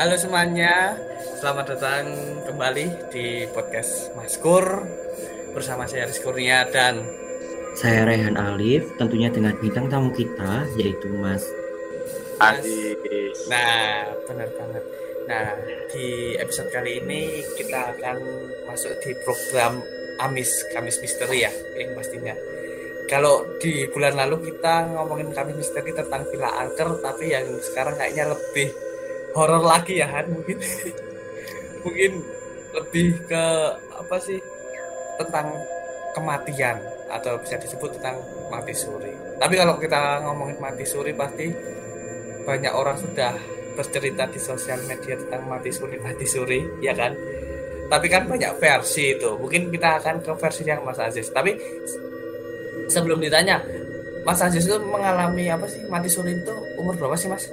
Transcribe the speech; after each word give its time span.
Halo 0.00 0.16
semuanya, 0.16 0.96
selamat 1.44 1.76
datang 1.76 2.08
kembali 2.48 3.12
di 3.12 3.44
podcast 3.52 4.08
Maskur 4.16 4.88
bersama 5.52 5.84
saya 5.84 6.08
Rizky 6.08 6.24
Kurnia 6.24 6.64
dan 6.72 7.04
Saya 7.76 8.08
Rehan 8.08 8.32
Alif, 8.40 8.96
tentunya 8.96 9.28
dengan 9.28 9.52
bintang 9.60 9.92
tamu 9.92 10.08
kita 10.16 10.64
yaitu 10.80 11.04
Mas. 11.20 11.44
Adis. 12.40 13.44
Nah, 13.52 14.08
benar 14.24 14.48
banget. 14.56 14.84
Nah, 15.28 15.52
di 15.92 16.32
episode 16.40 16.72
kali 16.72 17.04
ini 17.04 17.44
kita 17.60 17.92
akan 17.92 18.16
masuk 18.72 18.96
di 19.04 19.12
program 19.20 19.84
Amis 20.24 20.64
Kamis 20.72 20.96
Misteri 21.04 21.44
ya, 21.44 21.52
yang 21.76 21.92
pastinya. 21.92 22.32
Kalau 23.04 23.44
di 23.60 23.84
bulan 23.92 24.16
lalu 24.16 24.48
kita 24.48 24.96
ngomongin 24.96 25.28
Kamis 25.36 25.60
Misteri 25.60 25.92
tentang 25.92 26.24
Villa 26.32 26.56
Angker, 26.56 26.88
tapi 27.04 27.36
yang 27.36 27.44
sekarang 27.60 28.00
kayaknya 28.00 28.32
lebih 28.32 28.79
horor 29.36 29.62
lagi 29.62 30.00
ya 30.00 30.08
Han 30.10 30.34
mungkin. 30.34 30.58
mungkin 31.84 32.12
lebih 32.76 33.24
ke 33.24 33.44
apa 33.96 34.16
sih 34.20 34.38
tentang 35.16 35.48
kematian 36.12 36.76
atau 37.10 37.40
bisa 37.40 37.58
disebut 37.58 37.98
tentang 37.98 38.20
mati 38.52 38.74
suri. 38.76 39.10
Tapi 39.40 39.54
kalau 39.56 39.80
kita 39.80 40.22
ngomongin 40.22 40.60
mati 40.60 40.84
suri 40.84 41.16
pasti 41.16 41.48
banyak 42.44 42.72
orang 42.72 42.96
sudah 42.98 43.34
bercerita 43.74 44.26
di 44.28 44.40
sosial 44.42 44.82
media 44.84 45.16
tentang 45.16 45.46
mati 45.46 45.70
suri 45.70 45.96
mati 46.02 46.26
suri 46.26 46.60
ya 46.82 46.92
kan 46.92 47.14
tapi 47.90 48.06
kan 48.06 48.26
banyak 48.28 48.54
versi 48.58 49.18
itu 49.18 49.34
mungkin 49.38 49.72
kita 49.72 49.98
akan 50.02 50.22
ke 50.22 50.32
versi 50.38 50.62
yang 50.62 50.82
Mas 50.84 50.98
Aziz 51.00 51.30
tapi 51.30 51.56
sebelum 52.90 53.18
ditanya 53.18 53.58
Mas 54.22 54.38
Aziz 54.42 54.68
itu 54.68 54.76
mengalami 54.84 55.48
apa 55.48 55.66
sih 55.66 55.82
mati 55.88 56.06
suri 56.10 56.36
itu 56.36 56.54
umur 56.76 56.94
berapa 56.98 57.16
sih 57.16 57.30
Mas? 57.30 57.48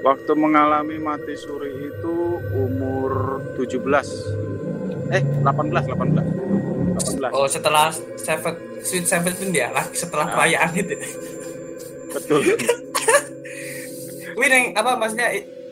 Waktu 0.00 0.32
mengalami 0.32 0.96
mati 0.96 1.36
suri 1.36 1.92
itu 1.92 2.14
umur 2.56 3.40
17. 3.54 4.08
Eh, 5.12 5.22
18, 5.44 5.84
18. 5.84 6.24
18. 6.96 7.30
Oh 7.32 7.44
setelah 7.44 7.92
Seven 8.16 8.54
Sweet 8.80 9.04
Seventeen 9.04 9.50
dia 9.52 9.68
lah 9.68 9.84
setelah 9.92 10.24
Ah. 10.24 10.32
perayaan 10.32 10.72
itu 10.72 10.96
Betul. 12.10 12.42
Wih 14.38 14.48
Neng, 14.48 14.72
apa 14.72 14.96
maksudnya 14.96 15.28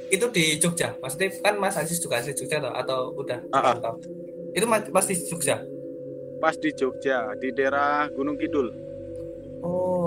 itu 0.08 0.26
di 0.28 0.56
Jogja 0.56 0.92
maksudnya 1.00 1.32
kan 1.40 1.56
Mas 1.56 1.76
Aziz 1.76 1.96
juga 1.96 2.20
asli 2.20 2.32
Jogja 2.32 2.60
atau, 2.60 2.72
atau 2.74 3.00
udah 3.16 3.38
Ah, 3.48 3.72
ah. 3.72 3.74
atau 3.76 3.92
itu 4.52 4.64
pasti 4.90 5.14
Jogja 5.24 5.62
Pas 6.38 6.54
di 6.54 6.70
Jogja, 6.70 7.34
di 7.34 7.50
daerah 7.50 8.06
Gunung 8.14 8.38
Kidul. 8.38 8.70
Oh, 9.58 9.97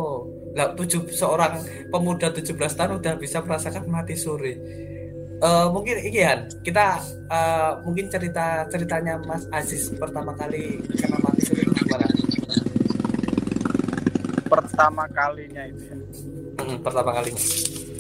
lah 0.52 0.76
tujuh 0.76 1.08
seorang 1.12 1.64
pemuda 1.88 2.28
17 2.32 2.56
tahun 2.56 3.00
udah 3.00 3.14
bisa 3.16 3.40
merasakan 3.40 3.88
mati 3.88 4.20
suri. 4.20 4.54
Eh, 5.42 5.68
mungkin 5.74 5.98
iki 6.06 6.22
Han, 6.22 6.46
kita 6.62 7.02
eh, 7.32 7.72
mungkin 7.82 8.12
cerita 8.12 8.68
ceritanya 8.70 9.18
Mas 9.26 9.50
Aziz 9.50 9.90
pertama 9.96 10.38
kali 10.38 10.78
kena 10.94 11.18
mati 11.18 11.42
suri 11.42 11.64
gimana? 11.66 12.06
Pertama 14.46 15.04
kalinya 15.10 15.64
itu 15.66 15.82
ya. 15.88 15.98
Hmm, 16.62 16.78
pertama 16.84 17.10
kali. 17.16 17.32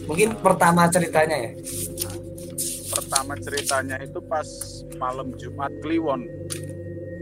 Mungkin 0.05 0.29
pertama 0.43 0.85
ceritanya 0.91 1.37
ya. 1.39 1.51
Pertama 2.91 3.33
ceritanya 3.39 3.95
itu 4.03 4.19
pas 4.27 4.45
malam 4.99 5.33
Jumat 5.39 5.71
Kliwon. 5.81 6.27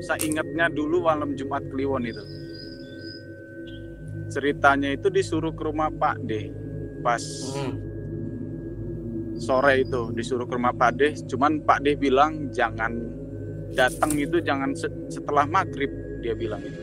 Saya 0.03 0.19
ingatnya 0.25 0.67
dulu 0.67 1.05
malam 1.05 1.37
Jumat 1.37 1.63
Kliwon 1.69 2.03
itu. 2.03 2.23
Ceritanya 4.29 4.93
itu 4.93 5.09
disuruh 5.09 5.51
ke 5.51 5.65
rumah 5.65 5.89
Pak 5.89 6.21
D. 6.23 6.53
Pas 7.01 7.21
Hmm. 7.51 7.73
sore 9.39 9.81
itu 9.81 10.11
disuruh 10.11 10.45
ke 10.45 10.53
rumah 10.53 10.71
Pak 10.71 10.91
D. 10.95 11.01
Cuman 11.25 11.63
Pak 11.63 11.81
D 11.81 11.95
bilang 11.95 12.51
jangan 12.51 12.93
datang 13.71 14.11
itu 14.13 14.37
jangan 14.39 14.73
se- 14.73 14.91
setelah 15.09 15.45
maghrib 15.45 15.89
dia 16.19 16.35
bilang 16.35 16.59
itu. 16.59 16.81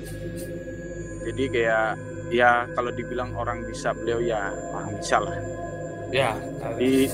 Jadi 1.26 1.44
kayak 1.50 1.88
ya 2.30 2.66
kalau 2.72 2.90
dibilang 2.90 3.34
orang 3.34 3.62
bisa 3.62 3.92
beliau 3.92 4.18
ya 4.18 4.50
orang 4.72 4.96
bisa 4.96 5.16
lah. 5.20 5.36
Ya. 6.10 6.32
Di 6.74 7.06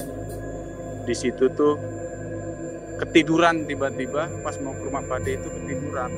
di 1.03 1.15
situ 1.17 1.51
tuh 1.51 1.75
ketiduran 2.97 3.67
tiba-tiba 3.67 4.31
pas 4.41 4.55
mau 4.63 4.73
ke 4.73 4.83
rumah 4.87 5.03
Pak 5.03 5.27
D 5.27 5.35
itu 5.35 5.49
ketiduran 5.51 6.13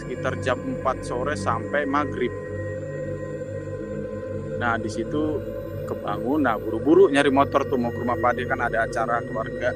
sekitar 0.00 0.40
jam 0.40 0.56
4 0.80 1.04
sore 1.04 1.36
sampai 1.36 1.84
maghrib. 1.84 2.32
Nah 4.60 4.76
di 4.76 4.92
situ 4.92 5.40
kebangun, 5.88 6.44
nah 6.44 6.60
buru-buru 6.60 7.08
nyari 7.08 7.32
motor 7.32 7.64
tuh 7.64 7.80
mau 7.80 7.88
ke 7.88 7.98
rumah 7.98 8.20
Pak 8.20 8.32
D 8.36 8.44
kan 8.44 8.60
ada 8.60 8.84
acara 8.84 9.24
keluarga. 9.24 9.72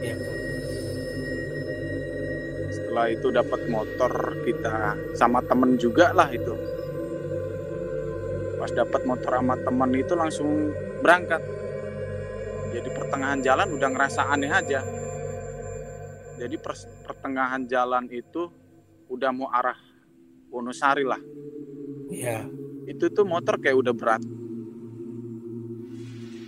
Iya. 0.00 0.16
Setelah 2.72 3.06
itu 3.12 3.28
dapat 3.28 3.60
motor 3.68 4.40
kita 4.48 4.96
sama 5.12 5.44
temen 5.44 5.76
juga 5.76 6.16
lah 6.16 6.32
itu. 6.32 6.56
Pas 8.56 8.72
dapat 8.72 9.04
motor 9.04 9.44
sama 9.44 9.60
temen 9.60 9.90
itu 9.92 10.12
langsung 10.16 10.72
berangkat. 11.04 11.44
Jadi 12.72 12.88
pertengahan 12.90 13.44
jalan 13.44 13.68
udah 13.76 13.88
ngerasa 13.92 14.26
aneh 14.32 14.50
aja. 14.50 14.80
Jadi 16.40 16.56
pers- 16.58 16.90
pertengahan 17.06 17.68
jalan 17.70 18.10
itu 18.10 18.50
udah 19.12 19.30
mau 19.30 19.52
arah 19.52 19.78
Wonosari 20.50 21.04
lah. 21.06 21.20
Ya. 22.10 22.46
Itu 22.84 23.08
tuh 23.10 23.24
motor 23.24 23.56
kayak 23.60 23.76
udah 23.80 23.94
berat. 23.96 24.22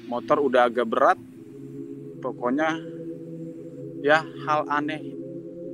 Motor 0.06 0.38
udah 0.44 0.62
agak 0.68 0.86
berat. 0.86 1.18
Pokoknya 2.20 2.76
ya 4.04 4.22
hal 4.22 4.68
aneh. 4.68 5.02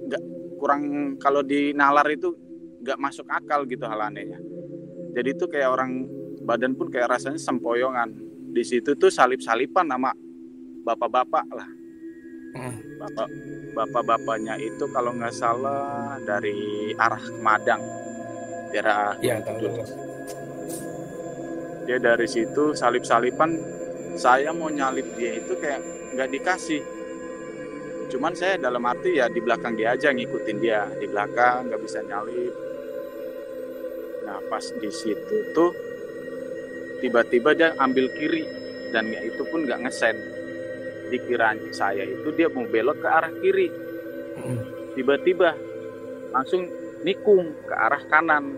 Nggak 0.08 0.22
kurang 0.58 0.82
kalau 1.18 1.42
di 1.42 1.74
nalar 1.74 2.06
itu 2.10 2.34
nggak 2.82 2.98
masuk 2.98 3.26
akal 3.30 3.66
gitu 3.66 3.86
hal 3.86 3.98
anehnya. 4.10 4.38
Jadi 5.12 5.28
itu 5.36 5.44
kayak 5.46 5.70
orang 5.70 6.08
badan 6.42 6.74
pun 6.74 6.90
kayak 6.90 7.18
rasanya 7.18 7.38
sempoyongan. 7.38 8.14
Di 8.52 8.62
situ 8.66 8.96
tuh 8.96 9.08
salip-salipan 9.08 9.86
sama 9.88 10.10
bapak-bapak 10.82 11.46
lah. 11.52 11.68
Hmm. 12.52 12.76
Bapak 13.00 13.28
bapak-bapaknya 13.72 14.60
itu 14.60 14.84
kalau 14.92 15.16
nggak 15.16 15.32
salah 15.32 16.20
dari 16.20 16.92
arah 16.96 17.24
Madang. 17.40 17.80
Daerah 18.72 19.16
Ya, 19.20 19.40
tahu. 19.40 20.11
Dia 21.82 21.98
dari 21.98 22.26
situ 22.30 22.72
salip-salipan 22.76 23.50
saya 24.14 24.52
mau 24.52 24.68
nyalip 24.68 25.16
dia 25.16 25.40
itu 25.40 25.56
kayak 25.58 25.80
nggak 26.14 26.30
dikasih. 26.30 26.82
Cuman 28.12 28.36
saya 28.36 28.60
dalam 28.60 28.84
arti 28.84 29.16
ya 29.16 29.26
di 29.32 29.40
belakang 29.40 29.72
dia 29.72 29.96
aja 29.96 30.12
ngikutin 30.12 30.58
dia 30.60 30.84
di 31.00 31.08
belakang 31.08 31.72
nggak 31.72 31.80
bisa 31.80 32.04
nyalip. 32.04 32.54
Nah 34.28 34.38
pas 34.52 34.62
di 34.62 34.90
situ 34.92 35.36
tuh 35.56 35.72
tiba-tiba 37.00 37.56
dia 37.56 37.74
ambil 37.80 38.12
kiri 38.14 38.44
dan 38.92 39.08
ya 39.08 39.24
itu 39.24 39.42
pun 39.48 39.64
nggak 39.64 39.88
ngesen. 39.88 40.16
Dikiranya 41.08 41.72
saya 41.72 42.04
itu 42.04 42.28
dia 42.36 42.52
mau 42.52 42.68
belok 42.68 43.00
ke 43.00 43.08
arah 43.08 43.32
kiri. 43.40 43.68
Tiba-tiba 44.92 45.56
langsung 46.32 46.68
nikung 47.00 47.52
ke 47.64 47.74
arah 47.74 48.02
kanan. 48.12 48.56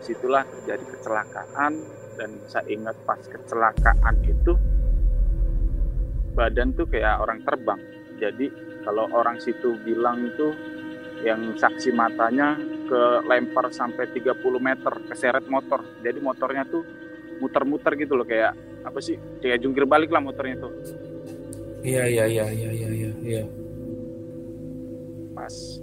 Di 0.00 0.16
situlah 0.16 0.48
terjadi 0.48 0.96
kecelakaan 0.96 1.72
dan 2.16 2.30
saya 2.48 2.64
ingat 2.72 2.96
pas 3.04 3.20
kecelakaan 3.20 4.16
itu 4.24 4.56
badan 6.32 6.72
tuh 6.72 6.88
kayak 6.88 7.20
orang 7.20 7.44
terbang. 7.44 7.80
Jadi 8.16 8.48
kalau 8.80 9.12
orang 9.12 9.36
situ 9.44 9.76
bilang 9.84 10.32
tuh 10.40 10.56
yang 11.20 11.52
saksi 11.52 11.92
matanya 11.92 12.56
ke 12.88 13.02
lempar 13.28 13.68
sampai 13.68 14.08
30 14.08 14.40
meter 14.56 14.92
keseret 15.04 15.44
motor. 15.52 15.84
Jadi 16.00 16.16
motornya 16.24 16.64
tuh 16.64 16.80
muter-muter 17.44 17.92
gitu 18.00 18.16
loh 18.16 18.24
kayak 18.24 18.56
apa 18.80 19.04
sih? 19.04 19.20
Kayak 19.44 19.60
jungkir 19.60 19.84
balik 19.84 20.08
lah 20.08 20.24
motornya 20.24 20.64
tuh. 20.64 20.72
Iya, 21.84 22.08
iya, 22.08 22.24
iya, 22.24 22.46
iya, 22.48 22.70
iya, 22.72 22.88
iya, 22.88 23.10
iya. 23.20 23.44
pas 25.36 25.80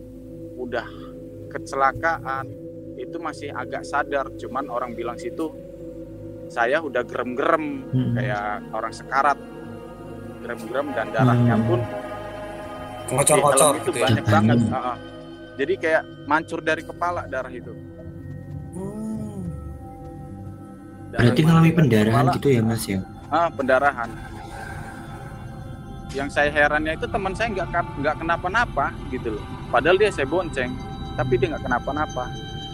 udah 0.57 0.85
kecelakaan 1.49 2.66
itu 2.97 3.17
masih 3.17 3.49
agak 3.51 3.81
sadar 3.81 4.27
cuman 4.35 4.65
orang 4.67 4.91
bilang 4.91 5.15
situ 5.15 5.53
saya 6.47 6.79
udah 6.79 7.03
gerem-gerem 7.03 7.85
Hmm. 7.85 8.13
kayak 8.13 8.43
orang 8.71 8.91
sekarat 8.91 9.37
gerem-gerem 10.39 10.87
dan 10.91 11.07
darahnya 11.09 11.55
Hmm. 11.55 11.67
pun 11.67 11.79
di 13.07 13.41
dalam 13.55 13.75
itu 13.77 13.85
gitu 13.85 13.91
ya. 13.93 14.03
banyak 14.03 14.25
Darahnya. 14.25 14.33
banget 14.51 14.57
Ah, 14.69 14.79
ah. 14.85 14.97
jadi 15.55 15.73
kayak 15.77 16.03
mancur 16.25 16.59
dari 16.59 16.81
kepala 16.81 17.21
darah 17.25 17.51
itu 17.51 17.73
Hmm. 18.73 19.41
Darah 21.07 21.19
Berarti 21.23 21.39
mancur 21.39 21.47
ngalami 21.47 21.65
dari 21.65 21.77
pendarahan 21.77 22.11
kepala. 22.19 22.35
gitu 22.35 22.47
ya 22.49 22.61
Mas 22.61 22.83
ya? 22.85 22.99
ah 23.27 23.47
pendarahan 23.49 24.09
yang 26.09 26.29
saya 26.29 26.47
herannya 26.47 26.95
itu 26.95 27.05
teman 27.05 27.31
saya 27.31 27.47
nggak 27.53 27.67
nggak 27.97 28.15
kenapa-napa 28.17 28.85
gitu 29.07 29.35
loh 29.35 29.43
padahal 29.67 29.95
dia 29.95 30.09
saya 30.09 30.23
bonceng 30.25 30.71
tapi 31.13 31.35
dia 31.35 31.51
nggak 31.51 31.63
kenapa-napa 31.63 32.23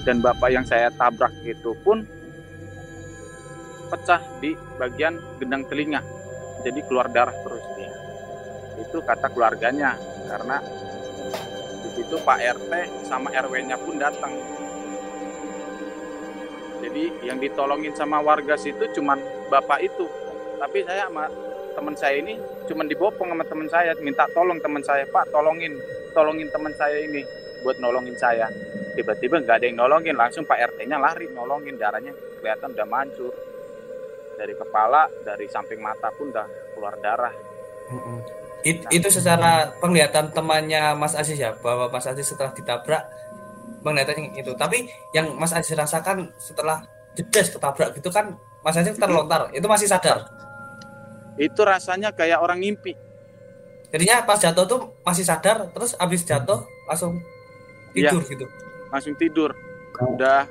dan 0.04 0.20
bapak 0.20 0.52
yang 0.52 0.68
saya 0.68 0.92
tabrak 0.92 1.32
itu 1.48 1.72
pun 1.84 2.04
pecah 3.88 4.22
di 4.44 4.56
bagian 4.76 5.20
gendang 5.40 5.64
telinga. 5.68 6.04
Jadi 6.64 6.80
keluar 6.88 7.12
darah 7.12 7.36
terus 7.44 7.64
dia 7.76 7.92
itu 8.80 8.98
kata 9.04 9.30
keluarganya 9.30 9.96
karena 10.28 10.58
di 11.84 11.90
situ 12.00 12.16
Pak 12.20 12.40
RT 12.40 12.72
sama 13.06 13.30
RW-nya 13.32 13.78
pun 13.80 13.96
datang. 14.00 14.34
Jadi 16.84 17.04
yang 17.24 17.40
ditolongin 17.40 17.96
sama 17.96 18.20
warga 18.20 18.60
situ 18.60 18.84
cuman 18.98 19.20
bapak 19.48 19.80
itu. 19.88 20.08
Tapi 20.60 20.84
saya 20.88 21.08
sama 21.08 21.28
teman 21.74 21.96
saya 21.98 22.16
ini 22.22 22.38
cuman 22.70 22.86
dibopong 22.86 23.34
sama 23.34 23.44
teman 23.46 23.68
saya 23.68 23.92
minta 24.00 24.30
tolong 24.32 24.62
teman 24.62 24.84
saya 24.86 25.04
Pak 25.10 25.34
tolongin 25.34 25.74
tolongin 26.14 26.48
teman 26.54 26.72
saya 26.78 27.02
ini 27.02 27.26
buat 27.66 27.82
nolongin 27.82 28.14
saya 28.14 28.46
tiba-tiba 28.94 29.42
nggak 29.42 29.58
ada 29.60 29.66
yang 29.66 29.78
nolongin 29.82 30.16
langsung 30.16 30.46
Pak 30.46 30.58
RT-nya 30.74 30.98
lari 31.02 31.30
nolongin 31.34 31.76
darahnya 31.78 32.14
kelihatan 32.40 32.74
udah 32.74 32.88
mancur. 32.88 33.34
Dari 34.34 34.54
kepala 34.58 35.06
dari 35.22 35.46
samping 35.46 35.78
mata 35.78 36.10
pun 36.14 36.34
udah 36.34 36.48
keluar 36.74 36.98
darah. 37.02 37.34
Mm-mm. 37.90 38.18
It- 38.64 38.88
itu 38.90 39.08
secara 39.12 39.70
penglihatan 39.78 40.32
temannya 40.32 40.96
Mas 40.96 41.14
Aziz 41.14 41.36
ya 41.36 41.52
bahwa 41.60 41.92
Mas 41.92 42.08
Aziz 42.08 42.32
setelah 42.32 42.56
ditabrak 42.56 43.04
penglihatannya 43.84 44.40
itu 44.40 44.56
tapi 44.56 44.88
yang 45.12 45.36
Mas 45.36 45.52
Aziz 45.52 45.76
rasakan 45.76 46.32
setelah 46.40 46.80
jedes 47.14 47.52
ketabrak 47.52 47.92
gitu 48.00 48.08
kan 48.08 48.34
Mas 48.64 48.80
Aziz 48.80 48.96
terlontar 48.96 49.52
itu 49.52 49.68
masih 49.68 49.92
sadar? 49.92 50.24
Itu 51.36 51.68
rasanya 51.68 52.16
kayak 52.16 52.40
orang 52.40 52.64
ngimpi. 52.64 52.96
Jadinya 53.92 54.26
pas 54.26 54.40
jatuh 54.42 54.66
tuh 54.66 54.82
masih 55.06 55.22
sadar 55.28 55.70
terus 55.70 55.94
habis 56.00 56.26
jatuh 56.26 56.66
langsung 56.90 57.20
tidur 57.94 58.26
gitu 58.26 58.46
langsung 58.94 59.18
tidur. 59.18 59.58
Udah 59.98 60.46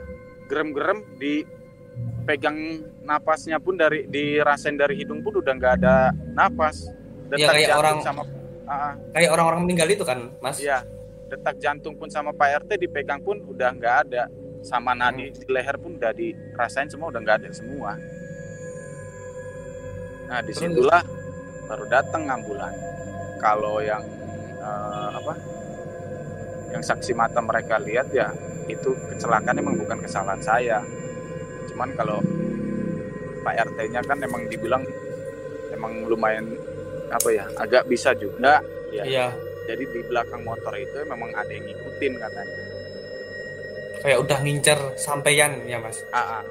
gerem-gerem 0.50 1.06
dipegang 1.14 2.58
napasnya 3.06 3.62
pun 3.62 3.78
dari 3.78 4.10
dirasain 4.10 4.74
dari 4.74 4.98
hidung 4.98 5.22
pun 5.22 5.38
udah 5.38 5.52
nggak 5.54 5.74
ada 5.78 6.10
napas. 6.34 6.90
Iya, 7.32 7.48
kayak 7.48 7.68
jantung 7.70 7.80
orang- 7.80 8.02
sama 8.04 8.22
ah, 8.68 8.92
kayak 9.14 9.30
orang-orang 9.32 9.60
meninggal 9.64 9.88
itu 9.88 10.04
kan 10.04 10.18
Mas? 10.42 10.58
Iya. 10.58 10.82
Detak 11.32 11.56
jantung 11.56 11.96
pun 11.96 12.12
sama 12.12 12.34
Pak 12.36 12.68
RT 12.68 12.76
dipegang 12.76 13.22
pun 13.22 13.40
udah 13.40 13.70
nggak 13.72 13.96
ada. 14.08 14.28
Sama 14.60 14.92
nadi 14.92 15.32
di 15.32 15.48
leher 15.48 15.80
pun 15.80 15.96
udah 15.96 16.12
dirasain 16.12 16.92
semua 16.92 17.08
udah 17.08 17.20
nggak 17.24 17.38
ada 17.40 17.50
semua. 17.56 17.96
Nah 20.28 20.38
di 20.44 20.52
situlah 20.52 21.02
baru 21.66 21.84
datang 21.88 22.28
ambulan. 22.28 22.74
Kalau 23.40 23.80
yang 23.80 24.04
eh, 24.60 25.08
apa 25.18 25.32
yang 26.72 26.80
saksi 26.82 27.12
mata 27.12 27.44
mereka 27.44 27.76
lihat 27.76 28.08
ya 28.16 28.32
itu 28.66 28.96
kecelakaan 29.12 29.60
emang 29.60 29.76
bukan 29.76 30.00
kesalahan 30.00 30.40
saya. 30.40 30.80
Cuman 31.68 31.92
kalau 31.92 32.18
Pak 33.42 33.54
RT-nya 33.70 34.00
kan 34.06 34.18
emang 34.22 34.48
dibilang 34.48 34.82
emang 35.74 36.08
lumayan 36.08 36.46
apa 37.12 37.28
ya 37.28 37.44
agak 37.60 37.84
bisa 37.86 38.16
juga. 38.16 38.64
Ya. 38.88 39.04
Iya. 39.04 39.26
Jadi 39.68 39.84
di 39.88 40.00
belakang 40.08 40.42
motor 40.42 40.74
itu 40.74 41.04
memang 41.06 41.30
ada 41.36 41.48
yang 41.52 41.64
ngikutin 41.68 42.12
katanya. 42.18 42.56
Kayak 44.02 44.18
udah 44.26 44.38
ngincer 44.42 44.80
sampeyan 44.98 45.62
ya 45.70 45.78
Mas? 45.78 46.02
Ah, 46.10 46.42
ah. 46.42 46.44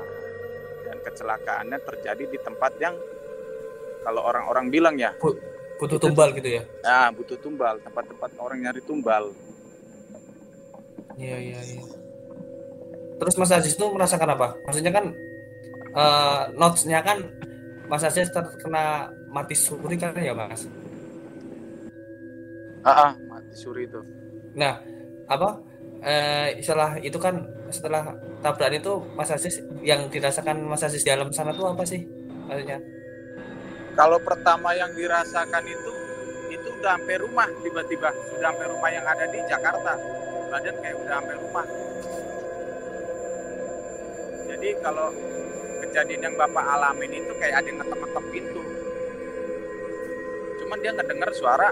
dan 0.87 0.97
kecelakaannya 1.03 1.77
terjadi 1.83 2.23
di 2.31 2.39
tempat 2.39 2.71
yang 2.79 2.95
kalau 4.05 4.23
orang-orang 4.23 4.71
bilang 4.71 4.95
ya. 4.95 5.11
Butuh 5.19 5.97
Itu- 5.97 6.07
tumbal 6.07 6.31
gitu 6.37 6.61
ya? 6.61 6.63
Ah 6.85 7.09
butuh 7.11 7.35
tumbal. 7.41 7.81
Tempat-tempat 7.83 8.31
orang 8.39 8.63
nyari 8.63 8.81
tumbal 8.85 9.33
Iya 11.17 11.37
iya 11.39 11.59
iya. 11.59 11.83
Terus 13.19 13.35
Mas 13.37 13.51
Aziz 13.53 13.73
tuh 13.77 13.91
merasakan 13.93 14.33
apa? 14.35 14.55
Maksudnya 14.65 14.91
kan 14.93 15.05
eh 15.91 16.43
notes-nya 16.55 16.99
kan 17.03 17.19
Mas 17.91 18.03
Aziz 18.07 18.31
terkena 18.31 19.11
mati 19.27 19.55
suri 19.55 19.99
kan 19.99 20.15
ya 20.15 20.31
Mas. 20.31 20.67
ah, 22.81 23.09
ah 23.09 23.11
mati 23.29 23.53
suri 23.53 23.85
itu 23.85 24.01
Nah 24.57 24.79
apa? 25.27 25.59
Eh 26.01 26.57
setelah 26.65 26.97
itu 26.97 27.19
kan 27.21 27.45
setelah 27.69 28.15
tabrakan 28.41 28.79
itu 28.79 28.93
Mas 29.13 29.29
Aziz 29.29 29.61
yang 29.85 30.09
dirasakan 30.09 30.65
Mas 30.65 30.81
Aziz 30.81 31.05
di 31.05 31.11
alam 31.13 31.29
sana 31.29 31.53
tuh 31.53 31.69
apa 31.69 31.83
sih? 31.85 32.01
Maksudnya? 32.49 32.81
kalau 33.95 34.17
pertama 34.23 34.71
yang 34.75 34.91
dirasakan 34.95 35.63
itu 35.67 35.91
itu 36.51 36.67
udah 36.79 36.99
sampai 36.99 37.15
rumah 37.19 37.47
tiba-tiba 37.63 38.09
sudah 38.31 38.51
sampai 38.51 38.67
rumah 38.67 38.89
yang 38.91 39.05
ada 39.07 39.25
di 39.31 39.39
Jakarta 39.47 39.93
badan 40.51 40.75
kayak 40.83 40.95
udah 40.99 41.15
sampai 41.15 41.35
rumah. 41.39 41.65
Jadi 44.51 44.69
kalau 44.83 45.07
kejadian 45.81 46.21
yang 46.27 46.35
bapak 46.35 46.65
alamin 46.75 47.23
itu 47.23 47.31
kayak 47.39 47.63
ada 47.63 47.67
yang 47.71 47.79
ngetok-ngetok 47.79 48.25
pintu. 48.29 48.61
Cuman 50.59 50.77
dia 50.83 50.91
ngedenger 50.91 51.31
suara 51.31 51.69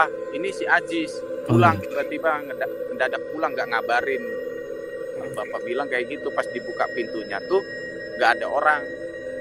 ah 0.00 0.08
ini 0.32 0.48
si 0.48 0.64
Ajis. 0.64 1.12
Pulang 1.44 1.76
tiba-tiba 1.82 2.40
ngeda- 2.48 2.88
mendadak 2.88 3.22
pulang 3.30 3.52
nggak 3.52 3.68
ngabarin. 3.68 4.24
Bapak 5.36 5.60
bilang 5.62 5.86
kayak 5.86 6.08
gitu 6.08 6.32
pas 6.32 6.48
dibuka 6.48 6.88
pintunya 6.96 7.36
tuh 7.46 7.60
nggak 8.16 8.40
ada 8.40 8.46
orang. 8.48 8.82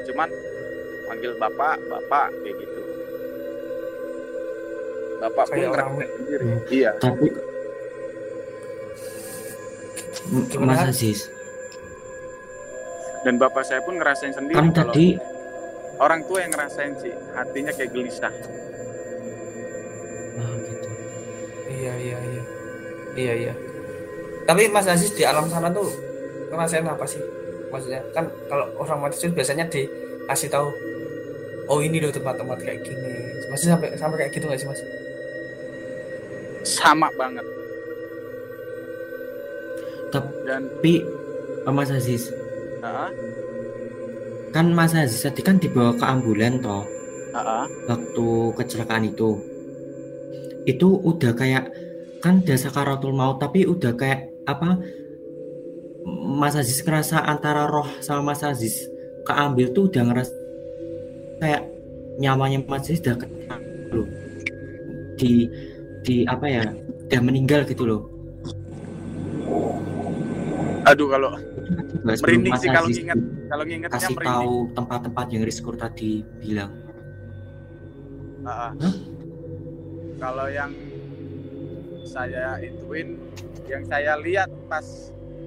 Cuman 0.04 0.28
panggil 1.08 1.32
bapak 1.40 1.80
bapak 1.88 2.28
kayak 2.44 2.56
gitu. 2.60 2.82
Bapak 5.22 5.46
pun 5.48 5.54
Kayak 5.54 5.70
orang 5.72 5.90
ngerasain 5.96 6.12
sendiri. 6.18 6.44
Hmm. 6.44 6.60
iya. 6.68 6.92
Tapi 6.98 7.28
M- 10.32 10.48
Gimana, 10.48 10.74
Mas 10.74 10.80
Han? 10.80 10.90
Aziz, 10.96 11.20
dan 13.22 13.36
bapak 13.38 13.64
saya 13.68 13.84
pun 13.84 14.00
ngerasain 14.00 14.34
sendiri 14.34 14.56
kan 14.58 14.72
kalau 14.72 14.94
tadi 14.96 15.20
orang 16.02 16.22
tua 16.26 16.40
yang 16.42 16.52
ngerasain 16.56 16.94
sih 16.98 17.14
hatinya 17.36 17.72
kayak 17.76 17.92
gelisah 17.94 18.34
oh, 20.40 20.54
gitu. 20.66 20.90
Iya 21.70 21.94
iya 22.00 22.18
iya. 22.18 22.44
Iya 23.12 23.34
iya. 23.36 23.54
Tapi 24.48 24.72
Mas 24.72 24.88
Aziz 24.88 25.12
di 25.14 25.22
alam 25.28 25.46
sana 25.52 25.70
tuh 25.70 25.92
ngerasain 26.50 26.88
apa 26.88 27.06
sih? 27.06 27.22
Maksudnya 27.70 28.02
kan 28.16 28.26
kalau 28.50 28.72
orang 28.82 29.08
mati 29.08 29.16
suri 29.20 29.32
biasanya 29.36 29.68
dikasih 29.70 30.50
tahu 30.50 30.68
oh 31.68 31.80
ini 31.80 32.02
loh 32.02 32.12
tempat-tempat 32.12 32.58
kayak 32.64 32.82
gini. 32.84 33.12
Masih 33.52 33.68
sampai 33.72 33.94
sampai 34.00 34.18
kayak 34.26 34.32
gitu 34.34 34.48
nggak 34.48 34.60
sih 34.60 34.68
Mas? 34.68 34.82
sama 36.62 37.10
banget 37.18 37.42
dan 40.52 40.68
eh, 40.84 41.00
Mas 41.72 41.88
Aziz, 41.88 42.28
ah, 42.84 43.08
kan 44.52 44.68
Mas 44.76 44.92
Aziz 44.92 45.24
tadi 45.24 45.40
kan 45.40 45.56
dibawa 45.56 45.96
ke 45.96 46.04
ambulan 46.04 46.60
toh 46.60 46.84
ah, 47.32 47.64
ah. 47.64 47.66
waktu 47.88 48.28
kecelakaan 48.60 49.08
itu. 49.08 49.40
Itu 50.68 51.00
udah 51.00 51.32
kayak 51.32 51.72
kan 52.20 52.44
udah 52.44 52.58
sakaratul 52.60 53.16
maut 53.16 53.40
tapi 53.40 53.64
udah 53.64 53.96
kayak 53.96 54.28
apa 54.44 54.76
Mas 56.36 56.60
Aziz 56.60 56.84
ngerasa 56.84 57.24
antara 57.24 57.72
roh 57.72 57.88
sama 58.04 58.36
Mas 58.36 58.44
Aziz 58.44 58.92
keambil 59.24 59.72
tuh 59.72 59.88
udah 59.88 60.04
ngerasa 60.12 60.34
kayak 61.40 61.64
nyawanya 62.20 62.60
Mas 62.68 62.92
Aziz 62.92 63.00
udah 63.02 63.16
kena 63.16 63.56
loh 63.96 64.08
di 65.16 65.48
di 66.04 66.28
apa 66.28 66.46
ya 66.46 66.64
udah 67.08 67.22
meninggal 67.24 67.64
gitu 67.66 67.88
loh 67.88 68.11
aduh 70.92 71.08
kalau 71.08 71.32
Nggak 72.02 72.18
Merinding 72.26 72.56
sih 72.58 72.70
kalau 72.74 72.90
nginget. 72.90 73.20
kalau 73.46 73.64
ngingetnya 73.64 73.94
kasih 73.94 74.14
merinding 74.18 74.42
tahu 74.42 74.56
tempat-tempat 74.74 75.26
yang 75.32 75.44
Rizkur 75.46 75.76
tadi 75.78 76.26
bilang 76.42 76.72
ah. 78.44 78.74
Hah? 78.74 78.96
kalau 80.18 80.48
yang 80.50 80.72
saya 82.04 82.58
ituin 82.60 83.22
yang 83.70 83.86
saya 83.86 84.18
lihat 84.20 84.50
pas 84.68 84.84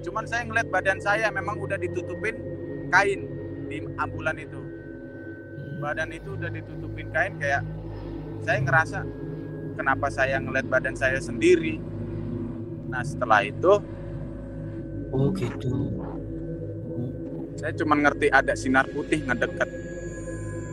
cuman 0.01 0.25
saya 0.25 0.47
ngeliat 0.47 0.67
badan 0.71 0.97
saya 0.97 1.27
memang 1.29 1.59
udah 1.59 1.77
ditutupin 1.77 2.39
kain 2.89 3.27
di 3.67 3.83
ambulan 3.99 4.39
itu 4.39 4.59
badan 5.83 6.09
itu 6.15 6.33
udah 6.33 6.49
ditutupin 6.49 7.11
kain 7.11 7.35
kayak 7.37 7.61
saya 8.41 8.63
ngerasa 8.63 8.99
kenapa 9.75 10.07
saya 10.07 10.39
ngeliat 10.39 10.65
badan 10.71 10.95
saya 10.95 11.19
sendiri 11.19 11.77
nah 12.87 13.03
setelah 13.03 13.43
itu 13.43 13.83
oh 15.15 15.31
gitu. 15.31 15.71
Saya 17.55 17.71
cuma 17.73 17.95
ngerti 17.95 18.27
ada 18.27 18.51
sinar 18.53 18.83
putih 18.91 19.23
ngedeket 19.23 19.69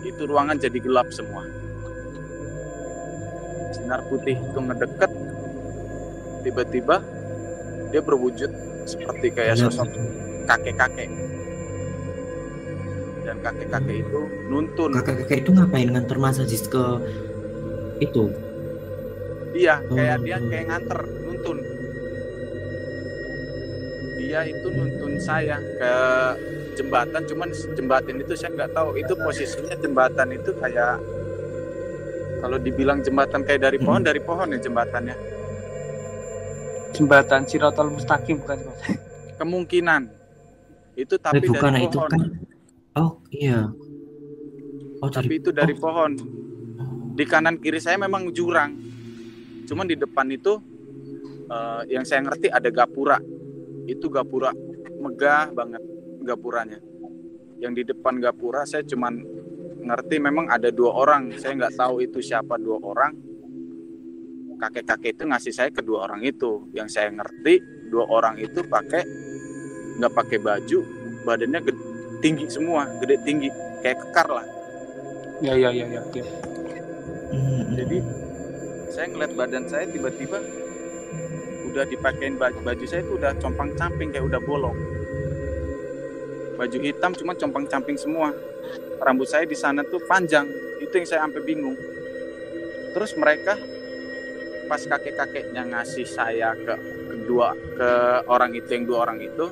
itu 0.03 0.23
ruangan 0.27 0.59
jadi 0.59 0.79
gelap 0.83 1.09
semua. 1.15 1.47
Sinar 3.73 4.03
putih 4.11 4.35
itu 4.35 4.59
ngedeket 4.59 5.11
tiba-tiba 6.43 6.97
dia 7.89 8.03
berwujud 8.03 8.51
seperti 8.83 9.31
kayak 9.31 9.55
Iya, 9.55 9.71
sosok 9.71 9.87
gitu. 9.89 10.01
kakek-kakek. 10.45 11.11
Dan 13.23 13.37
kakek-kakek 13.39 13.97
itu 14.03 14.21
nuntun. 14.51 14.91
Kakak-kakek 14.91 15.47
itu 15.47 15.51
ngapain? 15.55 15.87
Nganter 15.87 16.19
Mas 16.19 16.43
Aziz 16.43 16.67
ke 16.67 16.83
itu? 18.03 18.27
Dia 19.55 19.79
kayak 19.87 20.19
Oh. 20.19 20.25
dia 20.27 20.39
kayak 20.43 20.65
nganter 20.67 21.01
dia 24.23 24.47
itu 24.47 24.71
nuntun 24.71 25.19
saya 25.19 25.59
ke 25.59 25.93
jembatan 26.73 27.26
cuman 27.26 27.49
jembatan 27.75 28.14
itu 28.17 28.33
saya 28.33 28.55
nggak 28.55 28.71
tahu 28.71 28.95
itu 28.95 29.12
posisinya 29.12 29.75
jembatan 29.76 30.29
itu 30.31 30.50
kayak 30.57 31.02
Kalau 32.38 32.59
dibilang 32.59 32.99
jembatan 32.99 33.47
kayak 33.47 33.62
dari 33.62 33.79
pohon, 33.79 34.02
Hmm. 34.02 34.09
dari 34.11 34.19
pohon 34.19 34.50
ya 34.50 34.59
jembatannya. 34.59 35.14
Jembatan 36.91 37.47
Sirotol 37.47 37.95
Mustaqim 37.95 38.43
bukan? 38.43 38.59
Kemungkinan 39.38 40.11
itu 40.95 41.14
Eh, 41.14 41.23
tapi 41.23 41.47
bukan 41.47 41.71
dari 41.71 41.87
itu 41.87 41.97
pohon. 41.97 42.11
kan. 42.11 42.21
Oh 42.93 43.12
iya. 43.31 43.71
Oh 44.99 45.07
Tapi 45.07 45.38
itu 45.38 45.55
dari 45.55 45.71
pohon. 45.73 46.19
Di 47.14 47.23
kanan 47.25 47.57
kiri 47.57 47.79
saya 47.79 47.95
memang 47.97 48.29
jurang. 48.29 48.75
Cuman 49.64 49.87
di 49.87 49.95
depan 49.95 50.26
itu 50.29 50.59
eh, 51.47 51.83
yang 51.88 52.02
saya 52.02 52.26
ngerti 52.26 52.50
ada 52.50 52.69
gapura. 52.69 53.23
Itu 53.87 54.07
gapura 54.09 54.55
megah 55.03 55.51
banget 55.51 55.83
gapuranya. 56.23 56.79
Yang 57.59 57.73
di 57.79 57.83
depan 57.95 58.19
gapura 58.23 58.67
saya 58.67 58.87
cuman 58.87 59.23
ngerti 59.83 60.17
memang 60.23 60.51
ada 60.51 60.71
dua 60.71 60.95
orang. 60.95 61.35
Saya 61.39 61.59
nggak 61.59 61.75
tahu 61.75 62.03
itu 62.03 62.23
siapa 62.23 62.59
dua 62.59 62.79
orang. 62.83 63.12
Kakek-kakek 64.62 65.19
itu 65.19 65.23
ngasih 65.27 65.53
saya 65.55 65.71
kedua 65.75 66.07
orang 66.07 66.23
itu. 66.23 66.71
Yang 66.71 66.89
saya 66.95 67.11
ngerti 67.11 67.59
dua 67.91 68.07
orang 68.07 68.39
itu 68.39 68.62
pakai 68.62 69.03
nggak 69.99 70.12
pakai 70.15 70.39
baju, 70.41 70.79
badannya 71.27 71.61
gede, 71.61 71.83
tinggi 72.25 72.47
semua, 72.49 72.89
gede 73.03 73.21
tinggi, 73.27 73.51
kayak 73.85 73.99
kekar 74.01 74.29
lah. 74.31 74.47
Ya 75.43 75.59
ya 75.59 75.75
ya 75.75 75.87
ya. 75.91 76.03
ya. 76.15 76.25
Hmm, 77.33 77.62
jadi 77.75 77.99
saya 78.93 79.07
ngeliat 79.11 79.33
badan 79.35 79.65
saya 79.67 79.85
tiba-tiba 79.91 80.39
udah 81.73 81.88
dipakein 81.88 82.37
baju 82.37 82.61
baju 82.61 82.85
saya 82.85 83.00
itu 83.00 83.17
udah 83.17 83.33
compang 83.41 83.73
camping 83.81 84.12
kayak 84.12 84.29
udah 84.29 84.41
bolong. 84.45 84.76
Baju 86.61 86.79
hitam 86.85 87.17
cuma 87.17 87.33
compang 87.33 87.64
camping 87.64 87.97
semua. 87.97 88.37
Rambut 89.00 89.25
saya 89.25 89.49
di 89.49 89.57
sana 89.57 89.81
tuh 89.81 90.05
panjang 90.05 90.45
itu 90.85 90.93
yang 90.93 91.09
saya 91.09 91.25
sampai 91.25 91.41
bingung. 91.49 91.75
Terus 92.93 93.17
mereka 93.17 93.57
pas 94.69 94.85
kakek 94.85 95.17
kakeknya 95.17 95.64
ngasih 95.73 96.05
saya 96.05 96.52
ke 96.52 96.75
kedua 97.09 97.57
ke 97.57 97.91
orang 98.29 98.52
itu 98.52 98.69
yang 98.69 98.85
dua 98.85 99.09
orang 99.09 99.19
itu 99.25 99.49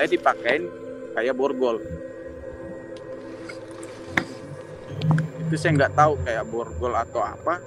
saya 0.00 0.08
dipakein 0.08 0.64
kayak 1.12 1.36
borgol. 1.36 1.76
Itu 5.44 5.54
saya 5.60 5.76
nggak 5.76 5.92
tahu 5.92 6.12
kayak 6.24 6.48
borgol 6.48 6.96
atau 6.96 7.20
apa 7.20 7.60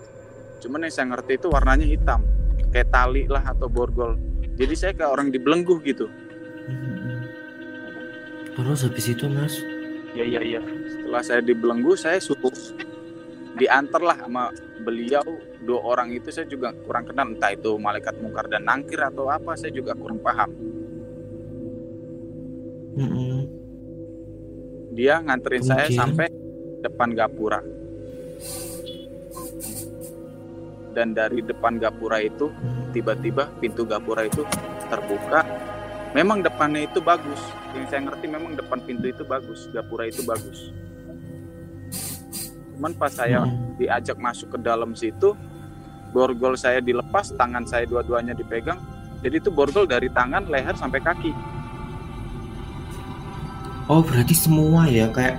cuman 0.58 0.90
yang 0.90 0.94
saya 0.94 1.14
ngerti 1.14 1.38
itu 1.38 1.48
warnanya 1.54 1.86
hitam 1.86 2.37
kayak 2.72 2.90
tali 2.92 3.24
lah 3.28 3.44
atau 3.44 3.68
borgol. 3.72 4.16
Jadi 4.58 4.74
saya 4.74 4.92
kayak 4.98 5.12
orang 5.12 5.28
dibelenggu 5.30 5.78
gitu. 5.86 6.10
Hmm. 6.68 7.24
Terus 8.58 8.84
habis 8.84 9.06
itu 9.08 9.26
mas? 9.30 9.62
ya 10.18 10.26
ya 10.26 10.42
ya 10.42 10.62
setelah 10.90 11.22
saya 11.22 11.46
dibelenggu 11.46 11.94
saya 11.94 12.18
suruh 12.18 12.50
diantar 13.54 14.02
lah 14.02 14.18
sama 14.18 14.50
beliau. 14.82 15.24
Dua 15.62 15.84
orang 15.84 16.16
itu 16.16 16.32
saya 16.32 16.48
juga 16.48 16.72
kurang 16.86 17.06
kenal. 17.06 17.36
Entah 17.36 17.52
itu 17.54 17.76
malaikat 17.76 18.18
mungkar 18.24 18.48
dan 18.48 18.64
nangkir 18.66 18.98
atau 19.04 19.28
apa 19.28 19.54
saya 19.60 19.74
juga 19.74 19.94
kurang 19.94 20.18
paham. 20.24 20.50
Hmm, 22.98 23.46
dia 24.98 25.22
nganterin 25.22 25.62
saya 25.62 25.86
Kemudian? 25.86 26.02
sampai 26.02 26.28
depan 26.82 27.14
gapura 27.14 27.62
dan 30.98 31.14
dari 31.14 31.46
depan 31.46 31.78
gapura 31.78 32.18
itu 32.18 32.50
hmm. 32.50 32.90
tiba-tiba 32.90 33.46
pintu 33.62 33.86
gapura 33.86 34.26
itu 34.26 34.42
terbuka. 34.90 35.46
Memang 36.18 36.42
depannya 36.42 36.90
itu 36.90 36.98
bagus. 36.98 37.38
Yang 37.78 37.94
saya 37.94 38.02
ngerti 38.10 38.26
memang 38.26 38.58
depan 38.58 38.82
pintu 38.82 39.06
itu 39.06 39.22
bagus, 39.22 39.70
gapura 39.70 40.10
itu 40.10 40.26
bagus. 40.26 40.74
Cuman 42.74 42.98
pas 42.98 43.14
saya 43.14 43.46
Hmm. 43.46 43.78
diajak 43.78 44.18
masuk 44.18 44.58
ke 44.58 44.60
dalam 44.66 44.98
situ, 44.98 45.38
borgol 46.10 46.58
saya 46.58 46.82
dilepas, 46.82 47.30
tangan 47.38 47.62
saya 47.70 47.86
dua-duanya 47.86 48.34
dipegang. 48.34 48.82
Jadi 49.22 49.38
itu 49.38 49.54
borgol 49.54 49.86
dari 49.86 50.10
tangan, 50.10 50.50
leher 50.50 50.74
sampai 50.74 50.98
kaki. 50.98 51.30
Oh 53.86 54.02
berarti 54.02 54.34
semua 54.34 54.90
ya 54.90 55.08
kayak 55.14 55.38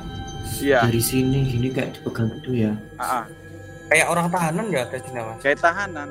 Iya, 0.58 0.80
dari 0.88 1.02
sini 1.02 1.44
gini 1.44 1.68
kayak 1.68 2.00
dipegang 2.00 2.32
gitu 2.40 2.56
ya? 2.56 2.72
ah, 2.96 3.22
ah, 3.22 3.24
Kayak 3.88 4.06
orang 4.08 4.26
tahanan 4.28 4.66
ya 4.68 4.82
berarti 4.84 5.10
nama. 5.10 5.32
kayak 5.40 5.58
tahanan. 5.58 6.08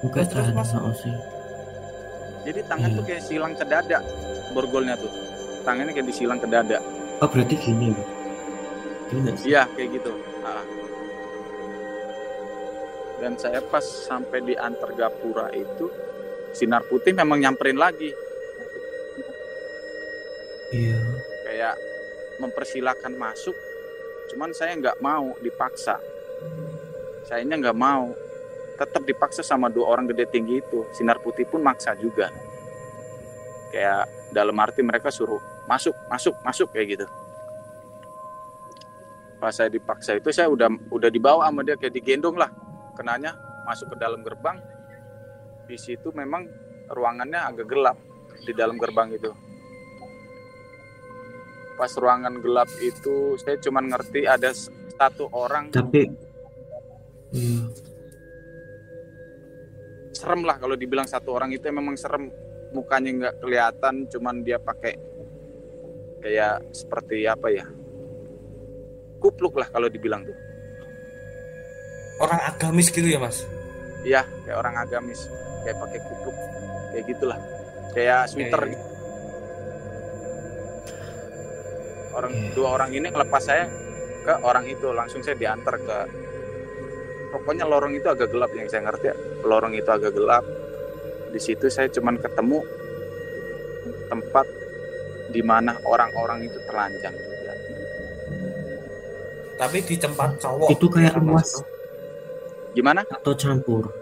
Bukan 0.00 0.24
Terus, 0.24 0.48
Mas. 0.50 0.72
oh, 0.72 0.96
sih. 0.96 1.12
Jadi 2.40 2.60
tangan 2.64 2.88
Iya. 2.88 2.96
tuh 2.96 3.04
kayak 3.04 3.22
silang 3.22 3.52
ke 3.52 3.64
dada, 3.64 4.00
borgolnya 4.50 4.96
tuh. 4.96 5.12
Tangannya 5.60 5.92
kayak 5.92 6.08
disilang 6.08 6.40
ke 6.40 6.48
dada. 6.48 6.80
Oh 7.20 7.28
berarti 7.28 7.52
gini 7.52 7.92
ya? 7.92 8.04
Gini 9.06 9.18
nggak 9.20 9.36
sih? 9.36 9.46
Iya 9.52 9.68
kayak 9.70 9.88
gitu. 9.92 10.12
Ah. 10.40 10.64
Dan 13.20 13.36
saya 13.36 13.60
pas 13.60 13.84
sampai 13.84 14.40
di 14.40 14.56
antar 14.56 14.96
gapura 14.96 15.52
itu 15.52 15.92
sinar 16.50 16.80
putih 16.82 17.12
memang 17.12 17.36
nyamperin 17.38 17.76
lagi 17.76 18.08
Iya. 20.72 20.96
kayak 21.44 21.74
mempersilahkan 22.38 23.12
masuk. 23.12 23.52
Cuman 24.30 24.54
saya 24.54 24.78
nggak 24.78 25.02
mau 25.02 25.34
dipaksa. 25.42 25.98
Sayanya 27.26 27.58
nggak 27.58 27.78
mau. 27.78 28.14
Tetap 28.78 29.02
dipaksa 29.04 29.42
sama 29.42 29.66
dua 29.68 29.90
orang 29.90 30.06
gede 30.08 30.30
tinggi 30.30 30.62
itu. 30.62 30.86
Sinar 30.94 31.18
putih 31.18 31.44
pun 31.50 31.60
maksa 31.60 31.98
juga. 31.98 32.30
Kayak 33.74 34.06
dalam 34.30 34.54
arti 34.62 34.86
mereka 34.86 35.10
suruh 35.10 35.42
masuk, 35.66 35.94
masuk, 36.06 36.34
masuk 36.46 36.68
kayak 36.70 36.98
gitu. 36.98 37.06
Pas 39.42 39.50
saya 39.50 39.72
dipaksa 39.72 40.14
itu 40.14 40.30
saya 40.30 40.46
udah 40.46 40.68
udah 40.94 41.10
dibawa 41.10 41.50
sama 41.50 41.66
dia 41.66 41.74
kayak 41.74 41.94
digendong 41.98 42.38
lah. 42.38 42.50
Kenanya 42.94 43.34
masuk 43.66 43.94
ke 43.94 43.96
dalam 43.98 44.22
gerbang. 44.22 44.62
Di 45.66 45.74
situ 45.74 46.14
memang 46.14 46.46
ruangannya 46.90 47.38
agak 47.38 47.66
gelap 47.66 47.98
di 48.42 48.52
dalam 48.54 48.74
gerbang 48.78 49.14
itu 49.14 49.49
pas 51.80 51.96
ruangan 51.96 52.36
gelap 52.44 52.68
itu 52.84 53.40
saya 53.40 53.56
cuman 53.56 53.88
ngerti 53.88 54.28
ada 54.28 54.52
satu 55.00 55.32
orang. 55.32 55.72
Tapi 55.72 56.04
iya. 57.32 57.64
serem 60.12 60.44
lah 60.44 60.60
kalau 60.60 60.76
dibilang 60.76 61.08
satu 61.08 61.32
orang 61.32 61.56
itu 61.56 61.64
memang 61.72 61.96
serem. 61.96 62.28
Mukanya 62.70 63.10
nggak 63.10 63.34
kelihatan 63.42 64.06
cuman 64.12 64.44
dia 64.44 64.60
pakai 64.60 64.94
kayak 66.20 66.68
seperti 66.76 67.24
apa 67.24 67.48
ya? 67.48 67.64
Kupluk 69.16 69.56
lah 69.56 69.72
kalau 69.72 69.88
dibilang 69.88 70.20
tuh. 70.28 70.36
Orang 72.20 72.44
agamis 72.44 72.92
gitu 72.92 73.08
ya 73.08 73.16
mas. 73.16 73.48
iya 74.04 74.28
kayak 74.44 74.60
orang 74.60 74.76
agamis. 74.84 75.32
Kayak 75.64 75.80
pakai 75.80 76.00
kupluk. 76.04 76.36
Kayak 76.92 77.04
gitulah. 77.08 77.38
Kayak 77.96 78.20
sweater 78.28 78.62
Iya, 78.68 78.72
gitu. 78.76 78.89
Orang 82.14 82.32
Iya. 82.32 82.50
dua 82.56 82.68
orang 82.78 82.90
ini 82.90 83.06
ngelepas 83.10 83.42
saya 83.42 83.64
ke 84.20 84.34
orang 84.44 84.64
itu 84.68 84.90
langsung 84.92 85.24
saya 85.24 85.36
diantar 85.38 85.76
ke 85.80 85.98
pokoknya 87.30 87.64
lorong 87.64 87.94
itu 87.94 88.06
agak 88.10 88.28
gelap 88.28 88.50
yang 88.52 88.66
saya 88.68 88.84
ngerti 88.90 89.06
ya 89.10 89.16
lorong 89.46 89.72
itu 89.72 89.88
agak 89.88 90.12
gelap 90.12 90.44
di 91.30 91.40
situ 91.40 91.70
saya 91.70 91.86
cuman 91.88 92.18
ketemu 92.18 92.58
tempat 94.10 94.46
di 95.30 95.42
mana 95.46 95.78
orang-orang 95.86 96.42
itu 96.42 96.58
telanjang 96.66 97.14
juga. 97.14 97.54
Tapi 99.62 99.78
di 99.86 99.94
tempat 99.94 100.30
cowok. 100.42 100.68
Itu 100.74 100.86
kayak 100.90 101.14
ya, 101.14 101.22
luas 101.22 101.48
gimana 102.74 103.06
atau 103.06 103.34
campur? 103.38 103.94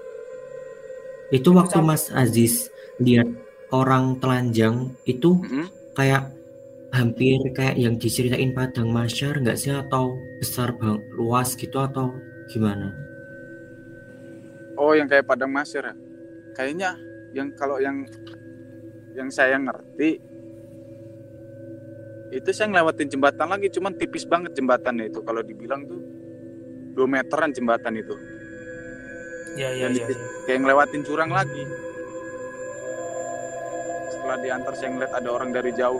Itu 1.29 1.53
waktu 1.53 1.85
campur. 1.85 1.89
Mas 1.93 2.09
Aziz 2.09 2.73
lihat 2.97 3.29
orang 3.69 4.17
telanjang 4.17 4.97
itu 5.05 5.37
Mm-mm. 5.45 5.69
kayak 5.93 6.33
hampir 6.89 7.37
kayak 7.53 7.77
yang 7.77 8.01
diceritain 8.01 8.57
Padang 8.57 8.89
Masyar 8.89 9.37
nggak 9.37 9.59
sih 9.61 9.73
atau 9.73 10.17
besar 10.41 10.73
bang 10.73 10.97
luas 11.13 11.53
gitu 11.53 11.77
atau 11.77 12.17
gimana? 12.49 12.97
oh 14.79 14.95
yang 14.95 15.11
kayak 15.11 15.27
padang 15.27 15.51
masir 15.51 15.83
ya? 15.83 15.91
kayaknya 16.55 16.95
yang 17.35 17.51
kalau 17.53 17.83
yang 17.83 18.07
yang 19.13 19.27
saya 19.27 19.59
ngerti 19.59 20.23
itu 22.31 22.49
saya 22.55 22.71
ngelewatin 22.71 23.11
jembatan 23.11 23.51
lagi 23.51 23.69
cuman 23.75 23.93
tipis 23.99 24.23
banget 24.23 24.55
jembatannya 24.55 25.11
itu 25.11 25.19
kalau 25.27 25.43
dibilang 25.43 25.83
tuh 25.83 25.99
2 26.95 27.05
meteran 27.05 27.51
jembatan 27.51 27.99
itu 27.99 28.15
Iya 29.59 29.75
iya 29.75 29.87
Dan 29.91 29.99
iya. 29.99 30.07
di- 30.07 30.23
kayak 30.47 30.61
ngelewatin 30.63 31.03
jurang 31.03 31.35
lagi 31.35 31.65
setelah 34.09 34.39
diantar 34.39 34.73
saya 34.79 34.91
ngeliat 34.95 35.13
ada 35.13 35.29
orang 35.35 35.51
dari 35.51 35.75
jauh 35.75 35.99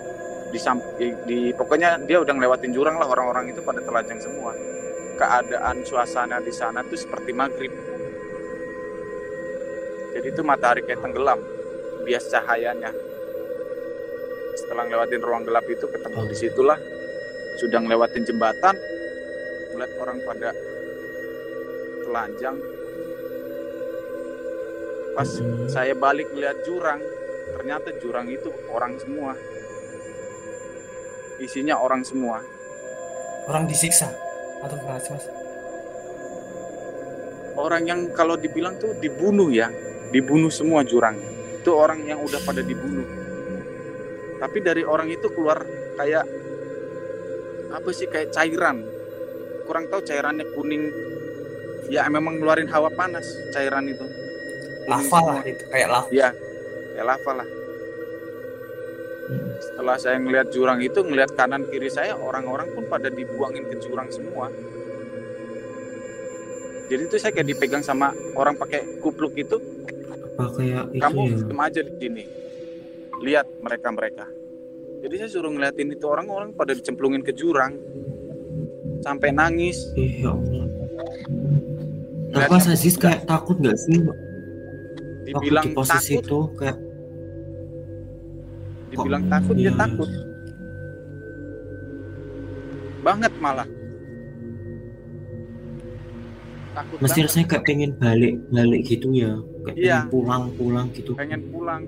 di, 0.49 0.59
di, 0.99 1.07
di- 1.27 1.53
pokoknya 1.53 2.01
dia 2.05 2.19
udah 2.21 2.33
ngelewatin 2.35 2.73
jurang 2.73 2.97
lah 2.97 3.09
orang-orang 3.09 3.53
itu 3.53 3.61
pada 3.61 3.81
telanjang 3.81 4.19
semua 4.19 4.53
keadaan 5.19 5.83
suasana 5.83 6.39
di 6.39 6.53
sana 6.55 6.81
tuh 6.83 6.97
seperti 6.97 7.31
maghrib 7.33 7.73
jadi 10.15 10.27
itu 10.27 10.43
matahari 10.43 10.83
kayak 10.83 11.05
tenggelam 11.05 11.39
bias 12.03 12.31
cahayanya 12.31 12.91
setelah 14.57 14.89
ngelewatin 14.89 15.23
ruang 15.23 15.43
gelap 15.45 15.67
itu 15.67 15.87
ketemu 15.87 16.17
Oh. 16.19 16.27
di 16.27 16.35
situlah 16.35 16.79
sudah 17.59 17.79
ngelewatin 17.79 18.27
jembatan 18.27 18.75
ngeliat 19.71 19.93
orang 20.01 20.19
pada 20.25 20.51
telanjang 22.03 22.57
pas 25.13 25.29
Mm-mm. 25.29 25.67
saya 25.69 25.95
balik 25.95 26.31
melihat 26.31 26.59
jurang 26.63 27.03
ternyata 27.55 27.91
jurang 27.99 28.27
itu 28.31 28.51
orang 28.71 28.95
semua 28.99 29.35
isinya 31.39 31.79
orang 31.79 32.03
semua 32.03 32.43
Orang 33.49 33.65
disiksa 33.65 34.13
atau 34.61 34.77
gimana 34.77 35.01
sih 35.01 35.15
mas? 35.15 35.25
orang 37.59 37.83
yang 37.91 38.01
kalau 38.15 38.39
dibilang 38.39 38.79
tuh 38.79 38.95
dibunuh 39.03 39.51
ya 39.51 39.67
dibunuh 40.15 40.49
semua 40.49 40.87
jurangnya 40.87 41.59
itu 41.59 41.71
orang 41.75 42.07
yang 42.07 42.23
udah 42.23 42.39
pada 42.47 42.63
dibunuh 42.63 43.05
tapi 44.39 44.63
dari 44.63 44.87
orang 44.87 45.11
itu 45.11 45.27
keluar 45.35 45.67
kayak 45.99 46.23
apa 47.75 47.89
sih 47.91 48.07
kayak 48.07 48.31
cairan 48.31 48.87
kurang 49.67 49.91
tahu 49.91 50.01
cairannya 50.07 50.47
kuning 50.55 50.89
ya 51.91 52.07
memang 52.07 52.39
ngeluarin 52.39 52.71
hawa 52.71 52.89
panas 52.95 53.27
cairan 53.51 53.91
itu 53.91 54.07
Lava 54.89 55.19
lah 55.21 55.45
itu 55.45 55.69
kayak 55.69 55.89
lava. 55.93 56.09
ya 56.09 56.33
kayak 56.97 57.05
lava 57.05 57.33
lah. 57.45 57.49
Setelah 59.59 59.97
saya 59.99 60.17
ngelihat 60.23 60.51
jurang 60.55 60.81
itu 60.83 61.03
ngelihat 61.03 61.35
kanan 61.35 61.67
kiri 61.69 61.91
saya 61.91 62.15
orang-orang 62.15 62.71
pun 62.73 62.87
pada 62.87 63.11
dibuangin 63.11 63.67
ke 63.67 63.77
jurang 63.83 64.09
semua. 64.11 64.51
Jadi 66.89 67.03
itu 67.05 67.17
saya 67.21 67.37
kayak 67.37 67.49
dipegang 67.53 67.85
sama 67.85 68.17
orang 68.33 68.57
pakai 68.57 69.03
kupluk 69.05 69.37
itu. 69.37 69.61
Apa 70.39 70.57
kayak 70.57 70.85
itu 70.95 71.03
kamu 71.05 71.21
ya? 71.37 71.65
aja 71.69 71.81
di 71.85 71.93
sini. 72.01 72.25
Lihat 73.21 73.47
mereka 73.61 73.91
mereka 73.93 74.25
jadi 74.99 75.15
saya 75.25 75.31
suruh 75.31 75.51
ngeliatin 75.55 75.95
itu 75.95 76.07
orang-orang 76.11 76.51
pada 76.55 76.75
dicemplungin 76.75 77.23
ke 77.23 77.31
jurang. 77.31 77.79
Sampai 78.99 79.31
nangis. 79.31 79.95
Eh 79.95 80.27
ya 80.27 80.35
Allah. 80.35 80.67
Ngeliat 82.29 82.51
apa 82.51 82.57
yang- 82.59 82.75
Aziz 82.75 82.95
kayak 82.99 83.23
takut 83.31 83.57
nggak 83.63 83.79
sih? 83.79 84.03
Dibilang 85.31 85.71
di 85.71 85.77
posisi 85.77 86.19
takut. 86.19 86.25
itu 86.27 86.39
kayak 86.59 86.77
dibilang 89.01 89.23
kok- 89.23 89.31
takut 89.31 89.55
dia 89.55 89.73
takut. 89.73 90.11
Banget 92.99 93.33
malah. 93.39 93.69
Takut 96.75 96.97
mesti 97.01 97.19
rasanya 97.25 97.47
kayak 97.49 97.65
pengen 97.65 97.91
balik 97.97 98.35
balik 98.51 98.81
gitu 98.85 99.07
ya. 99.11 99.33
Kayak 99.65 99.77
Iya. 99.77 99.97
pengen 99.97 100.11
pulang 100.11 100.43
pulang 100.55 100.87
gitu. 100.93 101.13
Pengen 101.15 101.43
pulang. 101.49 101.83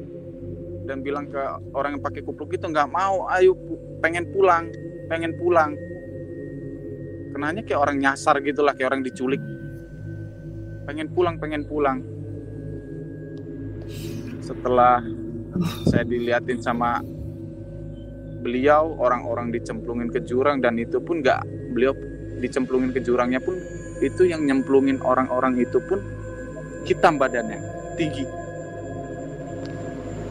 Dan 0.87 1.07
bilang 1.07 1.31
ke 1.31 1.39
orang 1.71 1.95
yang 1.95 2.03
pakai 2.03 2.23
kupluk 2.23 2.51
itu 2.51 2.67
nggak 2.67 2.91
mau 2.91 3.31
ayo 3.31 3.55
pengen 4.03 4.27
pulang 4.31 4.67
pengen 5.07 5.35
pulang. 5.37 5.79
Kenanya 7.31 7.63
kayak 7.63 7.79
orang 7.79 7.97
nyasar 7.99 8.43
gitulah 8.43 8.75
kayak 8.75 8.91
orang 8.91 9.03
diculik. 9.03 9.39
Pengen 10.83 11.07
pulang 11.15 11.39
pengen 11.39 11.63
pulang. 11.63 12.03
Setelah 14.43 14.99
saya 15.89 16.05
diliatin 16.09 16.61
sama 16.61 17.01
beliau 18.41 18.97
orang-orang 18.97 19.53
dicemplungin 19.53 20.09
ke 20.09 20.25
jurang 20.25 20.65
dan 20.65 20.81
itu 20.81 20.97
pun 21.01 21.21
nggak 21.21 21.45
beliau 21.77 21.93
dicemplungin 22.41 22.91
ke 22.97 23.05
jurangnya 23.05 23.39
pun 23.39 23.61
itu 24.01 24.25
yang 24.25 24.49
nyemplungin 24.49 24.97
orang-orang 25.05 25.61
itu 25.61 25.77
pun 25.85 26.01
hitam 26.89 27.21
badannya 27.21 27.61
tinggi. 28.01 28.25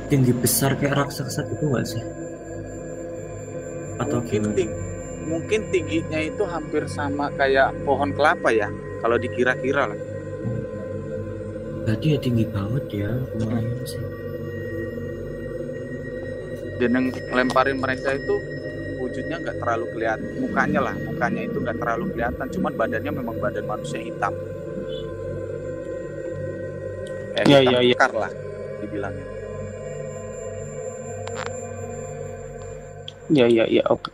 Tinggi 0.09 0.33
besar 0.33 0.73
kayak 0.73 1.05
raksasa 1.05 1.45
gitu 1.53 1.69
nggak 1.69 1.85
sih? 1.85 2.01
Atau 4.01 4.25
mungkin 4.25 4.41
ting 4.57 4.71
mungkin 5.29 5.61
tingginya 5.69 6.17
itu 6.17 6.41
hampir 6.49 6.89
sama 6.89 7.29
kayak 7.37 7.77
pohon 7.85 8.09
kelapa 8.17 8.49
ya 8.49 8.73
kalau 9.05 9.21
dikira-kira 9.21 9.93
lah. 9.93 9.99
Berarti 11.85 12.17
ya 12.17 12.17
tinggi 12.17 12.45
banget 12.49 12.85
ya 12.89 13.11
lumayan 13.37 13.85
sih 13.85 14.01
dan 16.79 16.89
yang 16.95 17.05
lemparin 17.35 17.77
mereka 17.77 18.15
itu 18.15 18.35
wujudnya 18.99 19.37
nggak 19.43 19.57
terlalu 19.59 19.85
kelihatan. 19.93 20.29
Mukanya 20.39 20.79
lah 20.79 20.95
mukanya 20.95 21.41
itu 21.43 21.57
nggak 21.59 21.77
terlalu 21.77 22.05
kelihatan. 22.15 22.45
Cuman 22.55 22.71
badannya 22.79 23.11
memang 23.11 23.35
badan 23.37 23.65
manusia 23.67 23.99
hitam. 23.99 24.33
Kayak 27.35 27.45
Iya, 27.45 27.59
hitam 27.59 27.71
iya, 27.71 27.79
iya. 27.83 27.95
pekar 27.95 28.11
lah 28.15 28.31
dibilangnya. 28.79 29.27
Iya 33.29 33.45
iya 33.45 33.65
iya 33.69 33.83
oke. 33.91 34.09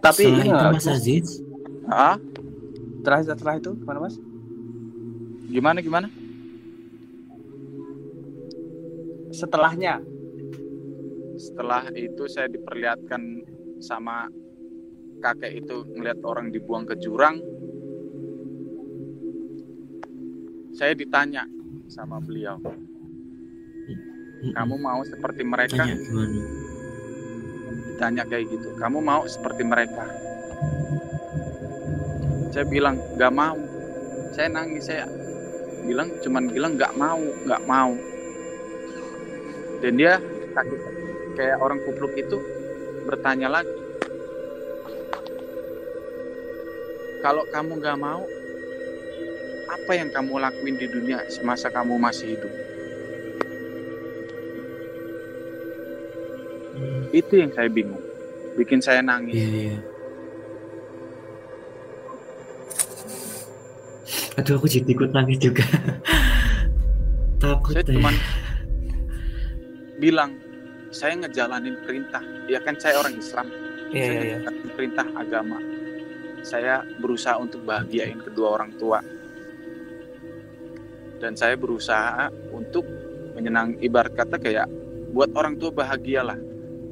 Tapi 0.00 0.22
setelah 0.24 0.44
ini 0.44 0.48
itu 0.48 0.66
Mas 0.72 0.86
Aziz? 0.88 1.26
Ah 1.90 2.16
setelah 3.04 3.20
setelah 3.20 3.54
itu 3.60 3.70
gimana 3.76 3.98
mas? 4.00 4.16
gimana 5.52 5.78
gimana 5.84 6.08
Setelahnya. 9.34 9.98
Setelah 11.34 11.90
itu 11.98 12.30
saya 12.30 12.46
diperlihatkan 12.46 13.42
sama 13.82 14.30
kakek 15.18 15.66
itu 15.66 15.82
ngelihat 15.90 16.22
orang 16.22 16.54
dibuang 16.54 16.86
ke 16.86 16.94
jurang. 17.02 17.42
Saya 20.74 20.94
ditanya 20.94 21.46
sama 21.90 22.22
beliau 22.22 22.62
kamu 24.52 24.76
mau 24.76 25.00
seperti 25.06 25.42
mereka? 25.46 25.88
Ditanya 27.88 28.22
kayak 28.28 28.44
gitu 28.52 28.68
kamu 28.76 28.98
mau 29.00 29.24
seperti 29.24 29.62
mereka? 29.64 30.04
Saya 32.52 32.68
bilang 32.68 33.00
nggak 33.16 33.32
mau. 33.32 33.56
Saya 34.34 34.50
nangis 34.52 34.84
saya 34.90 35.08
bilang 35.86 36.12
cuman 36.20 36.44
bilang 36.50 36.76
nggak 36.76 36.92
mau 36.96 37.20
nggak 37.44 37.62
mau 37.64 37.92
dan 39.84 40.00
dia 40.00 40.16
kaget 40.56 40.80
kayak 41.36 41.60
orang 41.60 41.76
kupluk 41.84 42.16
itu 42.16 42.40
bertanya 43.04 43.52
lagi. 43.52 43.76
Kalau 47.20 47.44
kamu 47.52 47.84
nggak 47.84 47.98
mau 48.00 48.24
apa 49.68 49.92
yang 49.92 50.08
kamu 50.08 50.40
lakuin 50.40 50.80
di 50.80 50.88
dunia 50.88 51.20
semasa 51.28 51.68
kamu 51.68 52.00
masih 52.00 52.32
hidup? 52.32 52.52
Itu 57.12 57.44
yang 57.44 57.52
saya 57.52 57.68
bingung. 57.68 58.00
Bikin 58.56 58.80
saya 58.80 59.04
nangis. 59.04 59.36
Iya 59.36 59.48
iya. 59.52 59.78
Aduh 64.40 64.56
aku 64.56 64.64
jadi 64.64 64.88
ikut 64.88 65.12
nangis 65.12 65.36
juga. 65.44 65.68
Takut 67.44 67.76
saya 67.76 67.84
deh. 67.84 68.00
cuman 68.00 68.16
bilang 70.04 70.36
saya 70.92 71.16
ngejalanin 71.16 71.80
perintah. 71.80 72.20
Ya 72.44 72.60
kan 72.60 72.76
saya 72.76 73.00
orang 73.00 73.16
Islam. 73.16 73.48
Iya 73.88 74.04
saya 74.04 74.12
iya 74.12 74.20
iya. 74.20 74.36
ngejalanin 74.36 74.70
perintah 74.76 75.06
agama. 75.16 75.58
Saya 76.44 76.84
berusaha 77.00 77.40
untuk 77.40 77.64
bahagiain 77.64 78.20
kedua 78.20 78.60
orang 78.60 78.76
tua. 78.76 79.00
Dan 81.16 81.32
saya 81.40 81.56
berusaha 81.56 82.28
untuk 82.52 82.84
menyenang 83.32 83.80
ibarat 83.80 84.12
kata 84.12 84.36
kayak 84.36 84.68
buat 85.16 85.32
orang 85.32 85.56
tua 85.56 85.72
bahagialah 85.72 86.36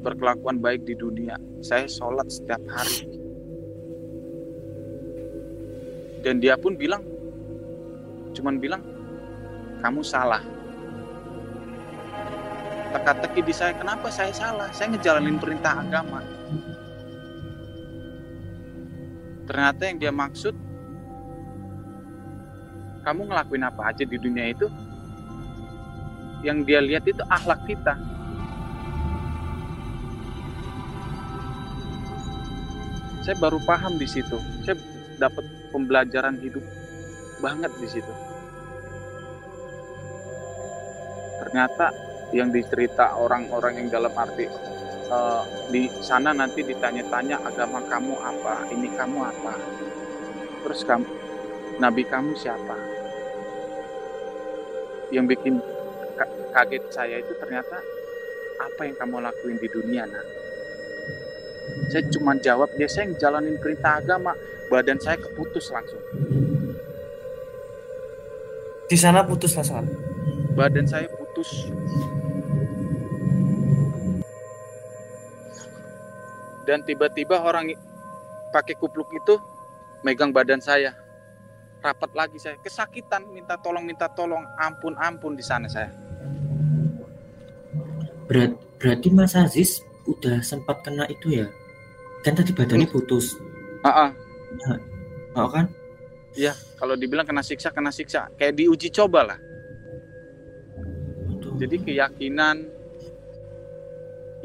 berkelakuan 0.01 0.57
baik 0.57 0.88
di 0.88 0.96
dunia. 0.96 1.37
Saya 1.61 1.85
sholat 1.85 2.33
setiap 2.33 2.64
hari. 2.64 3.12
Dan 6.25 6.40
dia 6.40 6.57
pun 6.57 6.81
bilang 6.81 7.05
cuman 8.33 8.57
bilang 8.57 8.81
kamu 9.85 10.01
salah 10.01 10.40
teka-teki 12.93 13.41
di 13.41 13.55
saya 13.57 13.73
kenapa 13.73 14.13
saya 14.13 14.31
salah? 14.37 14.69
Saya 14.71 14.93
ngejalanin 14.93 15.41
perintah 15.41 15.81
agama. 15.81 16.21
Ternyata 19.49 19.83
yang 19.89 19.99
dia 19.99 20.13
maksud 20.13 20.55
kamu 23.03 23.27
ngelakuin 23.27 23.65
apa 23.67 23.83
aja 23.91 24.05
di 24.07 24.17
dunia 24.21 24.53
itu? 24.53 24.69
Yang 26.47 26.59
dia 26.69 26.81
lihat 26.85 27.05
itu 27.09 27.23
akhlak 27.27 27.65
kita. 27.67 27.97
Saya 33.23 33.39
baru 33.39 33.59
paham 33.63 33.97
di 33.99 34.07
situ. 34.07 34.39
Saya 34.67 34.79
dapat 35.19 35.47
pembelajaran 35.71 36.39
hidup 36.43 36.63
banget 37.39 37.71
di 37.79 37.89
situ. 37.91 38.13
Ternyata 41.43 42.12
yang 42.33 42.49
dicerita 42.49 43.14
orang-orang 43.16 43.85
yang 43.85 43.88
dalam 43.92 44.12
arti 44.16 44.49
eh, 45.12 45.42
di 45.68 45.88
sana 46.01 46.33
nanti 46.33 46.64
ditanya-tanya 46.64 47.45
agama 47.45 47.85
kamu 47.85 48.16
apa? 48.16 48.66
Ini 48.73 48.88
kamu 48.97 49.18
apa? 49.21 49.55
Terus 50.64 50.81
kamu 50.88 51.07
nabi 51.81 52.03
kamu 52.09 52.33
siapa? 52.37 52.77
Yang 55.12 55.37
bikin 55.37 55.55
ka- 56.16 56.33
kaget 56.57 56.85
saya 56.88 57.21
itu 57.21 57.33
ternyata 57.37 57.77
apa 58.61 58.81
yang 58.88 58.97
kamu 58.97 59.16
lakuin 59.21 59.61
di 59.61 59.68
dunia 59.68 60.09
nak? 60.09 60.25
Saya 61.92 62.09
cuma 62.09 62.33
jawab 62.40 62.73
dia 62.81 62.88
saya 62.88 63.12
ngejalanin 63.12 63.61
perintah 63.61 64.01
agama. 64.01 64.33
Badan 64.73 64.97
saya 64.97 65.21
keputus 65.21 65.68
langsung. 65.68 66.01
Di 68.88 68.97
sana 68.97 69.21
putus 69.21 69.53
langsung. 69.53 69.85
badan 70.53 70.85
saya 70.85 71.09
putus 71.09 71.22
dan 76.63 76.81
tiba-tiba 76.87 77.43
orang 77.43 77.75
pakai 78.55 78.79
kupluk 78.79 79.11
itu 79.11 79.35
megang 80.07 80.31
badan 80.31 80.63
saya 80.63 80.95
rapat 81.83 82.11
lagi 82.15 82.39
saya 82.39 82.55
kesakitan 82.63 83.27
minta 83.31 83.59
tolong 83.59 83.83
minta 83.83 84.07
tolong 84.07 84.47
ampun 84.59 84.95
ampun 84.99 85.35
di 85.35 85.43
sana 85.43 85.67
saya 85.67 85.91
Berat, 88.31 88.55
berarti 88.79 89.13
Mas 89.13 89.35
Aziz 89.35 89.83
udah 90.07 90.41
sempat 90.41 90.81
kena 90.81 91.05
itu 91.11 91.43
ya? 91.43 91.51
Kan 92.23 92.39
tadi 92.39 92.55
badannya 92.55 92.89
putus. 92.89 93.37
Ah, 93.83 94.09
ah. 94.09 94.11
Oh 95.37 95.51
kan? 95.51 95.69
kalau 96.81 96.97
dibilang 96.97 97.29
kena 97.29 97.45
siksa 97.45 97.69
kena 97.69 97.93
siksa 97.93 98.33
kayak 98.41 98.57
diuji 98.57 98.89
coba 98.89 99.35
lah. 99.35 99.39
Jadi 101.62 101.77
keyakinan 101.79 102.66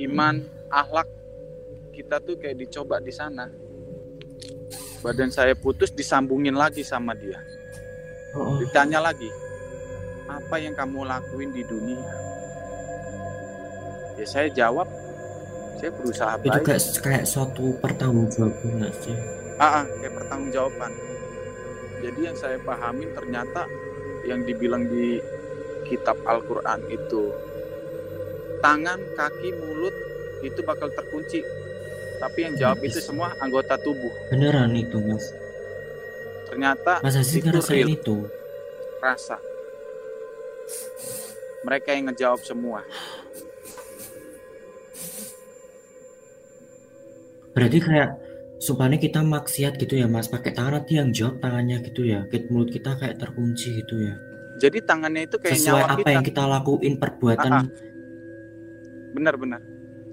iman 0.05 0.45
akhlak 0.69 1.09
kita 1.89 2.21
tuh 2.21 2.37
kayak 2.37 2.61
dicoba 2.61 3.01
di 3.01 3.09
sana. 3.09 3.49
Badan 5.01 5.33
saya 5.33 5.57
putus 5.57 5.89
disambungin 5.89 6.53
lagi 6.53 6.85
sama 6.85 7.17
dia. 7.17 7.41
Oh, 8.37 8.61
ditanya 8.61 9.01
lagi 9.01 9.33
apa 10.29 10.61
yang 10.61 10.77
kamu 10.77 11.09
lakuin 11.09 11.49
di 11.57 11.65
dunia? 11.65 12.05
Ya 14.21 14.25
saya 14.29 14.49
jawab 14.53 14.85
saya 15.81 15.89
berusaha 15.97 16.37
Itu 16.37 16.53
baik. 16.53 16.65
kayak 16.69 16.81
kayak 17.01 17.25
suatu 17.25 17.73
pertanggungjawaban 17.81 18.93
sih? 19.01 19.17
ah, 19.57 19.81
ah, 19.81 19.85
kayak 19.89 20.13
pertanggungjawaban. 20.21 20.93
Jadi 21.97 22.19
yang 22.29 22.37
saya 22.37 22.61
pahamin 22.61 23.09
ternyata 23.17 23.65
yang 24.29 24.45
dibilang 24.45 24.85
di 24.85 25.17
kitab 25.87 26.19
Al-Quran 26.23 26.83
itu 26.87 27.31
tangan, 28.59 28.99
kaki, 29.15 29.49
mulut 29.55 29.95
itu 30.43 30.59
bakal 30.61 30.91
terkunci 30.91 31.41
tapi 32.17 32.49
yang 32.49 32.53
jawab 32.57 32.81
itu 32.81 32.97
semua 32.97 33.33
anggota 33.37 33.77
tubuh 33.77 34.09
Beneran 34.29 34.73
itu 34.73 34.97
Mas. 34.97 35.25
ternyata 36.49 36.97
Mas 37.01 37.13
Aziz 37.13 37.37
Itu 37.37 37.45
ngerasain 37.45 37.85
real. 37.85 37.93
itu. 37.93 38.15
rasa 38.97 39.37
mereka 41.61 41.93
yang 41.93 42.09
ngejawab 42.09 42.41
semua 42.41 42.81
Berarti 47.57 47.81
kayak 47.81 48.09
sumpahnya 48.61 49.01
kita 49.01 49.25
maksiat 49.25 49.81
gitu 49.81 49.97
ya 49.97 50.05
Mas, 50.05 50.29
pakai 50.29 50.53
tangan 50.53 50.77
nanti 50.77 51.01
yang 51.01 51.09
jawab 51.09 51.41
tangannya 51.41 51.81
gitu 51.81 52.05
ya. 52.05 52.21
Mulut 52.53 52.69
kita 52.69 52.93
kayak 53.01 53.17
terkunci 53.17 53.81
gitu 53.81 53.97
ya. 53.97 54.13
Jadi 54.57 54.77
tangannya 54.81 55.29
itu 55.29 55.37
kayak 55.37 55.57
Sesuai 55.57 55.69
nyawa 55.69 55.85
apa 55.85 55.97
kita 56.01 56.09
yang 56.11 56.25
kita 56.25 56.43
lakuin 56.49 56.93
perbuatan. 56.97 57.51
Ah, 57.53 57.61
ah. 57.61 57.65
benar-benar 59.13 59.61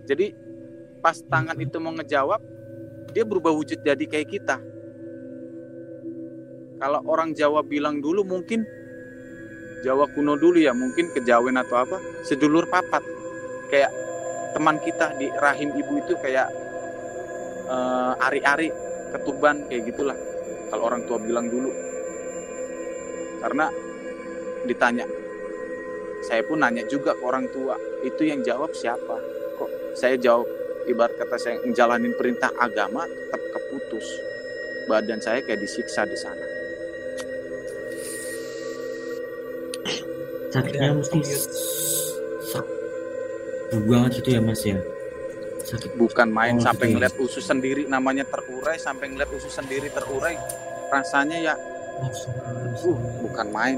jadi 0.09 0.33
pas 1.05 1.17
tangan 1.21 1.57
Mhm. 1.57 1.65
itu 1.69 1.77
mau 1.81 1.93
ngejawab 1.93 2.41
dia 3.13 3.25
berubah 3.29 3.53
wujud 3.53 3.85
jadi 3.85 4.05
kayak 4.09 4.29
kita 4.33 4.57
kalau 6.81 7.01
orang 7.05 7.37
Jawa 7.37 7.61
bilang 7.65 8.01
dulu 8.01 8.25
mungkin 8.25 8.65
Jawa 9.85 10.09
kuno 10.17 10.41
dulu 10.41 10.57
ya 10.57 10.73
mungkin 10.73 11.13
kejawen 11.13 11.61
atau 11.61 11.77
apa 11.85 12.01
sedulur 12.25 12.65
papat 12.73 13.05
kayak 13.69 13.93
teman 14.57 14.81
kita 14.81 15.13
di 15.21 15.29
rahim 15.37 15.77
ibu 15.77 16.01
itu 16.01 16.17
kayak 16.25 16.49
eh, 17.69 18.13
ari-ari 18.25 18.73
ketuban 19.13 19.69
kayak 19.69 19.93
gitulah 19.93 20.17
kalau 20.73 20.89
orang 20.89 21.05
tua 21.05 21.21
bilang 21.21 21.53
dulu 21.53 21.69
karena 23.45 23.69
ditanya. 24.65 25.07
Saya 26.25 26.41
pun 26.41 26.57
nanya 26.59 26.85
juga 26.85 27.13
ke 27.13 27.21
orang 27.21 27.45
tua 27.49 27.77
itu 28.01 28.25
yang 28.25 28.41
jawab 28.41 28.73
siapa? 28.73 29.17
Kok 29.55 29.71
saya 29.95 30.17
jawab 30.17 30.49
ibarat 30.85 31.15
kata 31.15 31.37
saya 31.37 31.57
ngejalanin 31.63 32.13
perintah 32.15 32.49
agama 32.57 33.05
tetap 33.05 33.43
keputus. 33.53 34.07
Badan 34.85 35.17
saya 35.19 35.41
kayak 35.41 35.61
disiksa 35.61 36.05
di 36.05 36.17
sana. 36.17 36.45
Sakitnya 40.53 40.89
Ya, 40.89 40.95
mesti 40.95 41.13
commute. 41.13 41.49
sak 42.45 42.67
banget 43.85 44.11
gitu 44.23 44.29
ya 44.31 44.41
Mas 44.41 44.63
ya. 44.63 44.79
Sakit. 45.65 45.97
Bukan 45.97 46.29
main 46.31 46.57
Oh, 46.57 46.63
sampai 46.63 46.87
gitu 46.87 46.93
ya. 46.93 46.95
ngeliat 47.01 47.15
usus 47.19 47.43
sendiri 47.43 47.83
namanya 47.85 48.23
terurai 48.23 48.77
sampai 48.77 49.11
ngeliat 49.11 49.31
usus 49.33 49.51
sendiri 49.51 49.89
terurai. 49.91 50.37
Rasanya 50.89 51.39
ya 51.43 51.55
uh, 51.57 52.99
bukan 53.21 53.47
main 53.51 53.77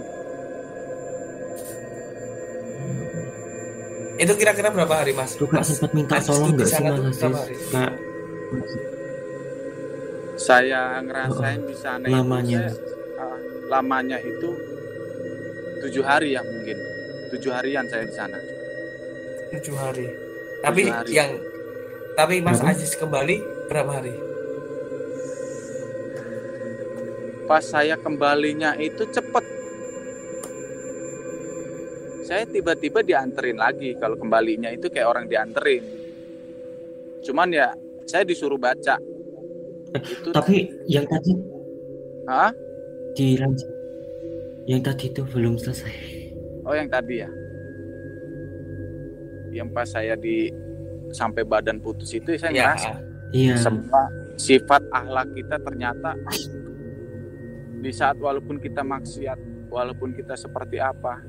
Itu 4.26 4.34
kira-kira 4.34 4.68
berapa 4.74 4.94
hari 4.98 5.12
mas? 5.14 5.38
Itu 5.38 5.46
kak 5.46 5.62
Mas, 5.62 5.70
sempat 5.70 5.90
minta 5.94 6.18
Aziz 6.18 6.26
tolong 6.26 6.50
nggak 6.52 6.66
sih 6.66 6.82
Mas 6.82 6.98
hari? 7.38 7.54
Kayak 7.70 7.94
saya 10.36 11.00
ngerasain 11.00 11.60
di 11.64 11.76
sana 11.78 12.04
itu 12.06 12.14
lamanya. 12.18 12.58
saya, 12.68 12.74
ah, 13.22 13.38
lamanya 13.72 14.18
itu 14.20 14.48
tujuh 15.86 16.04
hari 16.04 16.34
ya 16.34 16.42
mungkin 16.42 16.76
tujuh 17.32 17.50
harian 17.54 17.86
saya 17.88 18.04
di 18.04 18.14
sana 18.14 18.38
tujuh 19.54 19.76
hari. 19.78 20.06
Tapi 20.60 20.82
Tujuh 20.82 20.96
hari. 20.98 21.10
yang 21.14 21.30
tapi 22.18 22.34
Mas 22.42 22.58
Berapa? 22.58 22.72
Aziz 22.74 22.92
kembali 22.98 23.36
berapa 23.70 23.90
hari? 23.94 24.14
pas 27.46 27.62
saya 27.62 27.94
kembalinya 27.94 28.74
itu 28.74 29.06
cepet 29.06 29.25
saya 32.26 32.42
tiba-tiba 32.44 33.00
dianterin 33.00 33.56
lagi. 33.56 33.94
Kalau 33.94 34.18
kembalinya 34.18 34.68
itu 34.68 34.90
kayak 34.90 35.06
orang 35.06 35.24
dianterin. 35.26 35.82
Cuman 37.22 37.54
ya 37.54 37.70
saya 38.04 38.26
disuruh 38.26 38.58
baca. 38.58 38.98
Itu 39.96 40.34
tapi 40.34 40.66
yang 40.90 41.06
tadi 41.06 41.32
Hah? 42.26 42.50
dilanjut 43.14 43.70
yang 44.66 44.82
tadi 44.82 45.08
itu 45.08 45.22
belum 45.24 45.56
selesai. 45.56 45.94
oh 46.66 46.74
yang 46.74 46.90
tadi 46.90 47.22
ya? 47.22 47.30
Yang 49.54 49.68
pas 49.72 49.88
saya 49.88 50.18
di 50.18 50.50
sampai 51.14 51.46
badan 51.46 51.78
putus 51.78 52.12
itu 52.12 52.34
saya 52.34 52.50
Ya, 52.50 52.74
ngerasa 52.74 52.92
Iya. 53.30 53.54
semua 53.56 54.02
sifat 54.36 54.82
akhlak 54.90 55.32
kita 55.32 55.56
ternyata 55.58 56.12
di 57.78 57.90
saat 57.90 58.18
walaupun 58.18 58.58
kita 58.58 58.82
maksiat 58.82 59.38
walaupun 59.70 60.12
kita 60.12 60.34
seperti 60.34 60.76
apa 60.78 61.22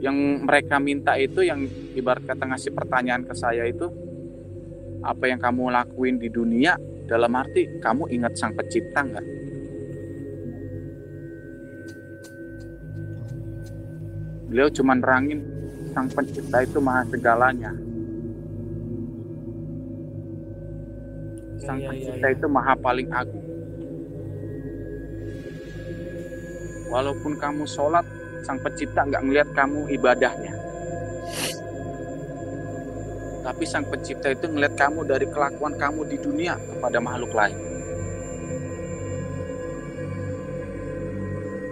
yang 0.00 0.44
mereka 0.44 0.76
minta 0.76 1.16
itu 1.16 1.40
yang 1.40 1.64
ibarat 1.96 2.24
kata 2.28 2.44
ngasih 2.44 2.72
pertanyaan 2.76 3.24
ke 3.24 3.32
saya 3.32 3.64
itu 3.64 3.88
apa 5.00 5.24
yang 5.30 5.40
kamu 5.40 5.72
lakuin 5.72 6.20
di 6.20 6.28
dunia 6.28 6.76
dalam 7.06 7.32
arti 7.38 7.80
kamu 7.80 8.10
ingat 8.12 8.34
sang 8.36 8.52
pencipta 8.52 9.00
nggak? 9.06 9.26
Beliau 14.46 14.68
cuma 14.70 14.94
nerangin 14.94 15.42
sang 15.94 16.10
pencipta 16.12 16.60
itu 16.62 16.78
maha 16.82 17.02
segalanya. 17.08 17.72
Sang 21.62 21.78
Iya, 21.80 21.82
iya, 21.82 21.88
pencipta 21.88 22.26
iya. 22.30 22.36
itu 22.36 22.46
maha 22.46 22.74
paling 22.78 23.08
agung. 23.10 23.46
Walaupun 26.86 27.32
kamu 27.42 27.66
sholat 27.66 28.06
sang 28.42 28.58
pencipta 28.60 29.06
nggak 29.06 29.22
ngelihat 29.22 29.48
kamu 29.54 29.88
ibadahnya. 29.94 30.52
Tapi 33.46 33.62
sang 33.62 33.86
pencipta 33.86 34.34
itu 34.34 34.50
ngelihat 34.50 34.74
kamu 34.74 35.06
dari 35.06 35.30
kelakuan 35.30 35.78
kamu 35.78 36.02
di 36.10 36.18
dunia 36.18 36.58
kepada 36.58 36.98
makhluk 36.98 37.30
lain. 37.30 37.58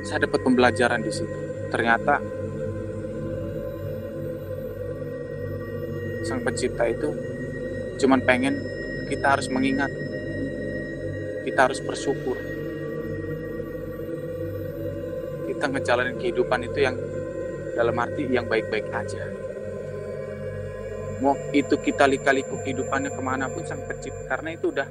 Saya 0.06 0.28
dapat 0.28 0.40
pembelajaran 0.46 1.02
di 1.02 1.10
situ. 1.10 1.38
Ternyata 1.74 2.22
sang 6.24 6.40
pencipta 6.46 6.86
itu 6.86 7.10
cuman 8.00 8.22
pengen 8.22 8.56
kita 9.10 9.36
harus 9.36 9.50
mengingat 9.52 9.92
kita 11.44 11.68
harus 11.68 11.84
bersyukur 11.84 12.53
kita 15.54 15.70
ngejalanin 15.70 16.18
kehidupan 16.18 16.60
itu 16.66 16.78
yang 16.82 16.98
dalam 17.78 17.94
arti 17.98 18.26
yang 18.26 18.46
baik-baik 18.50 18.90
aja. 18.90 19.22
Mau 21.22 21.38
itu 21.54 21.78
kita 21.78 22.10
lika-liku 22.10 22.58
kehidupannya 22.60 23.14
ke 23.14 23.22
mana 23.22 23.46
pun 23.46 23.62
sang 23.62 23.80
pencipta 23.86 24.26
karena 24.26 24.58
itu 24.58 24.74
udah 24.74 24.88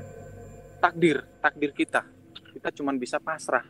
takdir 0.80 1.19
takdir 1.43 1.71
kita. 1.76 2.08
Kita 2.56 2.69
cuman 2.80 2.95
bisa 2.95 3.19
pasrah. 3.19 3.67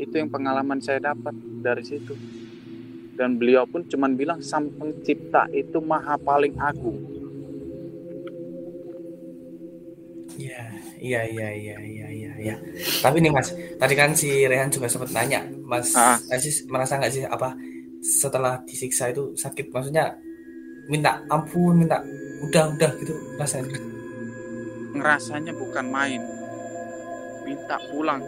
Itu 0.00 0.14
yang 0.16 0.32
pengalaman 0.32 0.80
saya 0.80 1.12
dapat 1.12 1.34
dari 1.60 1.84
situ. 1.84 2.14
Dan 3.18 3.36
beliau 3.36 3.68
pun 3.68 3.84
cuman 3.84 4.16
bilang 4.16 4.40
sang 4.40 4.72
pencipta 4.72 5.44
itu 5.52 5.76
maha 5.82 6.16
paling 6.16 6.56
agung. 6.56 6.98
Iya, 10.40 10.79
iya, 11.00 11.20
iya, 11.24 11.48
iya, 11.52 11.76
iya, 11.80 12.06
iya, 12.12 12.32
iya. 12.38 12.56
Tapi 13.00 13.16
nih 13.24 13.32
Mas, 13.32 13.48
tadi 13.80 13.94
kan 13.96 14.12
si 14.12 14.44
Rehan 14.46 14.68
juga 14.70 14.86
sempat 14.92 15.10
nanya, 15.16 15.40
Mas 15.64 15.92
Ah. 15.96 16.16
Aziz 16.30 16.64
merasa 16.68 17.00
nggak 17.00 17.12
sih 17.12 17.24
apa 17.26 17.56
setelah 18.00 18.60
disiksa 18.68 19.08
itu 19.12 19.32
sakit? 19.36 19.72
Maksudnya 19.72 20.14
minta 20.88 21.20
ampun, 21.28 21.74
minta 21.80 21.98
udah, 22.44 22.64
udah 22.76 22.90
gitu 23.00 23.14
rasanya. 23.40 23.78
ngerasanya 24.90 25.52
bukan 25.54 25.86
main 25.86 26.20
minta 27.46 27.76
pulang 27.90 28.22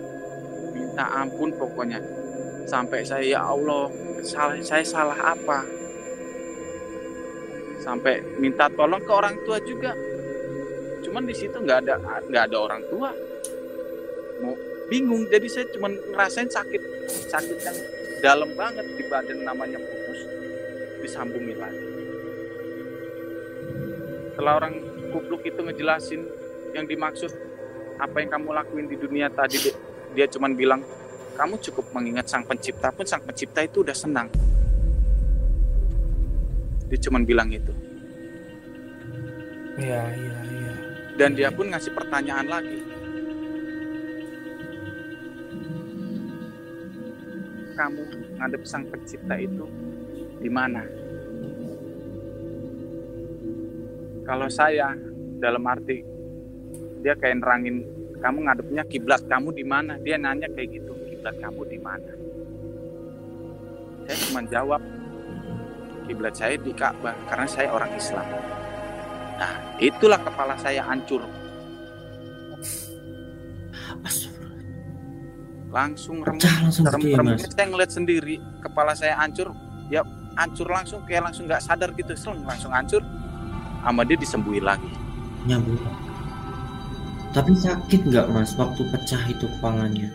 minta 0.72 1.04
ampun 1.20 1.50
pokoknya 1.58 1.98
sampai 2.64 3.02
saya 3.02 3.24
ya 3.26 3.40
Allah 3.42 3.90
salah 4.22 4.56
saya 4.62 4.84
salah 4.86 5.18
apa 5.18 5.66
sampai 7.82 8.22
minta 8.38 8.70
tolong 8.70 9.02
ke 9.02 9.12
orang 9.12 9.34
tua 9.42 9.58
juga 9.66 9.90
cuman 11.02 11.26
di 11.26 11.34
situ 11.34 11.56
nggak 11.58 11.78
ada 11.86 11.94
nggak 12.00 12.42
ada 12.50 12.56
orang 12.56 12.82
tua. 12.88 13.10
Mau 14.42 14.54
bingung 14.90 15.26
jadi 15.30 15.46
saya 15.46 15.66
cuman 15.74 15.92
ngerasain 16.14 16.50
sakit 16.50 16.82
sakit 17.30 17.58
yang 17.62 17.76
dalam 18.22 18.50
banget 18.54 18.86
di 18.94 19.04
badan 19.10 19.42
namanya 19.42 19.78
putus 19.82 20.20
disambungin 21.02 21.58
lagi. 21.58 21.82
Setelah 24.32 24.54
orang 24.58 24.74
kupluk 25.12 25.42
itu 25.44 25.60
ngejelasin 25.60 26.22
yang 26.72 26.88
dimaksud 26.88 27.30
apa 28.00 28.16
yang 28.18 28.30
kamu 28.32 28.48
lakuin 28.56 28.86
di 28.88 28.96
dunia 28.96 29.28
tadi 29.28 29.70
dia, 30.12 30.26
cuman 30.26 30.56
bilang 30.56 30.80
kamu 31.36 31.56
cukup 31.60 31.88
mengingat 31.96 32.28
sang 32.28 32.44
pencipta 32.44 32.92
pun 32.92 33.04
sang 33.08 33.22
pencipta 33.24 33.64
itu 33.64 33.80
udah 33.80 33.96
senang. 33.96 34.28
Dia 36.88 36.98
cuman 37.08 37.24
bilang 37.24 37.48
itu. 37.48 37.72
Iya, 39.80 40.02
iya. 40.12 40.41
Dan 41.16 41.36
dia 41.36 41.52
pun 41.52 41.68
ngasih 41.68 41.92
pertanyaan 41.92 42.48
lagi. 42.48 42.80
Kamu 47.72 48.02
ngadep 48.36 48.62
sang 48.68 48.84
pencipta 48.88 49.36
itu 49.36 49.64
di 50.40 50.50
mana? 50.52 50.84
Kalau 54.22 54.46
saya 54.46 54.94
dalam 55.42 55.66
arti 55.66 56.04
dia 57.02 57.18
kayak 57.18 57.42
nerangin 57.42 57.82
kamu 58.22 58.46
ngadepnya 58.46 58.82
kiblat 58.86 59.22
kamu 59.26 59.50
di 59.50 59.64
mana? 59.66 59.98
Dia 59.98 60.14
nanya 60.14 60.46
kayak 60.52 60.68
gitu 60.78 60.92
kiblat 61.10 61.36
kamu 61.42 61.62
di 61.66 61.78
mana? 61.82 62.12
Saya 64.06 64.16
cuma 64.28 64.40
jawab 64.46 64.82
kiblat 66.06 66.34
saya 66.34 66.54
di 66.58 66.70
Ka'bah 66.74 67.14
karena 67.30 67.46
saya 67.46 67.68
orang 67.70 67.92
Islam 67.94 68.26
nah 69.38 69.52
itulah 69.78 70.20
kepala 70.20 70.54
saya 70.60 70.82
hancur. 70.84 71.22
Langsung 75.72 76.20
remuk 76.20 76.44
langsung 76.44 76.84
Rem- 76.84 77.40
saya 77.40 77.66
ngeliat 77.72 77.88
sendiri. 77.88 78.36
Kepala 78.60 78.92
saya 78.92 79.16
hancur. 79.16 79.56
Ya 79.88 80.04
hancur 80.36 80.68
langsung 80.68 81.00
kayak 81.08 81.32
langsung 81.32 81.48
nggak 81.48 81.64
sadar 81.64 81.96
gitu. 81.96 82.12
Seleng, 82.12 82.44
langsung 82.44 82.68
hancur. 82.76 83.00
Sama 83.80 84.04
dia 84.04 84.20
disembuhin 84.20 84.68
lagi. 84.68 84.92
Nyambung. 85.48 85.80
Tapi 87.32 87.56
sakit 87.56 88.00
nggak 88.04 88.28
mas 88.28 88.52
waktu 88.60 88.84
pecah 88.92 89.22
itu 89.32 89.48
kepalanya? 89.58 90.12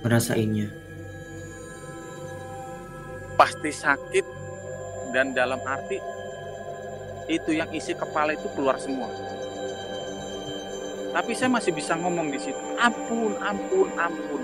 Ngerasainnya. 0.00 0.68
pasti 3.36 3.68
sakit. 3.68 4.24
Dan 5.12 5.36
dalam 5.36 5.60
arti 5.62 6.00
itu 7.26 7.50
yang 7.54 7.70
isi 7.74 7.92
kepala 7.94 8.34
itu 8.34 8.46
keluar 8.54 8.78
semua. 8.78 9.10
Tapi 11.10 11.32
saya 11.32 11.48
masih 11.48 11.72
bisa 11.72 11.96
ngomong 11.96 12.28
di 12.28 12.38
situ. 12.38 12.60
Ampun 12.76 13.34
ampun 13.40 13.88
ampun. 13.96 14.42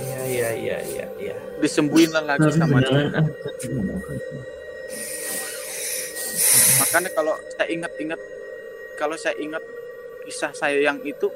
Iya, 0.00 0.22
iya, 0.30 0.48
iya, 0.54 0.78
iya, 0.86 1.06
iya. 1.18 1.36
disembuhin 1.60 2.08
lah 2.16 2.24
lagi 2.24 2.48
sama 2.56 2.80
dia 2.80 3.12
makanya 6.80 7.10
kalau 7.12 7.34
saya 7.54 7.68
ingat-ingat 7.68 8.20
kalau 8.96 9.16
saya 9.20 9.36
ingat 9.36 9.62
kisah 10.24 10.52
saya 10.56 10.80
yang 10.80 10.98
itu 11.04 11.28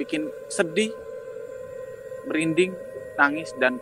bikin 0.00 0.32
sedih 0.48 0.90
merinding 2.24 2.72
nangis 3.20 3.52
dan 3.60 3.76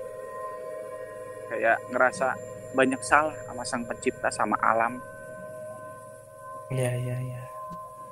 kayak 1.51 1.77
ngerasa 1.91 2.31
banyak 2.71 3.03
salah 3.03 3.35
sama 3.45 3.63
sang 3.63 3.83
pencipta 3.83 4.31
sama 4.31 4.55
alam 4.61 4.95
Iya, 6.71 6.95
iya, 6.97 7.17
iya. 7.21 7.43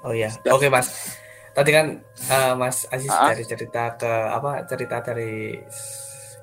Oh 0.03 0.11
ya, 0.11 0.27
oke 0.49 0.67
Mas. 0.67 0.91
Tadi 1.55 1.71
kan 1.71 1.95
eh, 2.27 2.53
Mas 2.55 2.87
Aziz 2.89 3.07
Ah. 3.09 3.31
dari 3.31 3.43
cerita 3.43 3.95
ke 3.95 4.07
apa 4.07 4.63
cerita 4.65 4.99
dari 5.01 5.55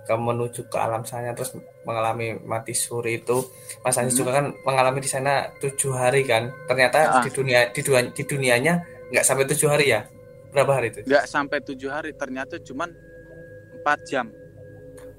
ke 0.02 0.14
menuju 0.14 0.68
ke 0.68 0.78
alam 0.78 1.02
sana 1.02 1.34
terus 1.34 1.52
mengalami 1.82 2.40
mati 2.40 2.72
suri 2.72 3.20
itu 3.20 3.44
Mas 3.82 3.96
Aziz 3.96 4.12
Hmm. 4.12 4.20
juga 4.22 4.32
kan 4.34 4.46
mengalami 4.62 5.00
di 5.00 5.10
sana 5.10 5.52
tujuh 5.58 5.92
hari 5.92 6.24
kan 6.24 6.48
ternyata 6.66 6.98
Ah. 7.10 7.24
di 7.24 7.30
dunia 7.30 7.68
di 7.68 7.82
dunia 7.82 8.02
di 8.08 8.24
dunianya 8.24 8.74
nggak 9.12 9.24
sampai 9.24 9.44
tujuh 9.46 9.68
hari 9.68 9.86
ya 9.90 10.08
berapa 10.52 10.72
hari 10.74 10.88
itu 10.90 11.00
nggak 11.04 11.26
sampai 11.26 11.58
tujuh 11.62 11.90
hari 11.90 12.12
ternyata 12.12 12.56
cuman 12.60 12.96
empat 13.76 14.00
jam 14.06 14.28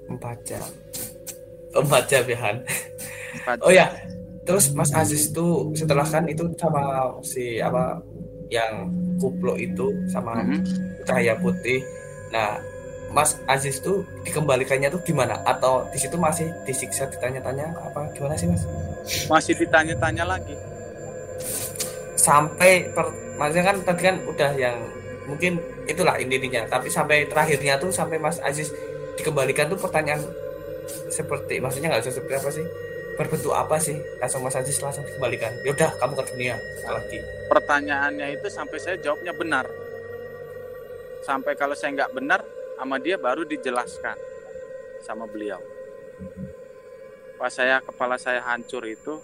empat 0.07 0.39
jam 0.45 0.65
empat 1.77 2.03
jam 2.09 2.25
ya 2.25 2.39
Han 2.41 2.57
empat 3.37 3.57
Oh 3.61 3.71
ya, 3.71 3.87
terus 4.43 4.73
Mas 4.73 4.91
Aziz 4.91 5.29
tuh 5.31 5.71
setelah 5.77 6.03
kan 6.03 6.25
itu 6.25 6.49
sama 6.57 7.13
si 7.21 7.61
apa 7.61 8.01
yang 8.49 8.89
kuplo 9.19 9.55
itu 9.55 9.91
sama 10.09 10.39
Mhm. 10.41 10.61
cahaya 11.05 11.35
putih. 11.37 11.83
Nah, 12.31 12.59
Mas 13.11 13.39
Aziz 13.47 13.79
tuh 13.79 14.03
dikembalikannya 14.23 14.89
tuh 14.89 14.99
gimana? 15.03 15.39
Atau 15.43 15.87
di 15.91 15.99
situ 15.99 16.17
masih 16.17 16.51
disiksa 16.65 17.07
ditanya-tanya 17.07 17.71
apa 17.77 18.07
gimana 18.13 18.35
sih 18.35 18.49
Mas? 18.49 18.65
masih 19.31 19.55
ditanya-tanya 19.55 20.27
lagi 20.27 20.57
Sampai 22.17 22.91
per, 22.91 23.07
maksudnya 23.39 23.71
kan 23.71 23.77
tadi 23.87 24.03
kan 24.03 24.17
udah 24.27 24.51
yang 24.59 24.75
mungkin 25.29 25.61
itulah 25.87 26.19
intinya. 26.19 26.67
Tapi 26.67 26.91
sampai 26.91 27.29
terakhirnya 27.31 27.79
tuh 27.79 27.95
sampai 27.95 28.19
Mas 28.19 28.43
Aziz 28.43 28.73
dikembalikan 29.15 29.71
tuh 29.71 29.79
pertanyaan 29.79 30.19
seperti 31.11 31.59
maksudnya 31.59 31.93
nggak 31.93 32.07
seperti 32.07 32.35
apa 32.37 32.51
sih? 32.53 32.67
Berbentuk 33.17 33.55
apa 33.57 33.77
sih? 33.81 33.97
Langsung 34.21 34.45
Mas 34.45 34.57
Aziz 34.57 34.77
langsung 34.81 35.05
dikembalikan. 35.09 35.53
Ya 35.65 35.73
udah 35.73 35.91
kamu 35.97 36.13
ke 36.21 36.25
dunia 36.37 36.55
lagi. 36.85 37.19
pertanyaannya 37.47 38.27
itu 38.39 38.47
sampai 38.51 38.79
saya 38.79 38.97
jawabnya 38.99 39.33
benar 39.35 39.67
sampai 41.27 41.59
kalau 41.59 41.75
saya 41.75 41.91
nggak 41.99 42.15
benar 42.15 42.41
sama 42.79 43.03
dia 43.03 43.19
baru 43.19 43.43
dijelaskan 43.43 44.15
sama 45.03 45.27
beliau 45.27 45.59
pas 47.35 47.51
saya 47.51 47.83
kepala 47.83 48.15
saya 48.15 48.39
hancur 48.47 48.87
itu 48.87 49.19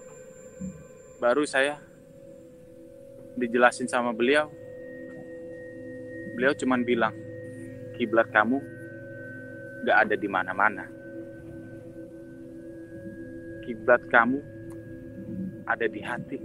baru 1.23 1.47
saya 1.47 1.79
dijelasin 3.39 3.87
sama 3.87 4.11
beliau 4.11 4.51
beliau 6.35 6.53
cuman 6.59 6.83
bilang 6.83 7.15
kiblat 7.95 8.27
kamu 8.35 8.59
nggak 9.87 9.99
ada 10.09 10.15
di 10.19 10.29
mana-mana 10.29 10.91
kiblat 13.63 14.03
kamu 14.11 14.43
ada 15.65 15.87
di 15.87 16.03
hati 16.03 16.39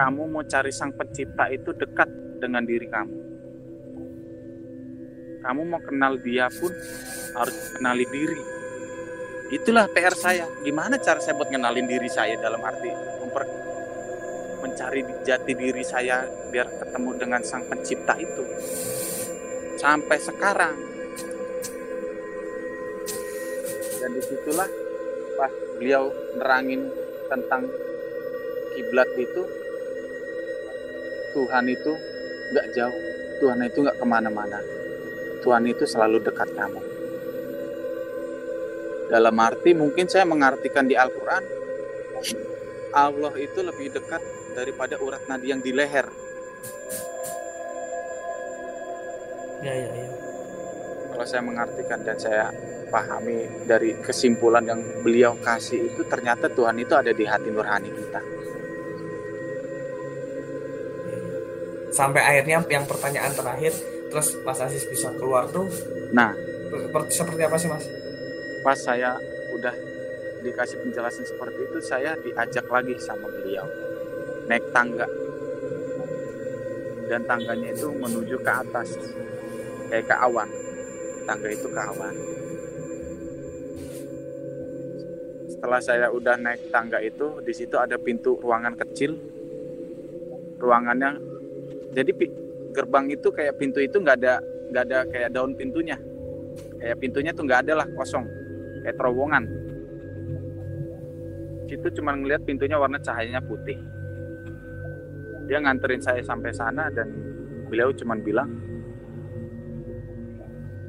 kamu 0.00 0.30
mau 0.30 0.44
cari 0.46 0.70
sang 0.70 0.94
pencipta 0.94 1.50
itu 1.50 1.74
dekat 1.74 2.08
dengan 2.40 2.62
diri 2.64 2.86
kamu. 2.86 3.16
Kamu 5.44 5.62
mau 5.66 5.80
kenal 5.82 6.16
dia 6.20 6.48
pun 6.48 6.72
harus 7.36 7.56
kenali 7.76 8.06
diri. 8.08 8.40
Itulah 9.50 9.90
PR 9.90 10.14
saya. 10.14 10.46
Gimana 10.62 10.96
cara 11.02 11.18
saya 11.18 11.34
buat 11.34 11.50
kenalin 11.50 11.84
diri 11.84 12.06
saya 12.06 12.38
dalam 12.38 12.62
arti 12.62 12.88
memper, 13.20 13.44
mencari 14.62 15.02
jati 15.26 15.52
diri 15.52 15.82
saya 15.82 16.22
biar 16.48 16.80
ketemu 16.80 17.10
dengan 17.18 17.40
sang 17.42 17.66
pencipta 17.66 18.14
itu. 18.16 18.44
Sampai 19.76 20.16
sekarang. 20.16 20.76
Dan 24.00 24.10
di 24.16 24.22
situlah 24.24 24.89
pas 25.40 25.48
beliau 25.80 26.12
nerangin 26.36 26.92
tentang 27.32 27.64
kiblat 28.76 29.08
itu 29.16 29.40
Tuhan 31.32 31.64
itu 31.64 31.92
nggak 32.52 32.66
jauh, 32.76 33.02
Tuhan 33.40 33.64
itu 33.64 33.78
nggak 33.80 33.96
ke 33.96 34.04
mana-mana. 34.04 34.60
Tuhan 35.40 35.64
itu 35.64 35.88
selalu 35.88 36.20
dekat 36.20 36.52
kamu. 36.52 36.82
Dalam 39.08 39.32
arti 39.40 39.72
mungkin 39.72 40.04
saya 40.10 40.28
mengartikan 40.28 40.84
di 40.84 40.92
Al-Quran, 40.92 41.44
Allah 42.92 43.32
itu 43.40 43.64
lebih 43.64 43.96
dekat 43.96 44.20
daripada 44.52 45.00
urat 45.00 45.24
nadi 45.24 45.54
yang 45.54 45.64
di 45.64 45.72
leher. 45.72 46.04
Ya 49.64 49.72
ya 49.72 49.88
ya. 49.88 50.29
Kalau 51.20 51.36
saya 51.36 51.44
mengartikan 51.44 52.00
dan 52.00 52.16
saya 52.16 52.48
pahami 52.88 53.44
dari 53.68 53.92
kesimpulan 54.00 54.64
yang 54.64 54.80
beliau 55.04 55.36
kasih 55.36 55.92
itu 55.92 56.00
ternyata 56.08 56.48
Tuhan 56.48 56.80
itu 56.80 56.96
ada 56.96 57.12
di 57.12 57.28
hati 57.28 57.52
nurani 57.52 57.92
kita. 57.92 58.20
Sampai 61.92 62.24
akhirnya 62.24 62.64
yang 62.64 62.88
pertanyaan 62.88 63.36
terakhir, 63.36 63.76
terus 64.08 64.32
Mas 64.48 64.64
Aziz 64.64 64.88
bisa 64.88 65.12
keluar 65.20 65.44
tuh, 65.52 65.68
Nah, 66.16 66.32
seperti, 66.72 67.12
seperti 67.12 67.42
apa 67.44 67.56
sih 67.60 67.68
Mas? 67.68 67.84
pas 68.64 68.80
saya 68.80 69.20
udah 69.52 69.76
dikasih 70.40 70.80
penjelasan 70.88 71.28
seperti 71.28 71.68
itu, 71.68 71.78
saya 71.84 72.16
diajak 72.16 72.64
lagi 72.64 72.96
sama 72.96 73.28
beliau 73.28 73.68
naik 74.48 74.64
tangga 74.72 75.04
dan 77.12 77.20
tangganya 77.28 77.76
itu 77.76 77.92
menuju 77.92 78.40
ke 78.40 78.52
atas 78.56 78.96
kayak 79.92 80.08
ke 80.08 80.16
awan. 80.16 80.59
Tangga 81.30 81.46
itu 81.46 81.66
ke 81.70 81.78
awan. 81.78 82.14
Setelah 85.46 85.78
saya 85.78 86.06
udah 86.10 86.34
naik 86.42 86.74
tangga 86.74 86.98
itu, 86.98 87.38
di 87.46 87.54
situ 87.54 87.78
ada 87.78 87.94
pintu 88.02 88.34
ruangan 88.42 88.74
kecil. 88.74 89.14
Ruangannya 90.58 91.22
jadi 91.94 92.10
gerbang 92.74 93.14
itu 93.14 93.30
kayak 93.30 93.62
pintu 93.62 93.78
itu 93.78 94.02
nggak 94.02 94.16
ada 94.18 94.42
nggak 94.74 94.84
ada 94.90 94.98
kayak 95.06 95.30
daun 95.30 95.54
pintunya. 95.54 95.94
Kayak 96.82 96.98
pintunya 96.98 97.30
tuh 97.30 97.46
nggak 97.46 97.62
ada 97.62 97.72
lah 97.78 97.86
kosong 97.94 98.26
kayak 98.82 98.98
terowongan. 98.98 99.44
Situ 101.70 102.02
cuma 102.02 102.18
ngeliat 102.18 102.42
pintunya 102.42 102.74
warna 102.74 102.98
cahayanya 102.98 103.38
putih. 103.46 103.78
Dia 105.46 105.62
nganterin 105.62 106.02
saya 106.02 106.18
sampai 106.26 106.50
sana 106.50 106.90
dan 106.90 107.06
beliau 107.70 107.94
cuma 107.94 108.18
bilang, 108.18 108.50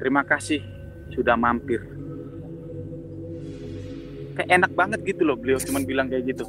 terima 0.02 0.26
kasih 0.26 0.58
sudah 1.14 1.38
mampir. 1.38 1.78
Kayak 4.34 4.50
enak 4.50 4.72
banget 4.74 5.00
gitu 5.06 5.22
loh 5.22 5.38
beliau 5.38 5.62
cuma 5.62 5.78
bilang 5.78 6.10
kayak 6.10 6.34
gitu. 6.34 6.42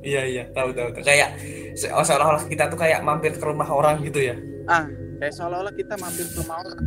Iya 0.00 0.22
iya, 0.24 0.44
tahu 0.54 0.72
tahu. 0.72 0.96
Kayak 1.04 1.36
se- 1.76 1.92
oh, 1.92 2.00
seolah-olah 2.00 2.48
kita 2.48 2.72
tuh 2.72 2.78
kayak 2.80 3.04
mampir 3.04 3.36
ke 3.36 3.44
rumah 3.44 3.68
orang 3.68 4.00
gitu 4.00 4.22
ya. 4.22 4.38
Ah, 4.64 4.88
kayak 5.20 5.34
seolah-olah 5.36 5.74
kita 5.76 5.98
mampir 6.00 6.24
ke 6.24 6.40
rumah 6.40 6.62
orang. 6.64 6.78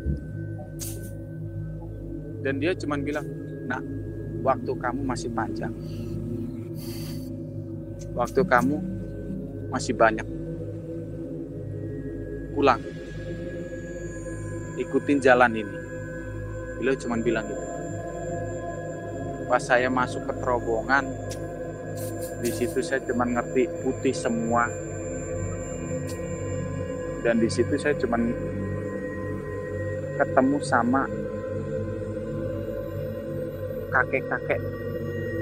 Dan 2.39 2.63
dia 2.63 2.71
cuma 2.79 2.95
bilang, 2.95 3.27
nah, 3.67 3.83
waktu 4.41 4.71
kamu 4.71 5.01
masih 5.03 5.29
panjang. 5.35 5.75
Waktu 8.15 8.41
kamu 8.47 8.77
masih 9.69 9.93
banyak. 9.93 10.27
Pulang. 12.55 12.79
Ikutin 14.79 15.19
jalan 15.19 15.51
ini. 15.53 15.77
Beliau 16.79 16.95
cuma 16.95 17.19
bilang 17.19 17.43
gitu. 17.45 17.65
Pas 19.51 19.59
saya 19.59 19.91
masuk 19.91 20.23
ke 20.29 20.33
terowongan, 20.39 21.03
di 22.39 22.51
situ 22.53 22.79
saya 22.79 23.03
cuma 23.03 23.27
ngerti 23.27 23.67
putih 23.81 24.13
semua, 24.15 24.69
dan 27.25 27.35
di 27.41 27.49
situ 27.51 27.75
saya 27.75 27.97
cuman 27.99 28.31
ketemu 30.19 30.57
sama 30.63 31.03
kakek-kakek 33.89 34.61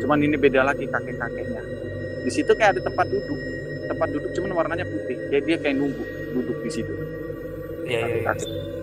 cuman 0.01 0.21
ini 0.21 0.37
beda 0.37 0.61
lagi 0.61 0.85
kakek-kakeknya 0.85 1.61
di 2.21 2.31
situ 2.31 2.51
kayak 2.53 2.77
ada 2.77 2.81
tempat 2.85 3.05
duduk 3.09 3.39
tempat 3.89 4.07
duduk 4.13 4.31
cuman 4.37 4.51
warnanya 4.53 4.85
putih 4.85 5.17
kayak 5.29 5.43
dia 5.43 5.57
kayak 5.57 5.75
nunggu 5.81 6.03
duduk 6.33 6.57
di 6.61 6.71
situ 6.71 6.93
Iya 7.87 8.03
iya. 8.03 8.15
iya. 8.19 8.76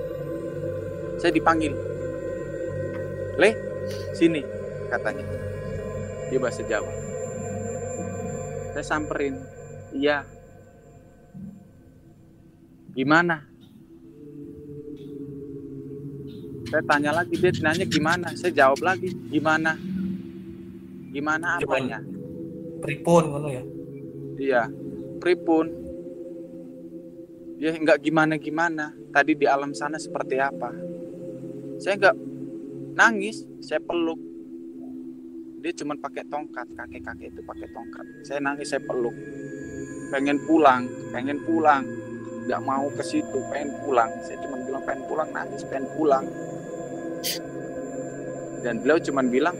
Saya 1.24 1.32
dipanggil. 1.32 1.72
Le 3.40 3.50
sini 4.12 4.44
katanya. 4.92 5.24
Dia 6.28 6.36
bahasa 6.36 6.60
Jawa. 6.68 6.92
Saya 8.76 8.84
samperin. 8.84 9.40
Iya. 9.96 10.28
Gimana? 12.92 13.40
Saya 16.68 16.84
tanya 16.84 17.16
lagi 17.16 17.40
dia 17.40 17.56
nanya 17.64 17.88
gimana? 17.88 18.28
Saya 18.36 18.52
jawab 18.52 18.84
lagi 18.84 19.08
gimana? 19.32 19.80
Gimana 21.08 21.56
apanya? 21.56 22.04
Pripun 22.84 23.22
ngono 23.32 23.48
ya. 23.48 23.64
iya 24.36 24.62
pripun. 25.24 25.72
Ya 27.56 27.72
nggak 27.72 28.02
gimana 28.04 28.36
gimana 28.36 28.92
tadi 29.08 29.32
di 29.32 29.48
alam 29.48 29.72
sana 29.72 29.96
seperti 29.96 30.36
apa 30.36 30.93
saya 31.84 32.00
nggak 32.00 32.16
nangis 32.96 33.44
saya 33.60 33.76
peluk. 33.84 34.16
Dia 35.60 35.72
cuma 35.76 35.92
pakai 36.00 36.24
tongkat 36.32 36.64
kakek 36.72 37.04
kakek 37.04 37.28
itu 37.28 37.44
pakai 37.44 37.68
tongkat. 37.76 38.04
Saya 38.24 38.40
nangis 38.40 38.72
saya 38.72 38.80
peluk. 38.88 39.12
Pengen 40.08 40.40
pulang 40.48 40.88
pengen 41.12 41.44
pulang. 41.44 41.84
Nggak 42.48 42.60
mau 42.64 42.88
ke 42.88 43.04
situ 43.04 43.36
pengen 43.52 43.76
pulang. 43.84 44.08
Saya 44.24 44.40
cuma 44.40 44.56
bilang 44.64 44.82
pengen 44.88 45.04
pulang 45.04 45.28
nangis 45.28 45.60
pengen 45.68 45.86
pulang. 45.92 46.24
Dan 48.64 48.80
beliau 48.80 48.96
cuma 49.04 49.20
bilang 49.20 49.56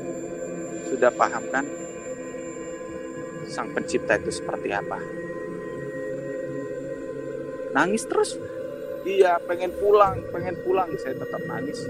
sudah 0.89 1.13
paham 1.13 1.45
kan 1.53 1.69
sang 3.53 3.69
pencipta 3.77 4.17
itu 4.17 4.33
seperti 4.33 4.73
apa? 4.73 4.97
Nangis 7.77 8.09
terus. 8.09 8.41
Iya 9.05 9.37
pengen 9.45 9.77
pulang 9.77 10.25
pengen 10.33 10.57
pulang. 10.65 10.89
Saya 10.97 11.21
tetap 11.21 11.45
nangis 11.45 11.85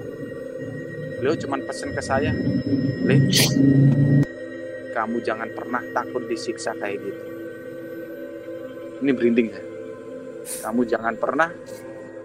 beliau 1.25 1.41
cuma 1.41 1.57
pesen 1.57 1.89
ke 1.97 2.05
saya 2.05 2.37
Le 3.09 3.17
kamu 4.93 5.25
jangan 5.25 5.49
pernah 5.57 5.81
takut 5.97 6.21
disiksa 6.29 6.77
kayak 6.77 7.01
gitu. 7.01 7.23
Ini 9.01 9.11
berinding 9.17 9.49
saya 9.49 9.65
kamu 10.69 10.85
jangan 10.85 11.17
pernah 11.17 11.49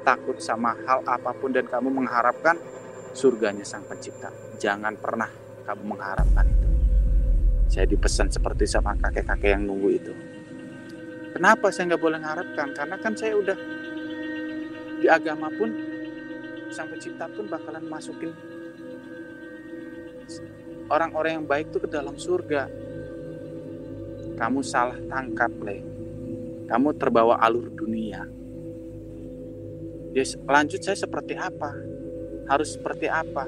takut 0.03 0.35
sama 0.43 0.75
hal 0.83 0.99
apa 1.07 1.31
pun 1.31 1.55
dan 1.55 1.63
kamu 1.71 1.88
mengharapkan 1.95 2.59
surganya 3.15 3.63
sang 3.63 3.88
pencipta. 3.88 4.35
Jangan 4.59 4.99
pernah 4.99 5.31
kamu 5.63 5.95
mengharapkan 5.95 6.43
itu. 6.43 6.67
Saya 7.71 7.88
dipesan 7.88 8.27
seperti 8.27 8.67
sama 8.67 8.99
kakek-kakek 8.99 9.55
yang 9.55 9.63
nunggu 9.63 9.95
itu. 9.95 10.12
Kenapa 11.31 11.71
saya 11.71 11.95
nggak 11.95 12.03
boleh 12.03 12.19
mengharapkan? 12.19 12.75
Karena 12.75 12.99
kan 12.99 13.15
saya 13.15 13.31
udah 13.39 13.55
di 14.99 15.07
agama 15.07 15.47
pun 15.55 15.71
sang 16.67 16.91
pencipta 16.91 17.31
pun 17.31 17.47
bakalan 17.47 17.88
masukin 17.88 18.35
orang-orang 20.89 21.41
yang 21.41 21.45
baik 21.45 21.69
itu 21.71 21.80
ke 21.80 21.89
dalam 21.89 22.17
surga. 22.17 22.67
Kamu 24.36 24.60
salah 24.65 24.97
tangkap 25.08 25.54
le. 25.62 25.78
Kamu 26.65 26.97
terbawa 26.97 27.38
alur 27.41 27.69
dunia. 27.73 28.25
Ya 30.13 30.25
lanjut 30.49 30.82
saya 30.82 30.97
seperti 30.97 31.38
apa? 31.38 31.69
Harus 32.49 32.74
seperti 32.74 33.05
apa? 33.05 33.45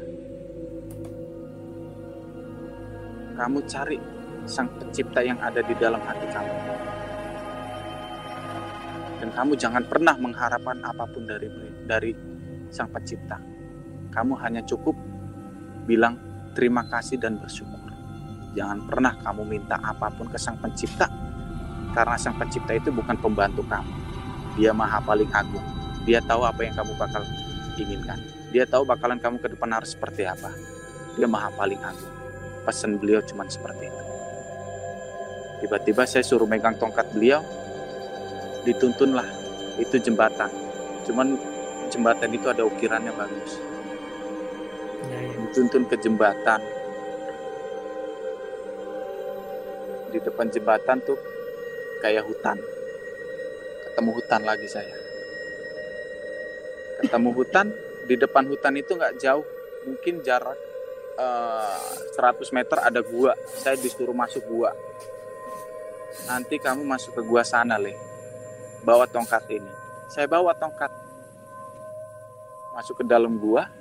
Kamu 3.33 3.65
cari 3.65 3.97
sang 4.45 4.69
pencipta 4.77 5.25
yang 5.25 5.41
ada 5.41 5.61
di 5.65 5.73
dalam 5.77 6.01
hati 6.01 6.27
kamu. 6.29 6.55
Dan 9.21 9.29
kamu 9.33 9.53
jangan 9.57 9.83
pernah 9.85 10.17
mengharapkan 10.17 10.81
apa 10.81 11.05
pun 11.09 11.25
dari 11.25 11.49
dari 11.85 12.11
sang 12.69 12.89
pencipta. 12.89 13.37
Kamu 14.11 14.33
hanya 14.41 14.61
cukup 14.65 14.93
bilang 15.89 16.30
terima 16.53 16.83
kasih 16.87 17.17
dan 17.19 17.39
bersyukur. 17.39 17.79
Jangan 18.51 18.83
pernah 18.83 19.15
kamu 19.15 19.47
minta 19.47 19.79
apa 19.79 20.11
pun 20.11 20.27
ke 20.27 20.35
sang 20.35 20.59
pencipta 20.59 21.07
karena 21.91 22.15
sang 22.19 22.35
pencipta 22.35 22.75
itu 22.75 22.91
bukan 22.91 23.15
pembantu 23.19 23.63
kamu. 23.67 23.91
Dia 24.59 24.75
maha 24.75 24.99
paling 24.99 25.31
agung. 25.31 25.63
Dia 26.03 26.19
tahu 26.19 26.43
apa 26.43 26.63
yang 26.63 26.75
kamu 26.75 26.91
bakal 26.99 27.23
inginkan. 27.79 28.19
Dia 28.51 28.67
tahu 28.67 28.83
bakalan 28.83 29.19
kamu 29.19 29.39
ke 29.39 29.47
depan 29.55 29.71
harus 29.71 29.95
seperti 29.95 30.27
apa. 30.27 30.51
Dia 31.15 31.27
maha 31.27 31.47
paling 31.55 31.79
agung. 31.79 32.11
Pesan 32.67 32.99
beliau 32.99 33.23
cuman 33.23 33.47
seperti 33.47 33.87
itu. 33.87 34.03
Tiba-tiba 35.63 36.03
saya 36.03 36.25
suruh 36.25 36.49
megang 36.49 36.75
tongkat 36.75 37.07
beliau. 37.15 37.39
Dituntunlah 38.67 39.27
itu 39.79 39.95
jembatan. 40.03 40.51
Cuman 41.07 41.39
jembatan 41.87 42.29
itu 42.31 42.47
ada 42.51 42.67
ukirannya 42.67 43.13
bagus. 43.15 43.59
Dituntun 45.51 45.83
ke 45.83 45.99
jembatan. 45.99 46.63
Di 50.15 50.19
depan 50.23 50.47
jembatan 50.47 51.03
tuh 51.03 51.19
kayak 51.99 52.23
hutan. 52.23 52.55
Ketemu 53.91 54.11
hutan 54.15 54.41
lagi 54.47 54.67
saya. 54.71 54.95
Ketemu 57.03 57.29
hutan 57.35 57.67
di 58.07 58.15
depan 58.15 58.47
hutan 58.47 58.79
itu 58.79 58.95
nggak 58.95 59.19
jauh. 59.19 59.43
Mungkin 59.83 60.23
jarak 60.23 60.55
eh, 61.19 61.83
100 62.15 62.55
meter 62.55 62.77
ada 62.79 63.03
gua. 63.03 63.35
Saya 63.43 63.75
disuruh 63.75 64.15
masuk 64.15 64.47
gua. 64.47 64.71
Nanti 66.31 66.55
kamu 66.63 66.87
masuk 66.87 67.19
ke 67.19 67.21
gua 67.27 67.43
sana 67.43 67.75
le. 67.75 67.91
Bawa 68.87 69.03
tongkat 69.03 69.51
ini. 69.51 69.71
Saya 70.07 70.31
bawa 70.31 70.55
tongkat. 70.55 70.95
Masuk 72.71 73.03
ke 73.03 73.05
dalam 73.07 73.35
gua 73.35 73.80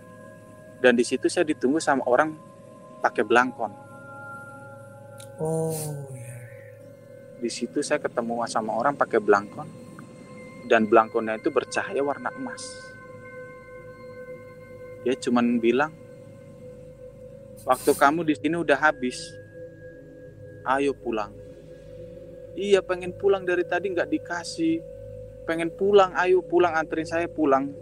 dan 0.81 0.97
di 0.97 1.05
situ 1.05 1.29
saya 1.29 1.45
ditunggu 1.45 1.77
sama 1.77 2.01
orang 2.09 2.33
pakai 3.05 3.21
belangkon. 3.21 3.73
Oh, 5.41 5.73
iya. 6.13 6.37
di 7.41 7.49
situ 7.49 7.81
saya 7.81 7.97
ketemu 7.97 8.45
sama 8.49 8.77
orang 8.77 8.97
pakai 8.97 9.21
belangkon. 9.21 9.69
Dan 10.69 10.89
belangkonnya 10.89 11.41
itu 11.41 11.49
bercahaya 11.53 12.01
warna 12.05 12.33
emas. 12.37 12.63
Dia 15.05 15.17
cuman 15.17 15.57
bilang 15.57 15.93
waktu 17.65 17.91
kamu 17.97 18.25
di 18.25 18.35
sini 18.37 18.57
udah 18.61 18.77
habis. 18.77 19.19
Ayo 20.65 20.93
pulang. 20.93 21.33
Iya 22.57 22.85
pengen 22.85 23.17
pulang 23.17 23.49
dari 23.49 23.65
tadi 23.65 23.89
nggak 23.93 24.13
dikasih. 24.13 24.79
Pengen 25.49 25.73
pulang 25.73 26.13
ayo 26.21 26.45
pulang 26.45 26.77
anterin 26.77 27.09
saya 27.09 27.27
pulang 27.27 27.73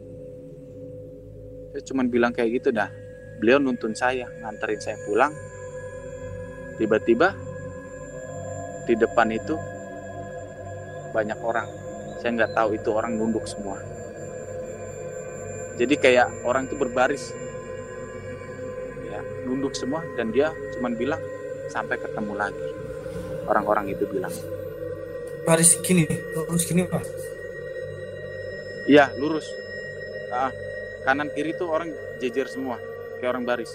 saya 1.73 1.83
cuman 1.85 2.09
bilang 2.09 2.33
kayak 2.33 2.63
gitu 2.63 2.69
dah. 2.73 2.89
Beliau 3.39 3.61
nuntun 3.61 3.93
saya 3.95 4.27
nganterin 4.41 4.81
saya 4.81 4.97
pulang. 5.05 5.31
Tiba-tiba 6.81 7.35
di 8.89 8.95
depan 8.97 9.29
itu 9.31 9.55
banyak 11.13 11.39
orang. 11.45 11.69
Saya 12.19 12.35
nggak 12.35 12.53
tahu 12.57 12.75
itu 12.75 12.89
orang 12.91 13.15
nunduk 13.15 13.45
semua. 13.47 13.79
Jadi 15.79 15.95
kayak 15.95 16.43
orang 16.43 16.67
itu 16.67 16.75
berbaris. 16.75 17.31
Ya 19.07 19.21
nunduk 19.47 19.77
semua 19.79 20.03
dan 20.19 20.35
dia 20.35 20.51
cuman 20.79 20.99
bilang 20.99 21.23
sampai 21.71 22.01
ketemu 22.01 22.33
lagi. 22.35 22.69
Orang-orang 23.47 23.93
itu 23.93 24.05
bilang. 24.09 24.33
Baris 25.47 25.81
gini, 25.81 26.05
lurus 26.37 26.69
gini 26.69 26.85
pak. 26.85 27.01
iya 28.89 29.09
lurus. 29.17 29.49
Ah, 30.29 30.53
kanan 31.09 31.33
kiri 31.33 31.57
tuh 31.57 31.73
orang 31.73 31.89
jejer 32.21 32.45
semua 32.53 32.77
kayak 33.17 33.33
orang 33.33 33.49
baris 33.49 33.73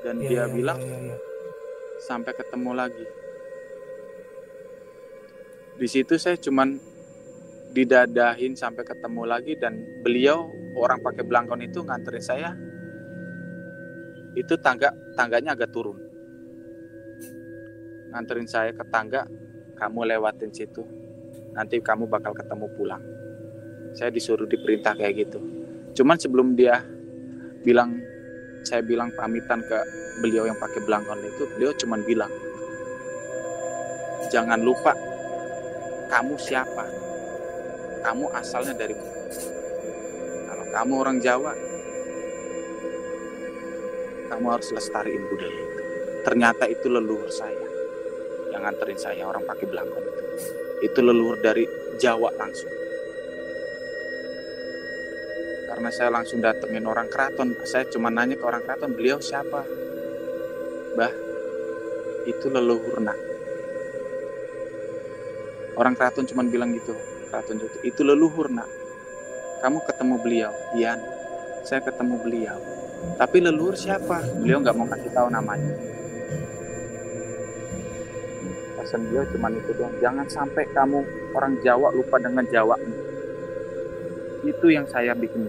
dan 0.00 0.16
Iya, 0.16 0.28
dia 0.28 0.36
iya, 0.40 0.44
bilang 0.48 0.80
iya, 0.80 0.96
iya. 1.12 1.16
sampai 2.00 2.32
ketemu 2.32 2.72
lagi. 2.72 3.04
Di 5.76 5.88
situ 5.88 6.16
saya 6.16 6.40
cuman 6.40 6.80
didadahin 7.76 8.56
sampai 8.56 8.80
ketemu 8.80 9.28
lagi 9.28 9.60
dan 9.60 9.76
beliau 10.00 10.48
orang 10.72 11.04
pakai 11.04 11.20
belangkon 11.20 11.60
itu 11.60 11.84
nganterin 11.84 12.24
saya. 12.24 12.50
Itu 14.32 14.56
tangga 14.56 14.96
tangganya 15.20 15.52
agak 15.52 15.68
turun. 15.68 16.00
Nganterin 18.16 18.48
saya 18.48 18.72
ke 18.72 18.88
tangga, 18.88 19.28
kamu 19.76 20.16
lewatin 20.16 20.48
situ. 20.48 20.80
Nanti 21.52 21.76
kamu 21.84 22.08
bakal 22.08 22.32
ketemu 22.32 22.66
pulang. 22.72 23.04
Saya 23.92 24.08
disuruh 24.08 24.48
diperintah 24.48 24.96
kayak 24.96 25.28
gitu. 25.28 25.59
Cuman 25.94 26.16
sebelum 26.16 26.54
dia 26.54 26.80
bilang 27.60 28.00
saya 28.64 28.84
bilang 28.84 29.10
pamitan 29.16 29.60
ke 29.64 29.78
beliau 30.20 30.44
yang 30.44 30.56
pakai 30.60 30.80
belangkon 30.84 31.20
itu 31.24 31.48
beliau 31.56 31.72
cuman 31.76 32.00
bilang 32.04 32.32
jangan 34.28 34.60
lupa 34.60 34.92
kamu 36.10 36.34
siapa? 36.36 36.84
Kamu 38.00 38.32
asalnya 38.32 38.74
dari 38.74 38.96
kalau 40.48 40.64
kamu 40.72 40.92
orang 40.96 41.16
Jawa 41.20 41.52
kamu 44.30 44.46
harus 44.46 44.68
lestariin 44.72 45.24
budaya 45.28 45.64
ternyata 46.24 46.64
itu 46.68 46.86
leluhur 46.88 47.28
saya 47.28 47.68
yang 48.54 48.64
nganterin 48.64 48.98
saya 48.98 49.24
orang 49.28 49.44
pakai 49.46 49.66
belangkon 49.68 50.04
itu. 50.04 50.24
Itu 50.80 51.00
leluhur 51.04 51.38
dari 51.44 51.68
Jawa 52.00 52.32
langsung 52.40 52.79
karena 55.80 55.96
saya 55.96 56.12
langsung 56.12 56.44
datengin 56.44 56.84
orang 56.84 57.08
keraton. 57.08 57.56
Saya 57.64 57.88
cuma 57.88 58.12
nanya 58.12 58.36
ke 58.36 58.44
orang 58.44 58.60
keraton 58.60 58.92
beliau 58.92 59.16
siapa? 59.16 59.64
Bah 60.92 61.08
itu 62.28 62.52
leluhur 62.52 63.00
nak 63.00 63.16
orang 65.80 65.96
keraton 65.96 66.28
cuma 66.28 66.44
bilang 66.44 66.76
gitu 66.76 66.92
keraton 67.32 67.56
itu 67.56 67.80
itu 67.80 68.04
leluhur 68.04 68.52
nak 68.52 68.68
kamu 69.64 69.80
ketemu 69.88 70.14
beliau? 70.20 70.52
Iya. 70.76 71.00
Saya 71.64 71.80
ketemu 71.80 72.20
beliau. 72.28 72.60
Tapi 73.16 73.40
leluhur 73.40 73.72
siapa? 73.72 74.20
Beliau 74.36 74.60
nggak 74.60 74.76
mau 74.76 74.84
kasih 74.84 75.08
tahu 75.16 75.32
namanya. 75.32 75.80
Pesan 78.76 79.08
beliau 79.08 79.24
cuma 79.32 79.48
itu 79.48 79.72
doang. 79.72 79.96
Jangan 79.96 80.28
sampai 80.28 80.68
kamu 80.76 81.00
orang 81.32 81.56
Jawa 81.64 81.88
lupa 81.96 82.20
dengan 82.20 82.44
Jawamu 82.44 83.08
itu 84.44 84.66
yang 84.72 84.88
saya 84.88 85.12
bikin 85.12 85.44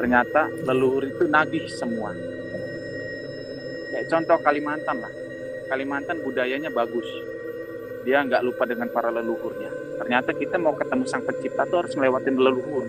ternyata 0.00 0.48
leluhur 0.64 1.04
itu 1.04 1.28
nagih 1.28 1.68
semua. 1.68 2.16
Kayak 3.92 4.08
contoh 4.08 4.40
Kalimantan 4.40 4.96
lah. 4.96 5.12
Kalimantan 5.68 6.24
budayanya 6.24 6.72
bagus. 6.72 7.04
Dia 8.08 8.24
nggak 8.24 8.40
lupa 8.40 8.64
dengan 8.64 8.88
para 8.88 9.12
leluhurnya. 9.12 9.68
Ternyata 10.00 10.32
kita 10.32 10.56
mau 10.56 10.72
ketemu 10.72 11.04
sang 11.04 11.20
pencipta 11.20 11.68
tuh 11.68 11.84
harus 11.84 11.92
ngelewatin 11.92 12.32
leluhur. 12.32 12.88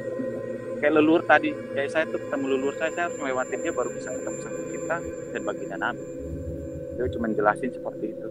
Kayak 0.79 1.03
leluhur 1.03 1.21
tadi 1.27 1.51
kayak 1.75 1.91
saya 1.91 2.07
tuh 2.07 2.15
ketemu 2.15 2.45
leluhur 2.55 2.75
saya 2.79 2.95
saya 2.95 3.11
harus 3.11 3.19
ngelewatin 3.19 3.59
dia 3.59 3.73
baru 3.75 3.89
bisa 3.91 4.09
ketemu 4.15 4.37
sang 4.39 4.55
pencipta 4.55 4.95
dan 5.35 5.41
baginda 5.43 5.77
nabi. 5.83 6.05
Dia 6.95 7.11
cuma 7.11 7.27
jelasin 7.27 7.69
seperti 7.75 8.05
itu. 8.07 8.27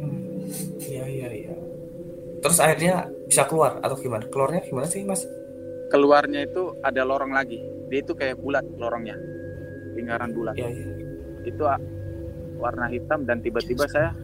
Hmm, 0.00 0.16
Iya 0.80 1.04
iya 1.04 1.28
iya. 1.36 1.54
Terus 2.40 2.58
akhirnya 2.64 3.12
bisa 3.28 3.44
keluar 3.44 3.76
atau 3.84 3.96
gimana? 4.00 4.24
Keluarnya 4.32 4.64
gimana 4.64 4.88
sih 4.88 5.04
mas? 5.04 5.28
Keluarnya 5.92 6.48
itu 6.48 6.72
ada 6.80 7.04
lorong 7.04 7.36
lagi. 7.36 7.60
Dia 7.92 8.00
itu 8.00 8.16
kayak 8.16 8.40
bulat 8.40 8.64
lorongnya. 8.80 9.20
Lingkaran 9.92 10.32
bulat. 10.32 10.56
Iya 10.56 10.72
iya. 10.72 10.88
itu 11.42 11.66
ah, 11.66 11.76
warna 12.56 12.86
hitam 12.86 13.26
dan 13.26 13.42
tiba-tiba 13.42 13.82
saya 13.90 14.14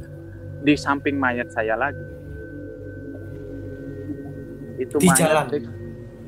di 0.64 0.72
samping 0.78 1.20
mayat 1.20 1.52
saya 1.52 1.76
lagi. 1.76 2.00
Itu 4.80 4.96
Di 5.02 5.10
mayat 5.10 5.20
jalan? 5.20 5.46
di, 5.50 5.58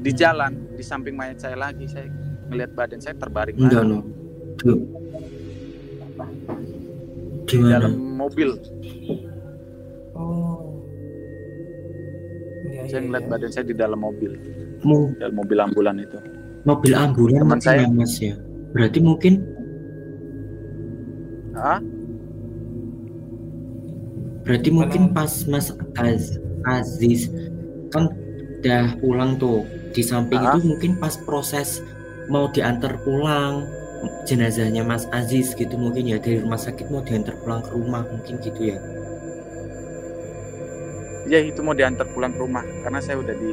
di 0.02 0.10
jalan 0.12 0.52
di 0.74 0.84
samping 0.84 1.14
mayat 1.16 1.38
saya 1.40 1.56
lagi. 1.56 1.88
Saya 1.88 2.10
ngelihat 2.52 2.70
badan 2.76 3.00
saya 3.00 3.14
terbaring 3.16 3.56
Enggak 3.56 3.86
di 7.46 7.56
dalam 7.64 7.92
mobil. 8.18 8.50
Oh. 10.12 10.82
Iya 12.66 12.82
saya 12.90 13.00
ngeliat 13.06 13.24
iya. 13.24 13.30
badan 13.30 13.50
saya 13.54 13.64
di 13.64 13.74
dalam 13.78 13.98
mobil 14.02 14.34
Mo- 14.82 15.12
dalam 15.16 15.34
mobil 15.34 15.58
ambulan 15.58 15.96
itu 15.96 16.18
mobil 16.62 16.92
ambulan 16.92 17.40
Teman 17.40 17.50
mungkin 17.50 17.64
saya. 17.64 17.80
ya 17.80 17.88
mas 17.88 18.14
ya. 18.16 18.34
Berarti 18.70 18.98
mungkin 18.98 19.32
Hah? 21.52 21.80
berarti 24.40 24.68
mungkin 24.68 25.12
pas 25.12 25.44
Mas 25.44 25.68
Az 25.94 26.40
Aziz 26.66 27.28
kan 27.88 28.08
udah 28.58 28.96
pulang 28.98 29.36
tuh 29.36 29.62
di 29.90 30.00
samping 30.00 30.38
Ah. 30.38 30.56
itu 30.56 30.66
mungkin 30.66 30.96
pas 30.96 31.14
proses 31.18 31.84
mau 32.26 32.48
diantar 32.48 32.98
pulang 33.00 33.68
jenazahnya 34.22 34.80
Mas 34.80 35.04
Aziz 35.10 35.52
gitu 35.52 35.76
mungkin 35.76 36.04
ya 36.04 36.16
dari 36.16 36.40
rumah 36.40 36.56
sakit 36.56 36.88
mau 36.88 37.00
diantar 37.00 37.36
pulang 37.38 37.60
ke 37.60 37.70
rumah 37.70 38.02
mungkin 38.02 38.36
gitu 38.38 38.60
ya. 38.64 38.78
ya 41.26 41.38
itu 41.38 41.60
mau 41.60 41.72
diantar 41.72 42.08
pulang 42.08 42.32
ke 42.32 42.40
rumah 42.40 42.64
karena 42.80 42.98
saya 42.98 43.20
udah 43.20 43.34
di 43.34 43.50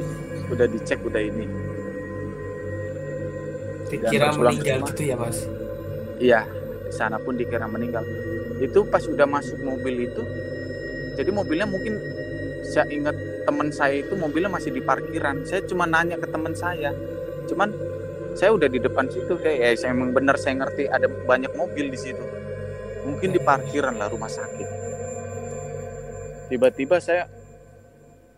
udah 0.52 0.66
dicek 0.68 0.98
udah 1.04 1.22
ini. 1.22 1.46
Dikira 3.88 4.36
meninggal 4.36 4.84
gitu 4.92 5.02
ya 5.08 5.16
mas? 5.16 5.48
iya 6.18 6.42
di 6.88 6.92
sana 6.92 7.16
pun 7.20 7.38
dikira 7.38 7.64
meninggal. 7.70 8.04
Itu 8.58 8.84
pas 8.90 9.06
udah 9.06 9.24
masuk 9.24 9.60
mobil 9.62 10.10
itu 10.10 10.22
jadi 11.18 11.34
mobilnya 11.34 11.66
mungkin 11.66 11.98
saya 12.62 12.86
ingat 12.94 13.18
teman 13.42 13.74
saya 13.74 14.06
itu 14.06 14.14
mobilnya 14.14 14.46
masih 14.46 14.70
di 14.70 14.78
parkiran. 14.78 15.42
Saya 15.42 15.66
cuma 15.66 15.82
nanya 15.82 16.14
ke 16.14 16.30
teman 16.30 16.54
saya. 16.54 16.94
Cuman 17.50 17.74
saya 18.38 18.54
udah 18.54 18.70
di 18.70 18.78
depan 18.78 19.10
situ 19.10 19.34
kayak 19.34 19.58
ya 19.58 19.68
saya 19.74 19.98
emang 19.98 20.14
benar 20.14 20.38
saya 20.38 20.62
ngerti 20.62 20.86
ada 20.86 21.10
banyak 21.26 21.50
mobil 21.58 21.90
di 21.90 21.98
situ. 21.98 22.22
Mungkin 23.02 23.34
di 23.34 23.42
parkiran 23.42 23.98
lah 23.98 24.06
rumah 24.06 24.30
sakit. 24.30 24.68
Tiba-tiba 26.54 27.02
saya 27.02 27.26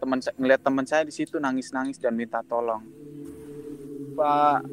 teman 0.01 0.19
saya 0.25 0.35
ngeliat 0.41 0.61
teman 0.65 0.87
saya 0.89 1.05
di 1.05 1.13
situ 1.13 1.37
nangis-nangis 1.37 2.01
dan 2.01 2.17
minta 2.17 2.41
tolong. 2.49 2.81
Pak 4.17 4.65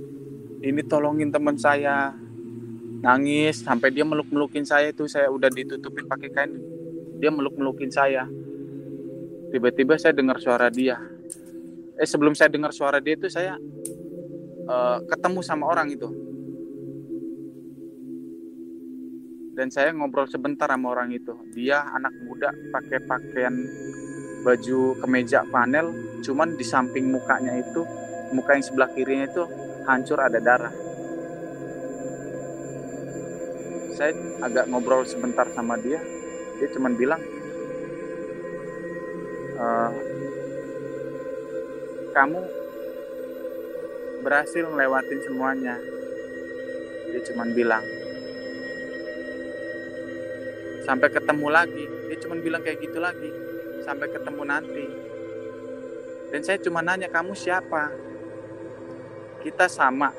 ini 0.63 0.81
tolongin 0.87 1.29
teman 1.29 1.59
saya. 1.59 2.15
Nangis 2.97 3.61
sampai 3.61 3.93
dia 3.93 4.01
meluk-melukin 4.01 4.65
saya 4.65 4.89
itu 4.89 5.05
saya 5.05 5.29
udah 5.29 5.51
ditutupin 5.51 6.07
pakai 6.07 6.29
kain. 6.33 6.51
Dia 7.19 7.29
meluk-melukin 7.29 7.91
saya. 7.93 8.25
Tiba-tiba 9.53 9.99
saya 9.99 10.15
dengar 10.15 10.41
suara 10.41 10.71
dia. 10.71 10.97
Eh 11.97 12.07
sebelum 12.07 12.33
saya 12.33 12.49
dengar 12.49 12.73
suara 12.73 12.97
dia 12.97 13.13
itu 13.13 13.29
saya 13.29 13.59
eh, 14.65 14.97
ketemu 15.05 15.39
sama 15.45 15.69
orang 15.69 15.93
itu. 15.93 16.09
Dan 19.57 19.73
saya 19.73 19.89
ngobrol 19.89 20.29
sebentar 20.29 20.69
sama 20.69 20.93
orang 20.93 21.09
itu. 21.13 21.33
Dia 21.53 21.85
anak 21.89 22.13
muda 22.25 22.53
pakai 22.73 22.99
pakaian 23.05 23.55
baju 24.47 24.95
kemeja 25.03 25.43
panel 25.43 25.91
cuman 26.23 26.55
di 26.55 26.63
samping 26.63 27.11
mukanya 27.11 27.51
itu 27.59 27.83
muka 28.31 28.55
yang 28.55 28.63
sebelah 28.63 28.87
kirinya 28.95 29.27
itu 29.27 29.43
hancur 29.83 30.23
ada 30.23 30.39
darah. 30.39 30.71
Saya 33.91 34.15
agak 34.39 34.71
ngobrol 34.71 35.03
sebentar 35.03 35.51
sama 35.51 35.75
dia 35.75 35.99
dia 36.63 36.67
cuman 36.71 36.95
bilang 36.95 37.19
"Eh, 39.59 39.91
kamu 42.15 42.41
berhasil 44.23 44.63
ngelewatin 44.63 45.19
semuanya. 45.27 45.75
Dia 47.11 47.21
cuman 47.31 47.51
bilang 47.51 47.83
sampai 50.87 51.09
ketemu 51.11 51.47
lagi. 51.51 51.85
Dia 52.07 52.17
cuman 52.23 52.39
bilang 52.39 52.63
kayak 52.63 52.79
gitu 52.79 53.03
lagi 53.03 53.46
sampai 53.87 54.07
ketemu 54.11 54.43
nanti. 54.43 54.85
Dan 56.27 56.43
saya 56.43 56.59
cuma 56.59 56.83
nanya 56.83 57.07
kamu 57.07 57.31
siapa? 57.31 57.87
Kita 59.39 59.71
sama. 59.71 60.11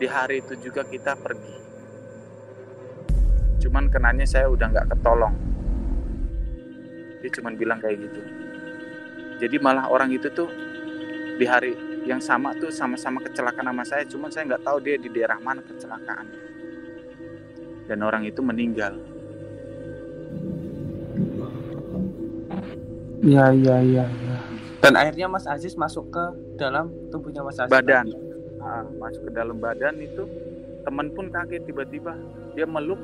Di 0.00 0.08
hari 0.08 0.40
itu 0.40 0.56
juga 0.56 0.80
kita 0.88 1.12
pergi. 1.20 1.56
Cuman 3.60 3.92
kenanya 3.92 4.24
saya 4.24 4.48
udah 4.48 4.66
nggak 4.72 4.88
ketolong. 4.96 5.36
Dia 7.20 7.30
cuman 7.36 7.52
bilang 7.60 7.80
kayak 7.84 8.00
gitu. 8.00 8.20
Jadi 9.44 9.56
malah 9.60 9.92
orang 9.92 10.08
itu 10.16 10.32
tuh 10.32 10.48
di 11.36 11.44
hari 11.44 11.76
yang 12.08 12.24
sama 12.24 12.56
tuh 12.56 12.72
sama-sama 12.72 13.20
kecelakaan 13.20 13.68
sama 13.68 13.84
saya. 13.84 14.08
Cuman 14.08 14.32
saya 14.32 14.48
nggak 14.48 14.64
tahu 14.64 14.80
dia 14.80 14.96
di 14.96 15.12
daerah 15.12 15.36
mana 15.36 15.60
kecelakaannya 15.60 16.46
dan 17.86 18.02
orang 18.02 18.26
itu 18.26 18.42
meninggal 18.42 18.98
Iya 23.26 23.50
iya 23.52 23.76
iya. 23.82 24.04
Ya. 24.06 24.38
Dan 24.78 24.94
akhirnya 24.94 25.26
Mas 25.26 25.50
Aziz 25.50 25.74
masuk 25.74 26.14
ke 26.14 26.24
dalam 26.54 26.94
tubuhnya 27.10 27.42
Mas 27.42 27.58
Aziz. 27.58 27.72
badan 27.72 28.06
Ah, 28.56 28.82
masuk 28.98 29.26
ke 29.26 29.32
dalam 29.34 29.58
badan 29.58 29.98
itu 29.98 30.26
teman 30.82 31.10
pun 31.10 31.26
kaget 31.30 31.66
tiba-tiba 31.66 32.14
dia 32.54 32.66
meluk 32.66 32.98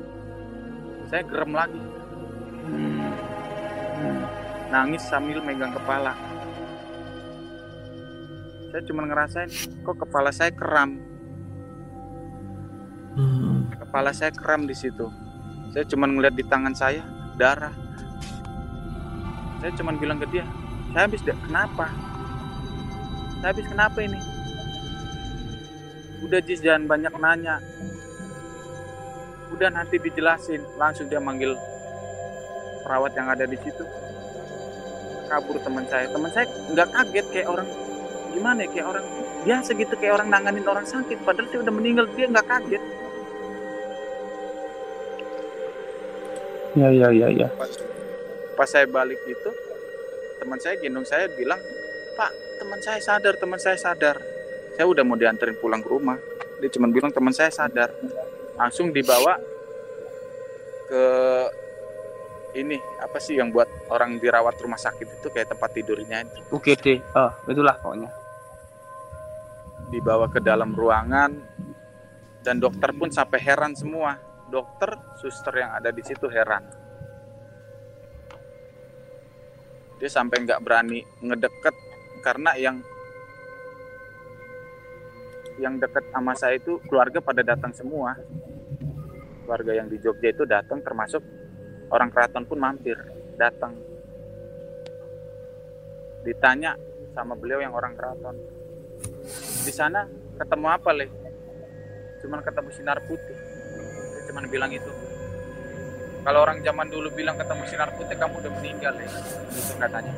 saya 1.07 1.23
gerem 1.23 1.51
lagi 1.51 1.79
nangis 4.67 5.03
sambil 5.03 5.39
megang 5.39 5.71
kepala 5.71 6.15
saya 8.71 8.81
cuma 8.83 9.03
ngerasain 9.05 9.51
kok 9.83 9.97
kepala 9.99 10.31
saya 10.31 10.51
kram 10.51 10.99
Hmm. 13.13 13.69
kepala 13.77 14.09
saya 14.09 14.33
kram 14.33 14.65
di 14.65 14.73
situ 14.73 15.05
saya 15.69 15.85
cuma 15.85 16.09
ngeliat 16.09 16.33
di 16.33 16.41
tangan 16.43 16.73
saya 16.73 17.05
darah 17.37 17.69
saya 19.63 19.71
cuma 19.79 19.95
bilang 19.95 20.19
ke 20.19 20.27
dia 20.27 20.43
saya 20.93 21.09
habis 21.09 21.25
da- 21.25 21.41
kenapa? 21.41 21.89
Saya 23.41 23.49
habis 23.49 23.65
kenapa 23.65 23.97
ini? 24.05 24.19
Udah 26.21 26.39
Jis 26.45 26.61
jangan 26.61 26.85
banyak 26.85 27.13
nanya. 27.17 27.57
Udah 29.49 29.73
nanti 29.73 29.97
dijelasin. 29.97 30.61
Langsung 30.77 31.09
dia 31.09 31.17
manggil 31.17 31.57
perawat 32.85 33.17
yang 33.17 33.25
ada 33.25 33.49
di 33.49 33.57
situ. 33.57 33.81
Kabur 35.25 35.57
teman 35.65 35.83
saya. 35.89 36.05
Teman 36.13 36.29
saya 36.29 36.45
nggak 36.45 36.87
kaget 36.93 37.25
kayak 37.33 37.47
orang. 37.49 37.67
Gimana 38.37 38.59
ya 38.61 38.69
kayak 38.69 38.87
orang? 38.93 39.05
Biasa 39.43 39.69
gitu 39.73 39.93
kayak 39.97 40.13
orang 40.21 40.29
nanganin 40.29 40.65
orang 40.69 40.85
sakit. 40.85 41.25
Padahal 41.25 41.49
dia 41.49 41.59
udah 41.65 41.73
meninggal 41.73 42.05
dia 42.13 42.29
nggak 42.29 42.47
kaget. 42.47 42.83
Iya 46.77 46.87
iya 46.93 47.07
iya 47.09 47.27
iya. 47.33 47.47
Pas, 48.53 48.69
saya 48.69 48.85
balik 48.85 49.19
itu 49.25 49.49
teman 50.43 50.59
saya 50.59 50.75
gendong 50.75 51.07
saya 51.07 51.31
bilang 51.31 51.61
pak 52.19 52.31
teman 52.59 52.79
saya 52.83 52.99
sadar 52.99 53.33
teman 53.39 53.59
saya 53.59 53.77
sadar. 53.79 54.17
Saya 54.73 54.85
udah 54.89 55.05
mau 55.05 55.13
dianterin 55.13 55.57
pulang 55.61 55.81
ke 55.81 55.89
rumah. 55.89 56.17
Dia 56.57 56.69
cuma 56.73 56.89
bilang 56.89 57.13
teman 57.13 57.31
saya 57.33 57.53
sadar. 57.53 57.93
Langsung 58.57 58.89
dibawa 58.89 59.37
ke 60.89 61.05
ini 62.53 62.77
apa 63.01 63.17
sih 63.17 63.37
yang 63.37 63.49
buat 63.49 63.65
orang 63.89 64.21
dirawat 64.21 64.57
rumah 64.61 64.77
sakit 64.77 65.21
itu 65.21 65.27
kayak 65.33 65.53
tempat 65.53 65.69
tidurnya 65.73 66.25
itu 66.25 66.39
UGD. 66.53 66.85
Oh, 67.17 67.31
itulah 67.49 67.77
pokoknya. 67.81 68.09
dibawa 69.93 70.25
ke 70.25 70.41
dalam 70.41 70.73
ruangan 70.73 71.37
dan 72.41 72.57
dokter 72.57 72.89
pun 72.97 73.13
sampai 73.13 73.37
heran 73.37 73.77
semua. 73.77 74.17
Dokter 74.49 74.97
suster 75.21 75.53
yang 75.53 75.73
ada 75.73 75.89
di 75.89 76.01
situ 76.05 76.29
heran 76.29 76.82
dia 80.03 80.11
sampai 80.11 80.43
nggak 80.43 80.59
berani 80.59 80.99
ngedeket 81.23 81.71
karena 82.19 82.51
yang 82.59 82.83
yang 85.55 85.79
deket 85.79 86.03
sama 86.11 86.35
saya 86.35 86.59
itu 86.59 86.75
keluarga 86.91 87.23
pada 87.23 87.39
datang 87.39 87.71
semua. 87.71 88.11
Keluarga 89.47 89.71
yang 89.79 89.87
di 89.87 89.95
Jogja 90.03 90.35
itu 90.35 90.43
datang 90.43 90.83
termasuk 90.83 91.23
orang 91.87 92.11
keraton 92.11 92.43
pun 92.43 92.59
mampir 92.59 92.99
datang. 93.39 93.79
Ditanya 96.27 96.75
sama 97.15 97.39
beliau 97.39 97.63
yang 97.63 97.71
orang 97.71 97.95
keraton 97.95 98.35
di 99.63 99.71
sana 99.71 100.03
ketemu 100.35 100.67
apa 100.67 100.91
le? 100.91 101.07
Cuman 102.19 102.43
ketemu 102.43 102.69
sinar 102.75 102.99
putih. 103.07 103.39
Dia 103.39 104.21
cuman 104.27 104.51
bilang 104.51 104.75
itu 104.75 105.12
kalau 106.23 106.39
orang 106.43 106.59
zaman 106.63 106.87
dulu 106.87 107.11
bilang 107.11 107.35
ketemu 107.35 107.63
sinar 107.67 107.89
putih 107.95 108.15
kamu 108.15 108.39
udah 108.39 108.51
meninggal 108.59 108.93
le 108.95 109.05
itu 109.07 109.73
katanya 109.79 110.13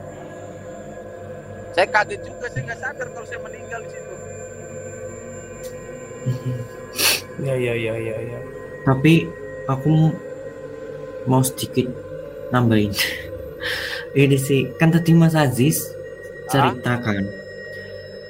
saya 1.76 1.88
kaget 1.92 2.22
juga 2.24 2.46
saya 2.48 2.62
nggak 2.72 2.80
sadar 2.80 3.08
kalau 3.12 3.26
saya 3.28 3.42
meninggal 3.44 3.80
di 3.84 3.90
situ 3.92 4.16
Ya 7.44 7.52
ya 7.60 7.76
ya 7.76 7.94
ya 8.00 8.16
ya. 8.16 8.40
Tapi 8.88 9.28
aku 9.68 10.16
mau 11.28 11.44
sedikit 11.44 11.92
nambahin. 12.56 12.96
Ini 14.16 14.38
sih 14.40 14.72
kan 14.80 14.96
tadi 14.96 15.12
Mas 15.12 15.36
Aziz 15.36 15.84
ceritakan 16.48 17.28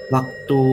waktu 0.09 0.63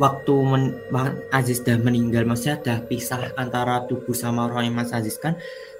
waktu 0.00 0.34
men, 0.40 0.80
Mas 0.88 1.12
Aziz 1.28 1.60
dah 1.60 1.76
meninggal 1.76 2.24
maksudnya 2.24 2.56
dah 2.64 2.78
pisah 2.88 3.36
antara 3.36 3.84
tubuh 3.84 4.16
sama 4.16 4.48
rohnya 4.48 4.72
Mas 4.72 4.96
Aziz 4.96 5.20
kan 5.20 5.36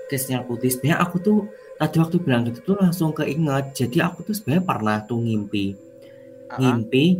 ke 0.07 0.21
sinyal 0.21 0.45
putih. 0.45 0.69
Sebenarnya 0.69 1.01
aku 1.01 1.17
tuh 1.25 1.39
tadi 1.81 1.97
waktu 1.97 2.21
bilang 2.21 2.45
gitu 2.45 2.61
tuh 2.61 2.77
langsung 2.77 3.17
keinget. 3.17 3.73
Jadi 3.73 4.05
aku 4.05 4.29
tuh 4.29 4.37
sebenarnya 4.37 4.65
pernah 4.69 4.97
tuh 5.09 5.19
ngimpi. 5.25 5.73
Ah, 6.53 6.61
ngimpi 6.61 7.17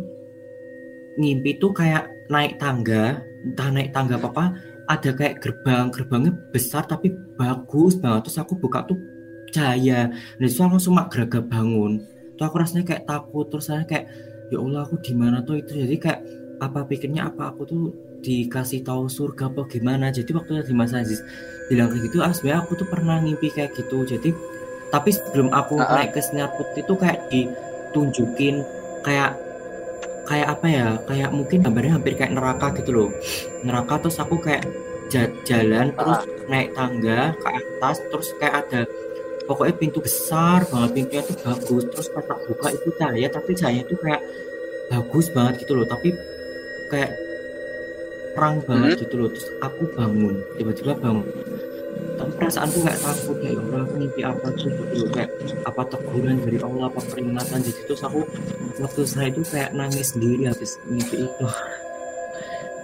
ngimpi 1.11 1.59
tuh 1.59 1.75
kayak 1.75 2.07
naik 2.31 2.55
tangga 2.55 3.19
entah 3.43 3.69
naik 3.73 3.91
tangga 3.91 4.15
apa 4.15 4.27
apa 4.31 4.45
ada 4.87 5.09
kayak 5.11 5.43
gerbang 5.43 5.91
gerbangnya 5.91 6.31
besar 6.53 6.85
tapi 6.85 7.09
bagus 7.35 7.97
banget. 7.97 8.29
Terus 8.29 8.37
aku 8.37 8.53
buka 8.61 8.85
tuh 8.85 8.99
cahaya. 9.49 10.13
Dan 10.37 10.45
itu 10.45 10.61
langsung 10.61 10.93
mak 10.93 11.09
geraga 11.09 11.41
bangun. 11.41 12.05
Tuh 12.37 12.45
aku 12.45 12.61
rasanya 12.61 12.85
kayak 12.85 13.09
takut 13.09 13.49
terus 13.49 13.67
saya 13.71 13.83
kayak 13.89 14.05
ya 14.51 14.59
Allah 14.59 14.83
aku 14.83 14.99
di 14.99 15.13
mana 15.15 15.41
tuh 15.41 15.57
itu? 15.57 15.73
Jadi 15.73 15.95
kayak 15.97 16.19
apa 16.61 16.85
pikirnya 16.85 17.33
apa 17.33 17.49
aku 17.49 17.61
tuh 17.65 17.83
dikasih 18.21 18.85
tahu 18.85 19.09
surga 19.09 19.49
apa 19.49 19.65
gimana. 19.65 20.13
Jadi 20.13 20.29
waktu 20.31 20.61
tadi 20.61 20.73
Mas 20.77 20.93
Aziz 20.93 21.25
bilang 21.67 21.89
kayak 21.89 22.05
gitu 22.05 22.21
ah 22.21 22.29
sebenarnya 22.29 22.61
aku 22.63 22.73
tuh 22.77 22.87
pernah 22.87 23.17
ngimpi 23.17 23.49
kayak 23.49 23.73
gitu. 23.73 24.05
Jadi 24.05 24.29
tapi 24.93 25.09
sebelum 25.09 25.49
aku 25.49 25.81
Ah, 25.81 25.87
ah. 25.89 25.95
naik 25.97 26.13
ke 26.13 26.21
sinar 26.21 26.53
putih 26.53 26.85
itu 26.85 26.93
kayak 26.93 27.17
ditunjukin 27.33 28.61
kayak 29.01 29.33
kayak 30.29 30.47
apa 30.53 30.67
ya 30.69 30.85
kayak 31.09 31.29
mungkin 31.33 31.65
gambarnya 31.65 31.97
hampir 31.97 32.13
kayak 32.13 32.37
neraka 32.37 32.67
gitu 32.77 32.91
loh. 32.93 33.09
Neraka 33.65 34.05
terus 34.05 34.21
aku 34.21 34.37
kayak 34.37 34.63
ja- 35.09 35.33
jalan 35.43 35.89
terus 35.97 36.19
naik 36.45 36.77
tangga 36.77 37.33
ke 37.33 37.47
atas 37.49 37.97
terus 38.05 38.29
kayak 38.37 38.67
ada 38.67 38.81
pokoknya 39.49 39.75
pintu 39.81 39.97
besar 39.97 40.61
banget 40.69 40.89
pintunya 40.93 41.23
tuh 41.25 41.35
bagus. 41.41 41.83
Terus 41.89 42.07
pas 42.13 42.25
buka 42.45 42.67
itu 42.69 42.89
cahaya 43.01 43.27
tapi 43.33 43.51
cahaya 43.57 43.81
itu 43.81 43.95
kayak 43.97 44.21
bagus 44.91 45.25
banget 45.33 45.65
gitu 45.65 45.73
loh. 45.73 45.87
Tapi 45.89 46.13
kayak 46.91 47.11
terang 48.35 48.59
banget 48.63 48.91
gitu 49.01 49.15
loh. 49.17 49.29
Terus 49.31 49.47
aku 49.59 49.81
bangun 49.95 50.35
tiba-tiba 50.55 50.93
bangun. 50.95 51.25
Tapi 52.15 52.31
perasaanku 52.37 52.77
kayak 52.85 52.99
takut 53.01 53.37
ya 53.41 53.49
Allah 53.57 53.79
aku 53.81 53.93
mimpi 53.97 54.21
apa 54.21 54.47
sih? 54.53 54.69
Gitu 54.69 54.93
loh. 55.01 55.09
Kayak 55.09 55.29
apa 55.65 55.81
teguran 55.89 56.37
dari 56.43 56.57
Allah 56.59 56.85
apa 56.85 57.01
peringatan 57.01 57.59
jadi 57.63 57.81
terus 57.87 58.01
aku 58.03 58.19
waktu 58.77 59.01
saya 59.03 59.27
itu 59.31 59.41
kayak 59.47 59.71
nangis 59.73 60.13
sendiri 60.13 60.43
habis 60.45 60.77
mimpi 60.85 61.25
itu. 61.25 61.45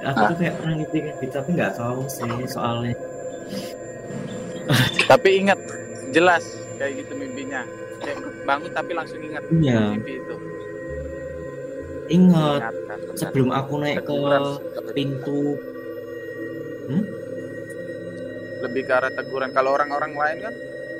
Aku 0.03 0.19
tuh 0.31 0.37
kayak 0.39 0.53
pernah 0.57 0.75
mimpi 0.77 0.97
kayak 1.03 1.15
gitu 1.19 1.33
tapi 1.35 1.49
nggak 1.53 1.73
tahu 1.75 2.01
sih 2.07 2.31
soalnya. 2.47 2.95
Tapi 5.07 5.29
ingat 5.39 5.55
jelas 6.11 6.43
kayak 6.75 7.05
gitu 7.05 7.15
mimpinya. 7.15 7.63
Kayak 8.03 8.19
bangun 8.43 8.71
tapi 8.71 8.91
langsung 8.91 9.19
ingat 9.23 9.43
Iya. 9.47 9.95
mimpi 9.95 10.19
itu 10.19 10.35
ingat 12.07 12.73
sebelum 13.15 13.51
aku 13.51 13.73
naik 13.79 14.03
ke 14.03 14.81
pintu. 14.95 15.55
Lebih 18.57 18.81
ke 18.87 18.93
arah 18.93 19.11
teguran. 19.13 19.53
Kalau 19.53 19.75
orang-orang 19.75 20.13
lain 20.15 20.37
kan 20.49 20.53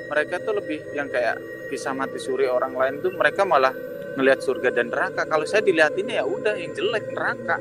mereka 0.08 0.34
tuh 0.40 0.54
lebih 0.56 0.78
yang 0.94 1.10
kayak 1.10 1.36
kisah 1.68 1.92
mati 1.92 2.16
suri 2.16 2.48
orang 2.48 2.72
lain 2.72 3.04
tuh 3.04 3.12
mereka 3.12 3.44
malah 3.44 3.74
ngelihat 4.16 4.40
surga 4.40 4.70
dan 4.72 4.88
neraka. 4.92 5.26
Kalau 5.26 5.44
saya 5.44 5.64
dilihatinnya 5.64 6.22
ya 6.22 6.24
udah 6.24 6.54
yang 6.54 6.72
jelek 6.76 7.04
neraka. 7.12 7.56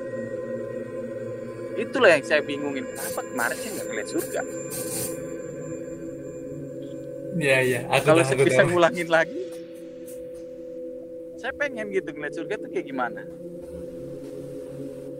Itulah 1.77 2.09
yang 2.17 2.23
saya 2.25 2.41
bingungin. 2.41 2.85
Kenapa 2.89 3.21
kemarin 3.21 3.57
saya 3.57 3.71
nggak 3.73 3.87
ngeliat 3.89 4.09
surga? 4.09 4.41
Iya 7.37 7.57
iya. 7.61 7.79
Aku 7.85 8.03
kalau 8.05 8.23
saya 8.25 8.37
aku 8.37 8.49
bisa 8.49 8.63
ngulangin 8.65 9.07
lagi 9.13 9.46
saya 11.37 11.53
pengen 11.55 11.87
gitu 11.93 12.09
ngeliat 12.11 12.33
surga 12.33 12.55
tuh 12.57 12.69
kayak 12.73 12.87
gimana 12.89 13.21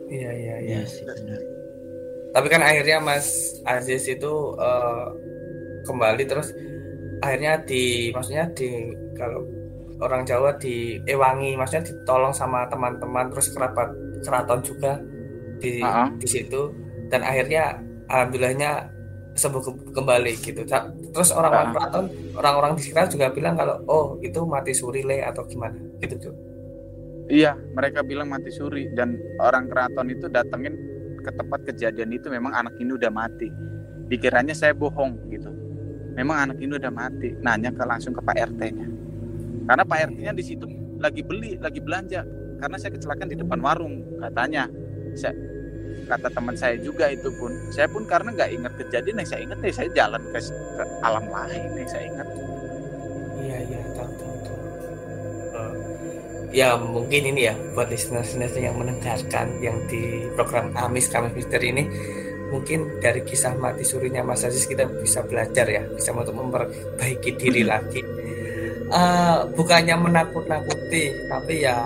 Iya 0.08 0.30
iya 0.32 0.56
iya. 0.64 0.76
Iya 0.80 0.88
sih 0.88 1.04
benar. 1.04 1.40
Tapi 2.32 2.46
kan 2.48 2.64
akhirnya 2.64 2.96
Mas 2.96 3.60
Aziz 3.68 4.08
itu 4.08 4.32
eh, 4.56 5.06
kembali 5.84 6.24
terus 6.24 6.48
akhirnya 7.20 7.60
di 7.60 8.08
maksudnya 8.16 8.48
di 8.56 8.88
kalau 9.12 9.44
orang 10.00 10.24
Jawa 10.24 10.56
di 10.56 10.96
ewangi 11.04 11.60
maksudnya 11.60 11.92
ditolong 11.92 12.32
sama 12.32 12.64
teman-teman 12.72 13.28
terus 13.28 13.52
kerabat 13.52 13.92
keraton 14.24 14.60
juga 14.64 14.96
di 15.60 15.82
Ah, 15.84 16.06
ah. 16.06 16.08
di 16.16 16.24
situ 16.24 16.72
dan 17.12 17.20
akhirnya 17.20 17.76
alhamdulillahnya 18.08 18.88
sembuh 19.38 19.62
ke- 19.62 19.94
kembali 19.94 20.32
gitu. 20.42 20.66
Terus 21.14 21.30
orang-orang 21.30 21.70
Ah. 21.70 21.74
keraton, 21.74 22.04
orang-orang 22.34 22.70
di 22.76 22.82
sekitar 22.82 23.06
juga 23.08 23.30
bilang 23.30 23.54
kalau 23.54 23.80
oh 23.86 24.06
itu 24.20 24.42
mati 24.44 24.74
suri 24.74 25.06
le 25.06 25.22
atau 25.22 25.46
gimana 25.46 25.78
gitu 26.02 26.18
tuh. 26.18 26.34
Iya, 27.28 27.54
mereka 27.76 28.00
bilang 28.02 28.32
mati 28.32 28.48
suri 28.48 28.88
dan 28.92 29.14
orang 29.38 29.68
keraton 29.68 30.08
itu 30.08 30.26
datengin 30.26 30.74
ke 31.20 31.30
tempat 31.30 31.60
kejadian 31.68 32.08
itu 32.10 32.32
memang 32.32 32.56
anak 32.56 32.74
ini 32.80 32.96
udah 32.96 33.12
mati. 33.12 33.52
Dikiranya 34.08 34.56
saya 34.56 34.72
bohong 34.72 35.28
gitu. 35.28 35.52
Memang 36.16 36.50
anak 36.50 36.58
ini 36.58 36.72
udah 36.74 36.88
mati. 36.88 37.36
Nanya 37.38 37.70
ke 37.70 37.84
langsung 37.84 38.16
ke 38.16 38.24
Pak 38.24 38.34
RT-nya. 38.34 38.88
Karena 39.68 39.84
Pak 39.84 39.98
RT-nya 40.08 40.32
di 40.32 40.42
situ 40.42 40.64
lagi 40.98 41.20
beli, 41.20 41.60
lagi 41.60 41.78
belanja. 41.78 42.24
Karena 42.58 42.74
saya 42.80 42.96
kecelakaan 42.96 43.30
di 43.30 43.38
depan 43.38 43.60
warung, 43.60 44.02
katanya. 44.18 44.66
Saya, 45.14 45.36
kata 46.06 46.28
teman 46.30 46.54
saya 46.54 46.76
juga 46.78 47.10
itu 47.10 47.32
pun. 47.34 47.52
Saya 47.74 47.88
pun 47.90 48.04
karena 48.04 48.30
nggak 48.34 48.50
ingat 48.54 48.72
kejadian 48.78 49.24
yang 49.24 49.28
saya 49.28 49.40
ingat 49.44 49.58
ya 49.64 49.72
saya 49.72 49.88
jalan 49.96 50.22
ke, 50.30 50.38
ke 50.52 50.82
alam 51.02 51.24
lain 51.26 51.70
yang 51.74 51.90
saya 51.90 52.04
ingat. 52.06 52.28
Iya 53.38 53.58
iya 53.66 53.80
tahu 53.96 54.10
tahu 54.18 54.34
tahu. 54.44 54.58
Eh, 55.56 55.72
ya 56.54 56.68
mungkin 56.78 57.22
ini 57.34 57.40
ya 57.50 57.54
buat 57.74 57.88
listener-listener 57.88 58.52
yang 58.56 58.76
mendengarkan 58.78 59.46
yang 59.58 59.76
di 59.90 60.28
program 60.38 60.70
Amis 60.78 61.10
Kamis 61.10 61.34
Misteri 61.34 61.74
ini 61.74 61.84
mungkin 62.48 62.96
dari 63.04 63.20
kisah 63.24 63.52
mati 63.60 63.84
surinya 63.84 64.24
Mas 64.24 64.40
Aziz 64.40 64.64
kita 64.64 64.88
bisa 64.88 65.20
belajar 65.20 65.68
ya 65.68 65.84
bisa 65.84 66.16
untuk 66.16 66.36
memperbaiki 66.36 67.30
diri 67.36 67.62
lagi. 67.64 68.00
Eh, 68.88 69.38
bukannya 69.52 70.00
menakut-nakuti 70.00 71.28
tapi 71.28 71.60
ya 71.60 71.84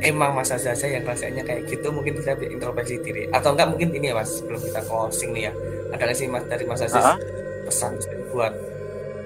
emang 0.00 0.32
Mas 0.32 0.50
Aziz 0.50 0.66
aja 0.66 0.86
yang 0.88 1.04
rasanya 1.04 1.44
kayak 1.44 1.68
gitu 1.68 1.88
mungkin 1.92 2.16
kita 2.16 2.36
introspeksi 2.40 3.00
diri. 3.04 3.22
Atau 3.30 3.52
enggak 3.52 3.68
mungkin 3.72 3.92
ini 3.92 4.12
ya 4.12 4.14
Mas 4.16 4.40
sebelum 4.40 4.60
kita 4.60 4.80
closing 4.84 5.30
nih 5.32 5.48
ya. 5.48 5.52
Ada 5.92 6.02
nggak 6.08 6.16
sih 6.16 6.26
Mas 6.28 6.44
dari 6.48 6.64
Mas 6.64 6.80
Aziz? 6.80 7.04
Ah, 7.04 7.16
pesan 7.68 7.96
buat 8.32 8.52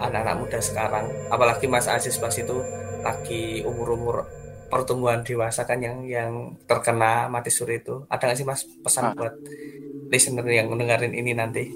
anak-anak 0.02 0.34
muda 0.42 0.58
sekarang. 0.58 1.06
Apalagi 1.30 1.66
Mas 1.70 1.86
Aziz 1.86 2.18
pas 2.18 2.34
itu 2.34 2.56
lagi 3.04 3.62
umur-umur 3.62 4.26
pertumbuhan 4.66 5.22
dewasa 5.22 5.62
kan 5.62 5.78
yang 5.78 6.02
yang 6.02 6.58
terkena 6.66 7.30
mati 7.30 7.52
suri 7.52 7.78
itu. 7.78 8.02
Ada 8.10 8.22
nggak 8.26 8.38
sih 8.38 8.46
Mas 8.46 8.62
pesan 8.82 9.04
Ah. 9.10 9.14
buat 9.14 9.34
listener 10.10 10.46
yang 10.50 10.68
mendengarin 10.70 11.14
ini 11.14 11.32
nanti? 11.32 11.70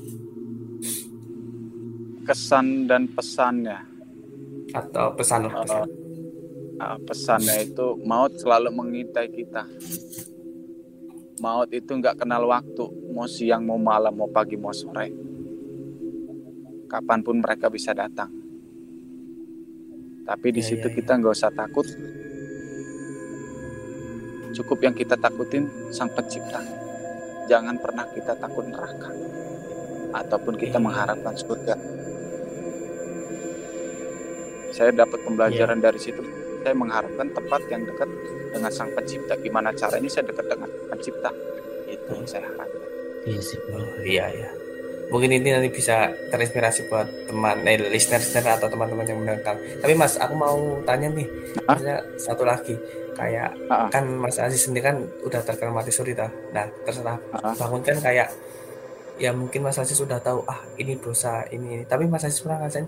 Kesan 2.27 2.85
dan 2.85 3.09
pesannya. 3.09 3.79
atau 4.69 5.17
pesan 5.17 5.49
Uh, 5.49 5.65
pesan 5.65 5.89
uh, 6.79 6.99
pesannya 7.03 7.69
itu 7.69 7.99
maut 8.07 8.33
selalu 8.39 8.71
mengintai 8.73 9.29
kita. 9.29 9.67
Maut 11.39 11.71
itu 11.71 11.91
nggak 11.95 12.19
kenal 12.23 12.51
waktu, 12.51 12.85
mau 13.15 13.27
siang, 13.31 13.63
mau 13.63 13.79
malam, 13.79 14.11
mau 14.11 14.27
pagi, 14.27 14.59
mau 14.59 14.75
sore. 14.75 15.11
Kapan 16.91 17.21
pun 17.23 17.39
mereka 17.39 17.71
bisa 17.71 17.95
datang. 17.95 18.33
Tapi 20.27 20.49
di 20.51 20.61
Ya, 20.61 20.67
situ 20.75 20.87
ya, 20.89 20.93
ya. 20.93 20.97
kita 20.99 21.13
nggak 21.21 21.35
usah 21.37 21.53
takut. 21.55 21.87
Cukup 24.57 24.79
yang 24.83 24.97
kita 24.97 25.15
takutin 25.15 25.71
sang 25.95 26.11
pencipta. 26.11 26.59
Jangan 27.47 27.79
pernah 27.79 28.05
kita 28.11 28.35
takut 28.35 28.67
neraka. 28.67 29.13
Ataupun 30.13 30.57
kita 30.59 30.81
Iya. 30.81 30.85
mengharapkan 30.85 31.37
surga. 31.37 31.77
Saya 34.75 34.91
dapat 34.93 35.23
pembelajaran 35.25 35.79
dari 35.81 36.01
situ. 36.01 36.38
Saya 36.69 36.77
mengharapkan 36.77 37.33
tempat 37.33 37.65
yang 37.73 37.81
dekat 37.89 38.13
dengan 38.53 38.69
sang 38.69 38.93
pencipta. 38.93 39.33
Gimana 39.41 39.73
caranya 39.73 40.05
saya 40.13 40.29
dekat 40.29 40.53
dengan 40.53 40.69
pencipta? 40.93 41.33
Itu 41.89 42.13
yang 42.13 42.29
saya 42.29 42.45
harapkan. 42.45 42.81
Iya 43.25 43.41
sih. 43.41 43.57
Oh, 43.73 43.89
iya 44.05 44.29
ya 44.29 44.49
mungkin 45.09 45.33
ini 45.33 45.49
nanti 45.57 45.73
bisa 45.73 46.13
terinspirasi 46.29 46.89
buat 46.93 47.09
teman 47.29 47.65
eh, 47.65 47.81
listener-listener 47.81 48.61
atau 48.61 48.69
teman-teman 48.69 49.09
yang 49.09 49.19
mendengar 49.25 49.57
tapi 49.57 49.93
Mas 49.97 50.21
aku 50.21 50.37
mau 50.37 50.57
tanya 50.85 51.09
nih 51.09 51.25
maksudnya 51.65 52.05
satu 52.21 52.45
lagi 52.45 52.77
kayak 53.17 53.57
ah. 53.73 53.89
kan 53.89 54.05
Mas 54.05 54.37
Aziz 54.37 54.69
sendiri 54.69 54.85
kan 54.85 54.97
udah 55.25 55.41
terkena 55.43 55.73
mati 55.73 55.91
suri 55.91 56.13
tah. 56.13 56.29
nah 56.53 56.69
terserah 56.85 57.17
Ah, 57.33 57.51
ah. 57.51 57.55
bangun 57.57 57.81
kan 57.81 57.97
kayak 58.05 58.29
ya 59.17 59.33
mungkin 59.33 59.65
Mas 59.65 59.81
Aziz 59.81 59.97
sudah 59.97 60.21
tahu 60.21 60.45
ah 60.45 60.61
ini 60.77 60.95
dosa 61.01 61.43
ini, 61.51 61.83
ini. 61.83 61.85
tapi 61.89 62.05
Mas 62.05 62.29
Aziz 62.29 62.45
pernah 62.45 62.61
ngerasain 62.63 62.87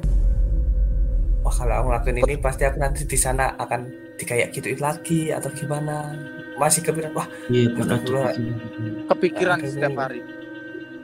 wah 1.51 1.57
kalau 1.57 1.75
aku 1.75 1.87
ngelakuin 1.91 2.17
ini 2.23 2.35
pasti 2.39 2.63
aku 2.63 2.79
nanti 2.79 3.03
di 3.03 3.19
sana 3.19 3.51
akan 3.57 3.81
dikayak 4.15 4.49
gituin 4.51 4.79
lagi 4.79 5.29
atau 5.29 5.51
gimana 5.51 6.15
masih 6.55 6.79
kepikiran 6.81 7.11
wah 7.13 7.27
Iya 7.49 7.75
Astagfirullah. 7.75 8.31
juga 8.31 8.39
sih. 8.39 8.47
Kepikiran 9.05 9.57
Akhirnya- 9.59 9.75
setiap 9.75 9.95
hari. 9.99 10.21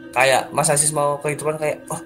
kayak 0.08 0.42
Mas 0.48 0.70
Aziz 0.70 0.90
mau 0.90 1.18
kehidupan 1.18 1.56
kayak 1.56 1.82
oh 1.88 2.00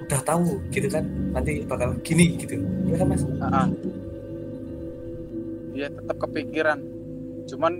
udah 0.00 0.20
tahu 0.20 0.58
gitu 0.68 0.88
kan 0.88 1.04
nanti 1.30 1.62
bakal 1.62 1.94
gini 2.00 2.34
gitu 2.36 2.58
ya 2.84 2.96
kan 2.96 3.06
Mas 3.06 3.22
Ah, 3.38 3.64
ah. 3.64 3.66
Iya 5.70 5.88
tetap 5.88 6.16
kepikiran. 6.18 6.78
Cuman 7.46 7.72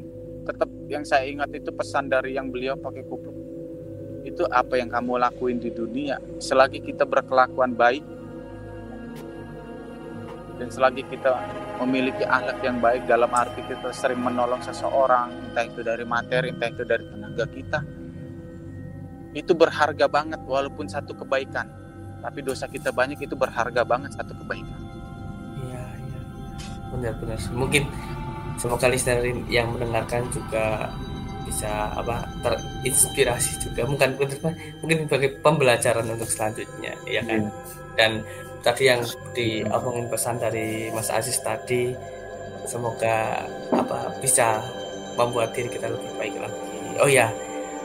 tetap 0.43 0.71
yang 0.87 1.03
saya 1.03 1.27
ingat 1.27 1.51
itu 1.53 1.69
pesan 1.71 2.07
dari 2.07 2.33
yang 2.33 2.49
beliau 2.49 2.73
pakai 2.75 3.03
kupluk. 3.03 3.35
Itu 4.23 4.47
apa 4.49 4.77
yang 4.77 4.89
kamu 4.89 5.19
lakuin 5.19 5.59
di 5.59 5.69
dunia. 5.69 6.17
Selagi 6.39 6.81
kita 6.81 7.05
berkelakuan 7.05 7.75
baik 7.75 8.05
dan 10.61 10.69
selagi 10.69 11.09
kita 11.09 11.33
memiliki 11.81 12.21
akhlak 12.29 12.61
yang 12.61 12.77
baik 12.85 13.09
dalam 13.09 13.33
arti 13.33 13.65
kita 13.65 13.89
sering 13.97 14.21
menolong 14.21 14.61
seseorang, 14.61 15.33
entah 15.49 15.65
itu 15.65 15.81
dari 15.81 16.05
materi, 16.05 16.53
entah 16.53 16.69
itu 16.69 16.85
dari 16.85 17.01
tenaga 17.09 17.49
kita, 17.49 17.81
itu 19.33 19.53
berharga 19.57 20.05
banget 20.05 20.41
walaupun 20.45 20.85
satu 20.85 21.17
kebaikan. 21.17 21.65
Tapi 22.21 22.45
dosa 22.45 22.69
kita 22.69 22.93
banyak 22.93 23.25
itu 23.25 23.33
berharga 23.33 23.81
banget 23.89 24.13
satu 24.13 24.37
kebaikan. 24.45 24.81
iya 25.65 25.85
iya. 25.97 26.21
Benar-benar 26.93 27.41
mungkin 27.57 27.89
semoga 28.61 28.85
listener 28.93 29.25
yang 29.49 29.73
mendengarkan 29.73 30.29
juga 30.29 30.93
bisa 31.49 31.89
apa 31.97 32.29
terinspirasi 32.45 33.65
juga. 33.65 33.89
Mungkin 33.89 34.21
mungkin 34.85 35.09
sebagai 35.09 35.41
pembelajaran 35.41 36.05
untuk 36.05 36.29
selanjutnya 36.29 36.93
ya 37.09 37.25
kan? 37.25 37.49
Dan 37.97 38.21
tadi 38.61 38.89
yang 38.89 39.01
diomongin 39.33 40.07
pesan 40.09 40.37
dari 40.37 40.93
Mas 40.93 41.09
Aziz 41.09 41.41
tadi 41.41 41.93
semoga 42.69 43.45
apa 43.73 44.15
bisa 44.21 44.61
membuat 45.17 45.57
diri 45.57 45.69
kita 45.73 45.89
lebih 45.89 46.11
baik 46.21 46.37
lagi. 46.39 46.61
Oh 47.01 47.09
ya 47.09 47.33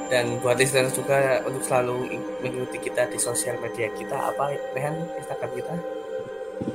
dan 0.09 0.37
buat 0.41 0.61
listener 0.61 0.89
juga 0.93 1.41
untuk 1.49 1.65
selalu 1.65 2.21
mengikuti 2.45 2.89
kita 2.89 3.09
di 3.09 3.17
sosial 3.17 3.57
media 3.57 3.89
kita 3.97 4.13
apa 4.13 4.53
Rehan 4.77 4.95
Instagram 5.17 5.51
kita? 5.57 5.75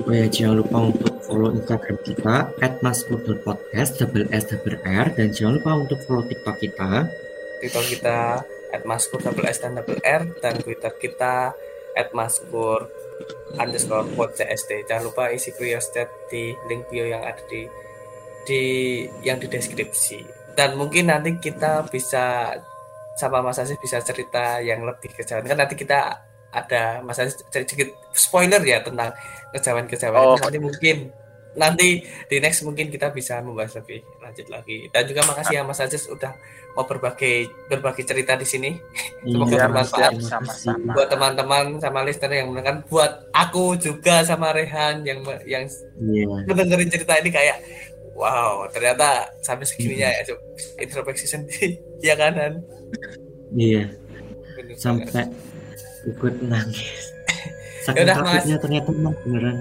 Oh 0.05 0.13
ya 0.13 0.27
jangan 0.29 0.61
lupa 0.61 0.77
untuk 0.93 1.13
follow 1.25 1.49
Instagram 1.55 1.97
kita 2.05 2.35
@maskur.podcast 2.83 3.91
double 3.97 4.27
s 4.29 4.43
double 4.51 4.77
r 4.83 5.07
dan 5.15 5.27
jangan 5.31 5.57
lupa 5.57 5.71
untuk 5.79 5.99
follow 6.05 6.23
TikTok 6.27 6.57
kita. 6.59 7.07
TikTok 7.63 7.85
kita 7.87 8.17
@maskur 8.83 9.19
double 9.23 9.47
s 9.47 9.57
dan 9.63 9.79
double 9.79 9.99
r 10.03 10.21
dan 10.43 10.53
Twitter 10.59 10.91
kita 10.99 11.55
@maskur 12.13 12.87
underscore 13.57 14.07
pod 14.15 14.33
CST. 14.35 14.87
Jangan 14.87 15.03
lupa 15.11 15.29
isi 15.31 15.51
curiosity 15.55 16.05
di 16.31 16.53
link 16.69 16.87
bio 16.87 17.05
yang 17.07 17.23
ada 17.23 17.41
di 17.47 17.67
di 18.45 18.61
yang 19.21 19.37
di 19.37 19.47
deskripsi. 19.47 20.25
Dan 20.57 20.75
mungkin 20.75 21.07
nanti 21.09 21.37
kita 21.39 21.87
bisa 21.87 22.55
sama 23.15 23.43
Mas 23.43 23.59
Aziz 23.59 23.77
bisa 23.79 24.01
cerita 24.01 24.59
yang 24.59 24.83
lebih 24.83 25.13
kejauhan. 25.13 25.45
Kan 25.45 25.59
nanti 25.59 25.75
kita 25.77 26.25
ada 26.51 26.99
Mas 27.05 27.19
Aziz 27.21 27.39
sedikit 27.47 27.95
spoiler 28.11 28.59
ya 28.63 28.83
tentang 28.83 29.15
kejauhan-kejauhan 29.55 30.19
Oh. 30.19 30.35
nanti 30.35 30.59
mungkin 30.59 31.11
nanti 31.53 31.99
di 32.25 32.37
next 32.37 32.61
mungkin 32.61 32.87
kita 32.87 33.09
bisa 33.09 33.39
membahas 33.39 33.75
lebih 33.77 33.99
lanjut 34.17 34.47
lagi. 34.47 34.87
Dan 34.87 35.03
juga 35.03 35.21
makasih 35.25 35.59
ya 35.59 35.63
Mas 35.63 35.79
Aziz 35.79 36.05
udah 36.05 36.31
mau 36.71 36.83
berbagi 36.83 37.45
berbagi 37.67 38.03
cerita 38.03 38.33
di 38.33 38.47
sini. 38.47 38.71
Semoga 39.21 39.51
Iya, 39.51 39.67
bermanfaat 39.67 40.11
kasih. 40.15 40.75
buat 40.89 41.07
teman-teman 41.07 41.63
sama 41.77 41.99
listener 42.01 42.39
yang 42.39 42.47
mendengarkan, 42.49 42.87
buat 42.87 43.11
aku 43.31 43.75
juga 43.75 44.23
sama 44.23 44.51
Rehan 44.51 45.03
yang 45.03 45.19
yang 45.43 45.67
Iya. 45.99 46.47
mendengarin 46.47 46.87
cerita 46.87 47.19
ini 47.19 47.27
kayak 47.27 47.59
wow 48.11 48.67
ternyata 48.67 49.27
sampai 49.39 49.65
segininya 49.65 50.07
ya 50.07 50.21
Cuk. 50.25 50.39
introspeksi 50.77 51.25
sendiri 51.25 51.75
ya 51.99 52.15
kanan 52.19 52.63
Iya. 53.51 53.91
Sampai 54.77 55.27
ikut 56.07 56.33
nangis. 56.41 57.11
Saking 57.83 58.05
Yaudah, 58.05 58.15
takutnya 58.15 58.57
ternyata 58.57 58.89
emang 58.93 59.15
beneran. 59.25 59.57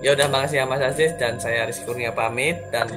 Ya 0.00 0.16
udah 0.16 0.26
makasih 0.28 0.56
ya 0.60 0.66
Mas 0.66 0.82
Aziz 0.82 1.12
dan 1.16 1.36
saya 1.36 1.68
Rizky 1.68 1.84
Kurnia 1.84 2.12
pamit 2.12 2.56
dan 2.72 2.88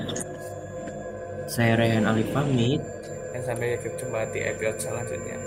Saya 1.45 1.75
Rehan 1.75 2.07
Ali 2.07 2.23
pamit. 2.31 2.79
dan 3.33 3.41
sampai 3.43 3.75
jumpa 3.77 4.29
di 4.31 4.39
episode 4.45 4.79
selanjutnya 4.79 5.37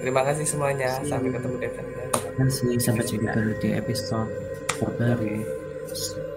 terima 0.00 0.20
kasih 0.26 0.44
semuanya 0.44 1.00
sampai 1.04 1.30
ketemu 1.32 1.56
di 1.56 1.66
episode 1.66 1.98
Terima 2.10 2.46
kasih. 2.46 2.72
Sampai 2.80 3.04
jumpa 3.04 3.40
di 3.60 3.68
episode 3.76 4.30
terbaru. 4.72 6.29